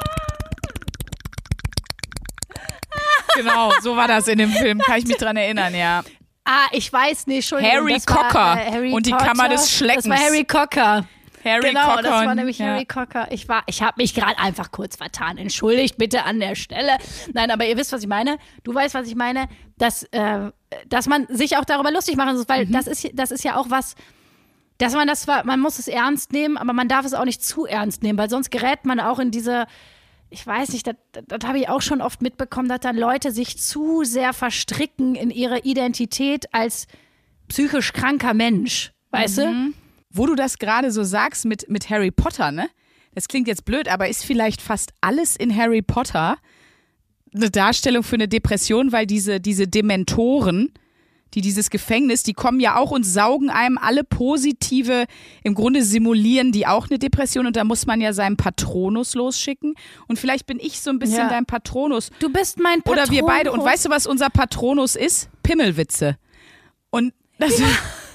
Genau, 3.35 3.73
so 3.83 3.97
war 3.97 4.09
das 4.09 4.27
in 4.29 4.39
dem 4.39 4.51
Film, 4.51 4.79
kann 4.81 4.99
ich 4.99 5.07
mich 5.07 5.17
dran 5.17 5.37
erinnern, 5.37 5.75
ja. 5.75 6.03
ah, 6.45 6.67
ich 6.73 6.93
weiß 6.93 7.27
nicht, 7.29 7.37
Entschuldigung. 7.53 7.77
Harry 7.77 7.93
das 7.95 8.07
Cocker 8.07 8.59
äh, 8.61 8.71
Harry 8.73 8.93
und 8.93 9.07
die 9.07 9.11
Potter. 9.11 9.27
Kammer 9.27 9.49
des 9.49 9.71
Schleckens. 9.71 10.05
Das 10.07 10.19
war 10.19 10.27
Harry 10.27 10.45
Cocker. 10.45 11.07
Harry 11.45 11.69
genau, 11.69 11.85
Cocker 11.89 12.03
das 12.03 12.27
war 12.27 12.35
nämlich 12.35 12.59
ja. 12.59 12.67
Harry 12.67 12.85
Cocker. 12.85 13.29
Ich 13.31 13.49
war, 13.49 13.63
ich 13.67 13.83
habe 13.83 13.95
mich 13.99 14.15
gerade 14.15 14.39
einfach 14.39 14.71
kurz 14.71 14.97
vertan. 14.97 15.39
Entschuldigt 15.39 15.97
bitte 15.99 16.25
an 16.25 16.41
der 16.41 16.55
Stelle. 16.55 16.99
Nein, 17.33 17.51
aber 17.51 17.67
ihr 17.67 17.77
wisst, 17.77 17.93
was 17.93 18.03
ich 18.03 18.09
meine. 18.09 18.39
Du 18.65 18.75
weißt, 18.75 18.95
was 18.95 19.07
ich 19.07 19.15
meine, 19.15 19.49
dass, 19.79 20.03
äh, 20.05 20.51
dass 20.89 21.07
man 21.07 21.27
sich 21.29 21.57
auch 21.57 21.65
darüber 21.65 21.91
lustig 21.91 22.17
machen 22.17 22.35
muss, 22.37 22.47
Mhm. 22.47 22.53
weil 22.53 22.67
das 22.67 22.87
ist, 22.87 23.09
das 23.15 23.31
ist 23.31 23.45
ja 23.45 23.57
auch 23.57 23.71
was, 23.71 23.95
dass 24.79 24.95
man 24.95 25.09
das 25.09 25.23
zwar, 25.23 25.45
man 25.45 25.61
muss 25.61 25.79
es 25.79 25.89
ernst 25.89 26.33
nehmen, 26.33 26.57
aber 26.57 26.73
man 26.73 26.89
darf 26.89 27.05
es 27.05 27.15
auch 27.15 27.25
nicht 27.25 27.43
zu 27.43 27.67
ernst 27.67 28.03
nehmen, 28.03 28.19
weil 28.19 28.31
sonst 28.31 28.51
gerät 28.51 28.85
man 28.85 29.01
auch 29.01 29.19
in 29.19 29.31
diese, 29.31 29.67
ich 30.31 30.47
weiß 30.47 30.71
nicht, 30.71 30.87
das, 30.87 30.95
das, 31.13 31.25
das 31.27 31.49
habe 31.49 31.59
ich 31.59 31.69
auch 31.69 31.83
schon 31.83 32.01
oft 32.01 32.23
mitbekommen, 32.23 32.69
dass 32.69 32.81
dann 32.81 32.97
Leute 32.97 33.33
sich 33.33 33.59
zu 33.59 34.05
sehr 34.05 34.33
verstricken 34.33 35.15
in 35.15 35.31
ihre 35.31 35.61
Identität 35.61 36.53
als 36.55 36.87
psychisch 37.49 37.93
kranker 37.93 38.35
Mensch. 38.35 38.93
Weißt 39.11 39.39
du? 39.39 39.73
Wo 40.19 40.27
du 40.27 40.35
das 40.35 40.59
gerade 40.59 40.91
so 40.91 41.05
sagst 41.05 41.45
mit, 41.45 41.69
mit 41.71 41.89
Harry 41.91 42.11
Potter, 42.11 42.51
ne? 42.53 42.69
Das 43.15 43.29
klingt 43.29 43.49
jetzt 43.49 43.65
blöd, 43.65 43.89
aber 43.89 44.09
ist 44.09 44.25
vielleicht 44.25 44.61
fast 44.61 44.93
alles 45.01 45.37
in 45.37 45.57
Harry 45.57 45.83
Potter 45.83 46.37
eine 47.35 47.51
Darstellung 47.51 48.03
für 48.03 48.17
eine 48.17 48.29
Depression, 48.29 48.93
weil 48.93 49.07
diese, 49.07 49.41
diese 49.41 49.67
Dementoren, 49.69 50.73
die 51.35 51.41
dieses 51.41 51.69
Gefängnis, 51.71 52.23
die 52.23 52.33
kommen 52.33 52.59
ja 52.59 52.77
auch 52.77 52.91
und 52.91 53.05
saugen 53.05 53.51
einem 53.51 53.77
alle 53.79 54.03
positive, 54.03 55.05
im 55.43 55.55
Grunde 55.55 55.83
simulieren 55.83 56.53
die 56.53 56.67
auch 56.67 56.89
eine 56.89 56.99
Depression 56.99 57.47
und 57.47 57.57
da 57.57 57.65
muss 57.65 57.87
man 57.87 58.01
ja 58.01 58.13
seinen 58.13 58.37
Patronus 58.37 59.15
losschicken. 59.15 59.75
Und 60.07 60.19
vielleicht 60.19 60.47
bin 60.47 60.59
ich 60.59 60.81
so 60.81 60.91
ein 60.91 60.99
bisschen 60.99 61.19
Ja. 61.19 61.29
dein 61.29 61.45
Patronus. 61.45 62.11
Du 62.19 62.31
bist 62.33 62.59
mein 62.59 62.83
Patron. 62.83 63.03
Oder 63.05 63.13
wir 63.13 63.23
beide. 63.25 63.53
Und 63.53 63.63
weißt 63.63 63.87
du, 63.87 63.91
was 63.91 64.07
unser 64.07 64.31
Patronus 64.31 64.97
ist? 64.97 65.29
Pimmelwitze. 65.43 66.17
Und 66.91 67.13
das. 67.39 67.61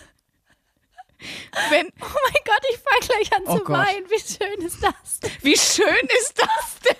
Wenn, 1.69 1.87
Oh 2.01 2.05
mein 2.05 2.43
Gott, 2.45 2.63
ich 2.71 2.77
fange 2.79 2.99
gleich 3.07 3.33
an 3.37 3.43
Oh 3.45 3.57
zu 3.57 3.63
Gott. 3.63 3.77
weinen. 3.77 4.05
Wie 4.09 4.19
schön 4.19 4.65
ist 4.65 4.83
das? 4.83 5.19
denn? 5.21 5.31
wie 5.41 5.57
schön 5.57 6.07
ist 6.19 6.33
das 6.41 6.79
denn? 6.85 6.97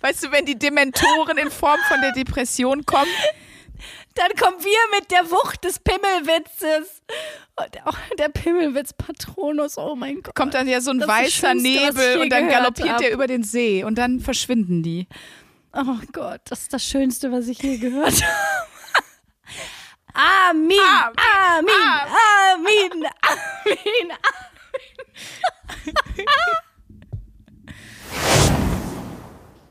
Weißt 0.00 0.24
du, 0.24 0.30
wenn 0.32 0.44
die 0.46 0.58
Dementoren 0.58 1.38
in 1.38 1.50
Form 1.50 1.78
von 1.88 2.00
der 2.00 2.12
Depression 2.12 2.84
kommen, 2.86 3.10
Dann 4.14 4.34
kommen 4.40 4.56
wir 4.64 4.98
mit 4.98 5.10
der 5.10 5.30
Wucht 5.30 5.62
des 5.64 5.78
Pimmelwitzes. 5.78 7.02
Und 7.56 7.86
auch 7.86 7.96
der 8.18 8.28
Pimmelwitz 8.30 8.92
Patronus, 8.94 9.76
oh 9.78 9.94
mein 9.94 10.22
Gott. 10.22 10.34
kommt 10.34 10.54
dann 10.54 10.66
ja 10.68 10.80
so 10.80 10.90
ein 10.90 10.98
Das 10.98 11.08
weißer 11.08 11.50
Schönste, 11.50 11.56
Nebel 11.68 12.20
und 12.20 12.30
dann 12.30 12.48
galoppiert 12.48 12.88
hab. 12.88 13.02
er 13.02 13.10
über 13.12 13.26
den 13.26 13.42
See 13.44 13.84
und 13.84 13.96
dann 13.96 14.20
verschwinden 14.20 14.82
die. 14.82 15.06
Oh 15.74 15.96
Gott, 16.12 16.40
das 16.46 16.62
ist 16.62 16.72
das 16.72 16.82
Schönste, 16.84 17.30
was 17.32 17.48
ich 17.48 17.58
je 17.62 17.76
gehört 17.76 18.14
habe. 18.22 18.66
Amin, 20.16 20.78
Amin, 20.80 21.68
Amin, 22.54 23.04
Amin, 23.04 23.06
Amin, 23.22 24.12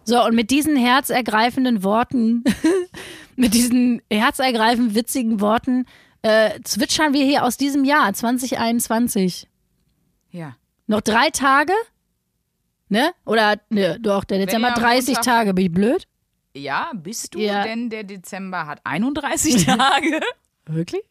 So, 0.07 0.23
und 0.23 0.35
mit 0.35 0.51
diesen 0.51 0.75
herzergreifenden 0.75 1.83
Worten, 1.83 2.43
mit 3.35 3.55
diesen 3.55 4.01
herzergreifend 4.11 4.93
witzigen 4.93 5.41
Worten, 5.41 5.85
äh, 6.21 6.59
zwitschern 6.63 7.13
wir 7.13 7.25
hier 7.25 7.43
aus 7.43 7.57
diesem 7.57 7.83
Jahr 7.85 8.13
2021. 8.13 9.47
Ja. 10.29 10.55
Noch 10.85 11.01
drei 11.01 11.31
Tage? 11.31 11.73
Ne? 12.87 13.11
Oder, 13.25 13.59
ne, 13.69 13.97
doch, 13.99 14.25
der 14.25 14.37
Dezember 14.45 14.67
ihr 14.69 14.75
am 14.77 14.81
30 14.83 15.15
Montag- 15.15 15.23
Tage. 15.23 15.53
Bin 15.55 15.65
ich 15.65 15.71
blöd? 15.71 16.07
Ja, 16.55 16.91
bist 16.95 17.35
du, 17.35 17.39
Ja. 17.39 17.63
denn 17.63 17.89
der 17.89 18.03
Dezember 18.05 18.65
hat 18.65 18.79
31 18.85 19.65
Tage. 19.65 20.21
Wirklich? 20.65 21.03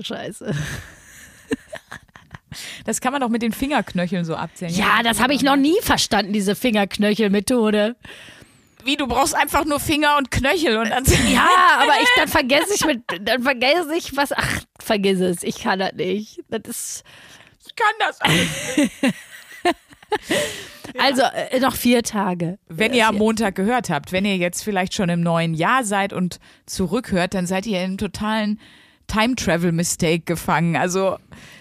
Scheiße. 0.00 0.54
Das 2.84 3.00
kann 3.00 3.12
man 3.12 3.22
doch 3.22 3.30
mit 3.30 3.40
den 3.40 3.52
Fingerknöcheln 3.52 4.26
so 4.26 4.36
abzählen. 4.36 4.74
Ja, 4.74 5.02
das 5.02 5.20
habe 5.20 5.32
ich 5.32 5.40
noch 5.42 5.56
nie 5.56 5.76
verstanden, 5.80 6.34
diese 6.34 6.54
Fingerknöchel-Methode. 6.54 7.96
Wie, 8.84 8.96
du 8.96 9.06
brauchst 9.06 9.34
einfach 9.34 9.64
nur 9.64 9.80
Finger 9.80 10.18
und 10.18 10.30
Knöchel 10.30 10.76
und 10.76 10.90
dann. 10.90 11.02
Ja, 11.32 11.48
aber 11.78 11.92
ich, 12.02 12.08
dann 12.16 12.28
vergesse 12.28 12.74
ich 12.74 12.84
mit, 12.84 13.02
dann 13.22 13.42
vergesse 13.42 13.94
ich 13.96 14.14
was. 14.18 14.32
Ach, 14.32 14.60
vergiss 14.78 15.20
es, 15.20 15.42
ich 15.44 15.60
kann 15.62 15.78
das 15.78 15.94
nicht. 15.94 16.40
Das 16.50 16.60
ist, 16.68 17.04
Ich 17.66 17.74
kann 17.74 17.94
das 18.00 18.20
alles. 18.20 18.48
Also 20.98 21.22
äh, 21.22 21.60
noch 21.60 21.74
vier 21.74 22.02
Tage. 22.02 22.58
Wenn 22.68 22.94
ihr 22.94 23.08
am 23.08 23.16
Montag 23.16 23.54
gehört 23.54 23.90
habt, 23.90 24.12
wenn 24.12 24.24
ihr 24.24 24.36
jetzt 24.36 24.62
vielleicht 24.62 24.94
schon 24.94 25.08
im 25.08 25.20
neuen 25.20 25.54
Jahr 25.54 25.84
seid 25.84 26.12
und 26.12 26.38
zurückhört, 26.66 27.34
dann 27.34 27.46
seid 27.46 27.66
ihr 27.66 27.78
in 27.78 27.84
einem 27.84 27.98
totalen 27.98 28.60
Time-Travel-Mistake 29.08 30.20
gefangen. 30.20 30.76
Also, 30.76 31.18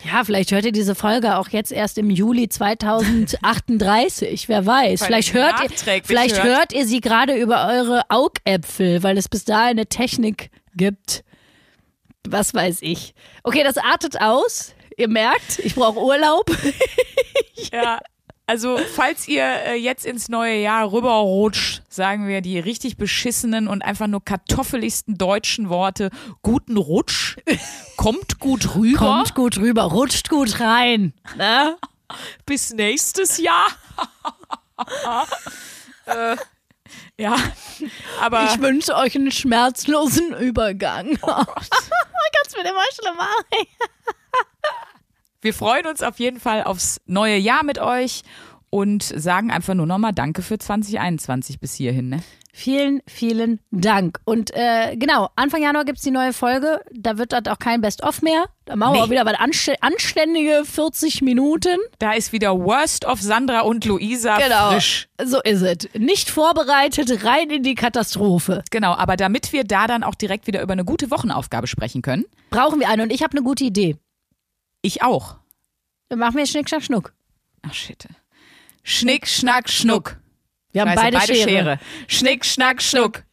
Ja, 0.09 0.24
vielleicht 0.24 0.51
hört 0.51 0.65
ihr 0.65 0.72
diese 0.72 0.95
Folge 0.95 1.38
auch 1.38 1.49
jetzt 1.49 1.72
erst 1.72 1.97
im 1.97 2.09
Juli 2.09 2.47
2038. 2.49 4.47
Wer 4.47 4.65
weiß. 4.65 5.03
Vielleicht 5.03 5.34
hört 5.34 5.55
ihr, 5.61 5.69
vielleicht 6.03 6.41
hört. 6.41 6.57
hört 6.57 6.74
ihr 6.74 6.86
sie 6.86 7.01
gerade 7.01 7.36
über 7.36 7.67
eure 7.67 8.03
Augäpfel, 8.09 9.03
weil 9.03 9.17
es 9.17 9.28
bis 9.28 9.43
dahin 9.43 9.72
eine 9.72 9.88
Technik 9.88 10.49
gibt. 10.76 11.24
Was 12.28 12.53
weiß 12.53 12.80
ich. 12.82 13.13
Okay, 13.43 13.63
das 13.63 13.78
artet 13.78 14.22
aus. 14.22 14.74
Ihr 14.97 15.07
merkt, 15.07 15.59
ich 15.59 15.76
brauche 15.76 15.99
Urlaub. 15.99 16.45
ja. 17.74 17.99
Also, 18.52 18.78
falls 18.78 19.30
ihr 19.30 19.45
äh, 19.45 19.76
jetzt 19.76 20.06
ins 20.06 20.28
neue 20.28 20.58
Jahr 20.58 20.91
rüberrutscht, 20.91 21.84
sagen 21.88 22.28
wir 22.28 22.41
die 22.41 22.60
richtig 22.60 22.97
beschissenen 22.97 23.70
und 23.70 23.82
einfach 23.82 24.08
nur 24.08 24.26
kartoffeligsten 24.26 25.18
deutschen 25.18 25.70
Worte. 25.70 26.10
Guten 26.41 26.76
Rutsch. 26.76 27.38
Kommt 27.95 28.39
gut 28.39 28.76
rüber. 28.76 28.97
Kommt 28.99 29.36
gut 29.36 29.58
rüber, 29.58 29.84
rutscht 29.84 30.28
gut 30.28 30.60
rein. 30.60 31.14
Ne? 31.38 31.78
Bis 32.45 32.74
nächstes 32.74 33.38
Jahr. 33.38 33.68
äh, 36.08 36.36
ja, 37.18 37.38
aber 38.20 38.49
Ich 38.52 38.60
wünsche 38.60 38.97
euch 38.97 39.16
einen 39.16 39.32
schmerzlosen 39.32 40.34
Übergang. 40.34 41.18
Oh 41.22 41.28
Gott. 41.28 41.47
Kannst 42.36 42.58
mir 42.58 42.70
immer 42.70 42.84
schlimmer. 42.93 43.30
Wir 45.42 45.54
freuen 45.54 45.86
uns 45.88 46.04
auf 46.04 46.20
jeden 46.20 46.39
Fall 46.39 46.64
aufs 46.64 47.00
neue 47.06 47.38
Jahr 47.38 47.64
mit 47.64 47.80
euch 47.80 48.22
und 48.70 49.04
sagen 49.04 49.52
einfach 49.52 49.74
nur 49.74 49.86
nochmal 49.86 50.14
Danke 50.14 50.42
für 50.42 50.58
2021 50.58 51.60
bis 51.60 51.74
hierhin. 51.76 52.10
Ne? 52.10 52.20
Vielen, 52.54 53.02
vielen 53.08 53.60
Dank. 53.72 54.20
Und 54.26 54.52
äh, 54.54 54.96
genau, 54.98 55.30
Anfang 55.38 55.62
Januar 55.64 55.86
gibt 55.86 56.00
es 56.00 56.04
die 56.04 56.12
neue 56.12 56.34
Folge. 56.34 56.82
Da 56.92 57.18
wird 57.18 57.32
das 57.32 57.44
auch 57.48 57.60
kein 57.60 57.80
Best-of 57.82 58.22
mehr. 58.22 58.46
Da 58.66 58.76
machen 58.76 58.94
wir 58.94 59.00
Nee. 59.00 59.06
auch 59.06 59.10
wieder 59.10 59.26
was 59.26 59.36
anst 59.39 59.72
anständige 59.82 60.64
40 60.66 61.22
Minuten. 61.22 61.78
Da 62.00 62.12
ist 62.12 62.34
wieder 62.34 62.58
Worst 62.60 63.06
of 63.06 63.22
Sandra 63.22 63.62
und 63.62 63.86
Luisa 63.86 64.38
frisch. 64.38 65.08
So 65.24 65.42
ist 65.42 65.62
es. 65.62 65.89
Nicht 65.98 66.30
vorbereitet, 66.30 67.24
rein 67.24 67.50
in 67.50 67.64
die 67.64 67.76
Katastrophe. 67.76 68.64
Genau, 68.70 68.94
aber 68.94 69.16
damit 69.16 69.54
wir 69.54 69.64
da 69.64 69.88
dann 69.88 70.04
auch 70.04 70.16
direkt 70.16 70.46
wieder 70.48 70.62
über 70.62 70.74
eine 70.74 70.86
gute 70.86 71.10
Wochenaufgabe 71.10 71.68
sprechen 71.68 72.02
können, 72.02 72.26
Brauchen 72.50 72.82
wir 72.82 72.89
eine. 72.89 73.04
Und 73.04 73.14
ich 73.14 73.24
habe 73.24 73.32
eine 73.32 73.44
gute 73.44 73.64
Idee. 73.64 73.96
Ich 74.82 75.04
auch. 75.04 75.38
Dann 76.10 76.20
machen 76.20 76.36
wir 76.38 76.46
Schnick, 76.46 76.70
Schnack, 76.70 76.84
Schnuck. 76.84 77.14
Ach 77.62 77.74
shit. 77.74 78.08
Schnick, 78.84 79.28
schnack, 79.28 79.70
schnuck. 79.70 80.18
Wir 80.72 80.82
haben 80.82 80.90
Scheiße, 80.94 81.12
beide, 81.12 81.36
Schere. 81.36 81.80
Schnick, 82.08 82.46
schnack, 82.46 82.82
schnuck. 82.82 83.24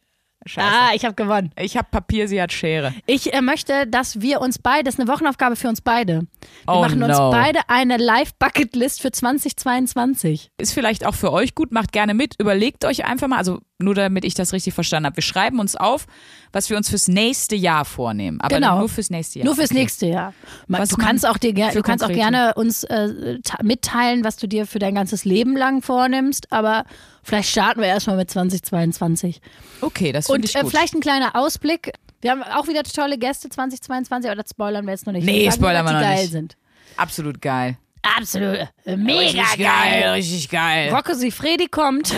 Scheiße. 0.45 0.67
Ah, 0.67 0.91
ich 0.93 1.03
habe 1.03 1.15
gewonnen. 1.15 1.51
Ich 1.59 1.75
habe 1.75 1.87
Papier, 1.91 2.27
sie 2.27 2.41
hat 2.41 2.53
Schere. 2.53 2.93
Ich 3.05 3.33
äh, 3.33 3.41
möchte, 3.41 3.87
dass 3.87 4.21
wir 4.21 4.39
uns 4.39 4.57
beide, 4.57 4.85
das 4.85 4.95
ist 4.95 4.99
eine 5.01 5.09
Wochenaufgabe 5.09 5.55
für 5.55 5.67
uns 5.67 5.81
beide. 5.81 6.21
Wir 6.21 6.73
Oh 6.75 6.81
machen 6.81 7.03
uns 7.03 7.17
no. 7.17 7.29
beide 7.29 7.59
eine 7.67 7.97
Live-Bucket-List 7.97 9.01
für 9.01 9.11
2022. 9.11 10.51
Ist 10.57 10.73
vielleicht 10.73 11.05
auch 11.05 11.15
für 11.15 11.33
euch 11.33 11.55
gut, 11.55 11.71
macht 11.71 11.91
gerne 11.91 12.13
mit. 12.13 12.35
Überlegt 12.39 12.85
euch 12.85 13.05
einfach 13.05 13.27
mal, 13.27 13.37
also 13.37 13.59
nur 13.81 13.95
damit 13.95 14.25
ich 14.25 14.33
das 14.33 14.51
richtig 14.51 14.73
verstanden 14.73 15.05
habe. 15.07 15.15
Wir 15.15 15.23
schreiben 15.23 15.59
uns 15.59 15.77
auf, 15.77 16.05
was 16.51 16.69
wir 16.69 16.75
uns 16.75 16.89
fürs 16.89 17.07
nächste 17.07 17.55
Jahr 17.55 17.85
vornehmen. 17.85 18.41
Aber 18.41 18.55
Genau. 18.55 18.79
nur 18.79 18.89
fürs 18.89 19.09
nächste 19.09 19.39
Jahr. 19.39 19.45
Nur 19.45 19.55
fürs 19.55 19.71
Okay. 19.71 19.79
nächste 19.79 20.05
Jahr. 20.07 20.33
Was 20.67 20.89
du 20.89 20.97
kannst 20.97 21.25
auch 21.25 21.37
dir 21.37 21.53
du 21.53 21.81
kannst 21.81 22.03
auch 22.03 22.09
gerne 22.11 22.53
uns 22.55 22.83
äh, 22.83 23.37
mitteilen, 23.63 24.25
was 24.25 24.35
du 24.35 24.47
dir 24.47 24.67
für 24.67 24.79
dein 24.79 24.95
ganzes 24.95 25.23
Leben 25.23 25.55
lang 25.55 25.81
vornimmst, 25.81 26.51
aber 26.51 26.83
vielleicht 27.23 27.49
starten 27.49 27.79
wir 27.79 27.87
erstmal 27.87 28.17
mit 28.17 28.29
2022. 28.29 29.39
Okay, 29.79 30.11
das 30.11 30.25
finde 30.27 30.39
Und 30.41 30.45
ich 30.45 30.55
äh, 30.55 30.61
gut. 30.61 30.71
vielleicht 30.71 30.93
ein 30.93 30.99
kleiner 31.01 31.35
Ausblick. 31.37 31.93
Wir 32.21 32.31
haben 32.31 32.43
auch 32.43 32.67
wieder 32.67 32.83
tolle 32.83 33.17
Gäste 33.17 33.47
2022, 33.47 34.29
aber 34.29 34.41
das 34.41 34.49
spoilern 34.51 34.85
wir 34.85 34.91
jetzt 34.91 35.05
noch 35.05 35.13
nicht. 35.13 35.23
Nee, 35.25 35.49
spoilern 35.51 35.85
wir 35.85 35.91
die 35.91 35.95
noch 35.95 36.01
geil 36.01 36.21
nicht. 36.23 36.31
sind. 36.31 36.57
Absolut 36.97 37.41
geil. 37.41 37.77
Absolut. 38.01 38.67
Äh, 38.85 38.95
Mega 38.95 39.41
richtig 39.41 39.65
geil. 39.65 40.09
richtig 40.11 40.49
geil. 40.49 40.93
Rocco 40.93 41.13
Sifredi 41.13 41.67
kommt 41.67 42.11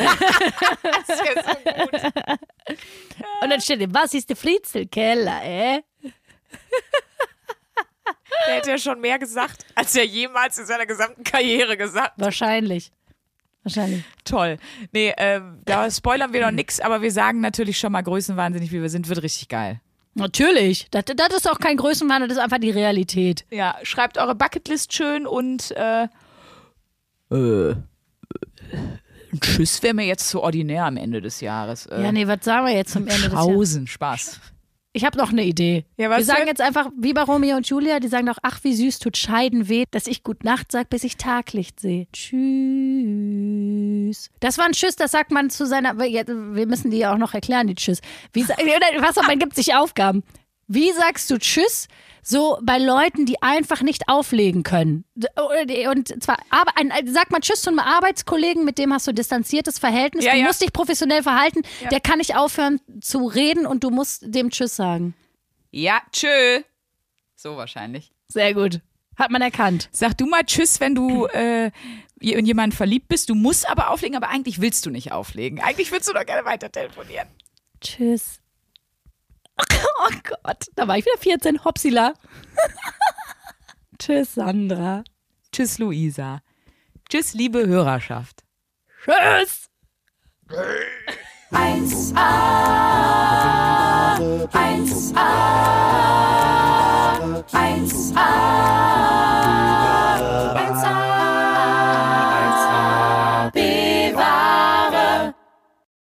und 3.42 3.50
dann 3.50 3.62
steht 3.62 3.82
ihm, 3.82 3.94
was 3.94 4.14
ist 4.14 4.30
der 4.30 4.36
Fritzelkeller, 4.36 5.42
äh? 5.44 5.82
Der 8.48 8.56
hätte 8.56 8.72
ja 8.72 8.78
schon 8.78 9.00
mehr 9.02 9.20
gesagt, 9.20 9.66
als 9.76 9.96
er 9.96 10.06
jemals 10.06 10.58
in 10.58 10.66
seiner 10.66 10.86
gesamten 10.86 11.24
Karriere 11.24 11.78
gesagt. 11.78 12.14
Wahrscheinlich. 12.18 12.92
Wahrscheinlich. 13.64 14.04
Toll. 14.24 14.58
Nee, 14.92 15.14
ähm, 15.18 15.62
da 15.66 15.90
spoilern 15.92 16.34
wir 16.34 16.42
noch 16.42 16.52
nix, 16.52 16.80
aber 16.80 17.02
wir 17.02 17.12
sagen 17.12 17.42
natürlich 17.42 17.78
schon 17.78 17.92
mal 17.92 18.02
größenwahnsinnig, 18.02 18.72
wie 18.72 18.82
wir 18.82 18.90
sind, 18.90 19.08
wird 19.10 19.22
richtig 19.22 19.50
geil. 19.50 19.82
Natürlich. 20.14 20.88
Das, 20.92 21.06
das 21.06 21.34
ist 21.36 21.50
auch 21.50 21.60
kein 21.60 21.78
Größenwahn, 21.78 22.22
das 22.22 22.34
ist 22.34 22.38
einfach 22.40 22.60
die 22.60 22.72
Realität. 22.72 23.46
Ja, 23.50 23.76
schreibt 23.84 24.18
eure 24.18 24.36
Bucketlist 24.36 24.94
schön 24.94 25.26
und 25.26 25.72
äh, 25.72 26.08
äh, 27.32 27.76
Tschüss 29.40 29.82
wäre 29.82 29.94
mir 29.94 30.06
jetzt 30.06 30.28
zu 30.30 30.42
ordinär 30.42 30.86
am 30.86 30.98
Ende 30.98 31.22
des 31.22 31.40
Jahres. 31.40 31.86
Äh, 31.86 32.02
Ja, 32.04 32.12
nee, 32.12 32.28
was 32.28 32.44
sagen 32.44 32.66
wir 32.68 32.74
jetzt 32.74 32.92
zum 32.92 33.08
Ende 33.08 33.30
des 33.30 33.34
Jahres? 33.34 33.90
Spaß. 33.90 34.42
Ich 34.94 35.06
habe 35.06 35.18
noch 35.18 35.32
eine 35.32 35.46
Idee. 35.46 35.86
Ja, 35.96 36.10
was 36.10 36.18
wir 36.18 36.26
sagen 36.26 36.40
denn? 36.42 36.48
jetzt 36.50 36.60
einfach, 36.60 36.90
wie 37.00 37.14
bei 37.14 37.22
Romeo 37.22 37.56
und 37.56 37.66
Julia, 37.66 38.02
die 38.02 38.10
sagen 38.10 38.26
doch, 38.26 38.40
ach, 38.42 38.60
wie 38.64 38.76
süß 38.76 39.00
tut 39.00 39.16
Scheiden 39.16 39.70
weh, 39.70 39.86
dass 39.92 40.06
ich 40.06 40.22
gut 40.24 40.44
Nacht 40.44 40.70
sag, 40.74 40.90
bis 40.90 41.06
ich 41.06 41.16
Taglicht 41.16 41.80
sehe. 41.80 42.08
Tschüss. 42.12 42.42
Das 44.40 44.58
war 44.58 44.66
ein 44.66 44.74
Tschüss, 44.74 44.96
das 44.96 45.12
sagt 45.12 45.32
man 45.32 45.50
zu 45.50 45.66
seiner, 45.66 45.98
wir 45.98 46.68
müssen 46.68 46.92
die 46.92 46.98
ja 46.98 47.14
auch 47.14 47.18
noch 47.18 47.34
erklären, 47.34 47.68
die 47.68 47.76
Tschüss. 47.76 48.02
Wie, 48.34 48.48
was, 48.48 49.16
man 49.28 49.40
gibt 49.40 49.56
sich 49.56 49.74
Aufgaben. 49.74 50.24
Wie 50.68 50.92
sagst 50.94 51.30
du 51.30 51.38
Tschüss? 51.38 51.88
So 52.24 52.60
bei 52.62 52.78
Leuten, 52.78 53.26
die 53.26 53.42
einfach 53.42 53.82
nicht 53.82 54.08
auflegen 54.08 54.62
können. 54.64 55.06
Und 55.90 56.24
zwar, 56.24 56.38
aber 56.50 56.78
ein, 56.78 56.92
sag 57.08 57.32
mal 57.32 57.40
Tschüss 57.40 57.64
zu 57.64 57.72
einem 57.72 57.80
Arbeitskollegen, 57.80 58.64
mit 58.64 58.78
dem 58.78 58.94
hast 58.94 59.08
du 59.08 59.12
distanziertes 59.12 59.80
Verhältnis. 59.80 60.24
Ja, 60.24 60.34
du 60.34 60.40
ja. 60.40 60.46
musst 60.46 60.62
dich 60.62 60.72
professionell 60.72 61.24
verhalten. 61.24 61.64
Der 61.90 62.00
kann 62.00 62.20
nicht 62.20 62.36
aufhören 62.36 62.80
zu 63.02 63.26
reden 63.26 63.66
und 63.66 63.84
du 63.84 63.90
musst 63.90 64.24
dem 64.34 64.52
Tschüss 64.52 64.76
sagen. 64.76 65.16
Ja, 65.72 66.02
tschö. 66.12 66.62
So 67.36 67.58
wahrscheinlich. 67.58 68.12
Sehr 68.28 68.54
gut. 68.54 68.82
Hat 69.18 69.32
man 69.32 69.42
erkannt. 69.42 69.90
Sag 69.92 70.18
du 70.18 70.26
mal 70.26 70.44
Tschüss, 70.44 70.80
wenn 70.80 70.96
du 70.96 71.26
äh, 71.26 71.72
in 72.22 72.46
jemanden 72.46 72.76
verliebt 72.76 73.08
bist. 73.08 73.30
Du 73.30 73.36
musst 73.36 73.68
aber 73.70 73.90
auflegen, 73.90 74.16
aber 74.16 74.30
eigentlich 74.30 74.62
willst 74.62 74.86
du 74.86 74.90
nicht 74.90 75.12
auflegen. 75.12 75.60
Eigentlich 75.60 75.92
willst 75.92 76.08
du 76.08 76.14
doch 76.14 76.26
gerne 76.26 76.46
weiter 76.46 76.72
telefonieren. 76.72 77.28
Tschüss. 77.82 78.40
Oh 79.58 80.14
Gott, 80.24 80.66
da 80.76 80.88
war 80.88 80.98
ich 80.98 81.06
wieder 81.06 81.18
14. 81.20 81.64
Hopsila. 81.64 82.14
Tschüss, 84.00 84.36
Sandra. 84.36 85.04
Tschüss, 85.52 85.78
Luisa. 85.78 86.42
Tschüss, 87.10 87.34
liebe 87.34 87.68
Hörerschaft. 87.68 88.44
Tschüss. 89.04 89.70
1a 91.52 92.18
1a 94.52 95.28
1a 97.52 98.42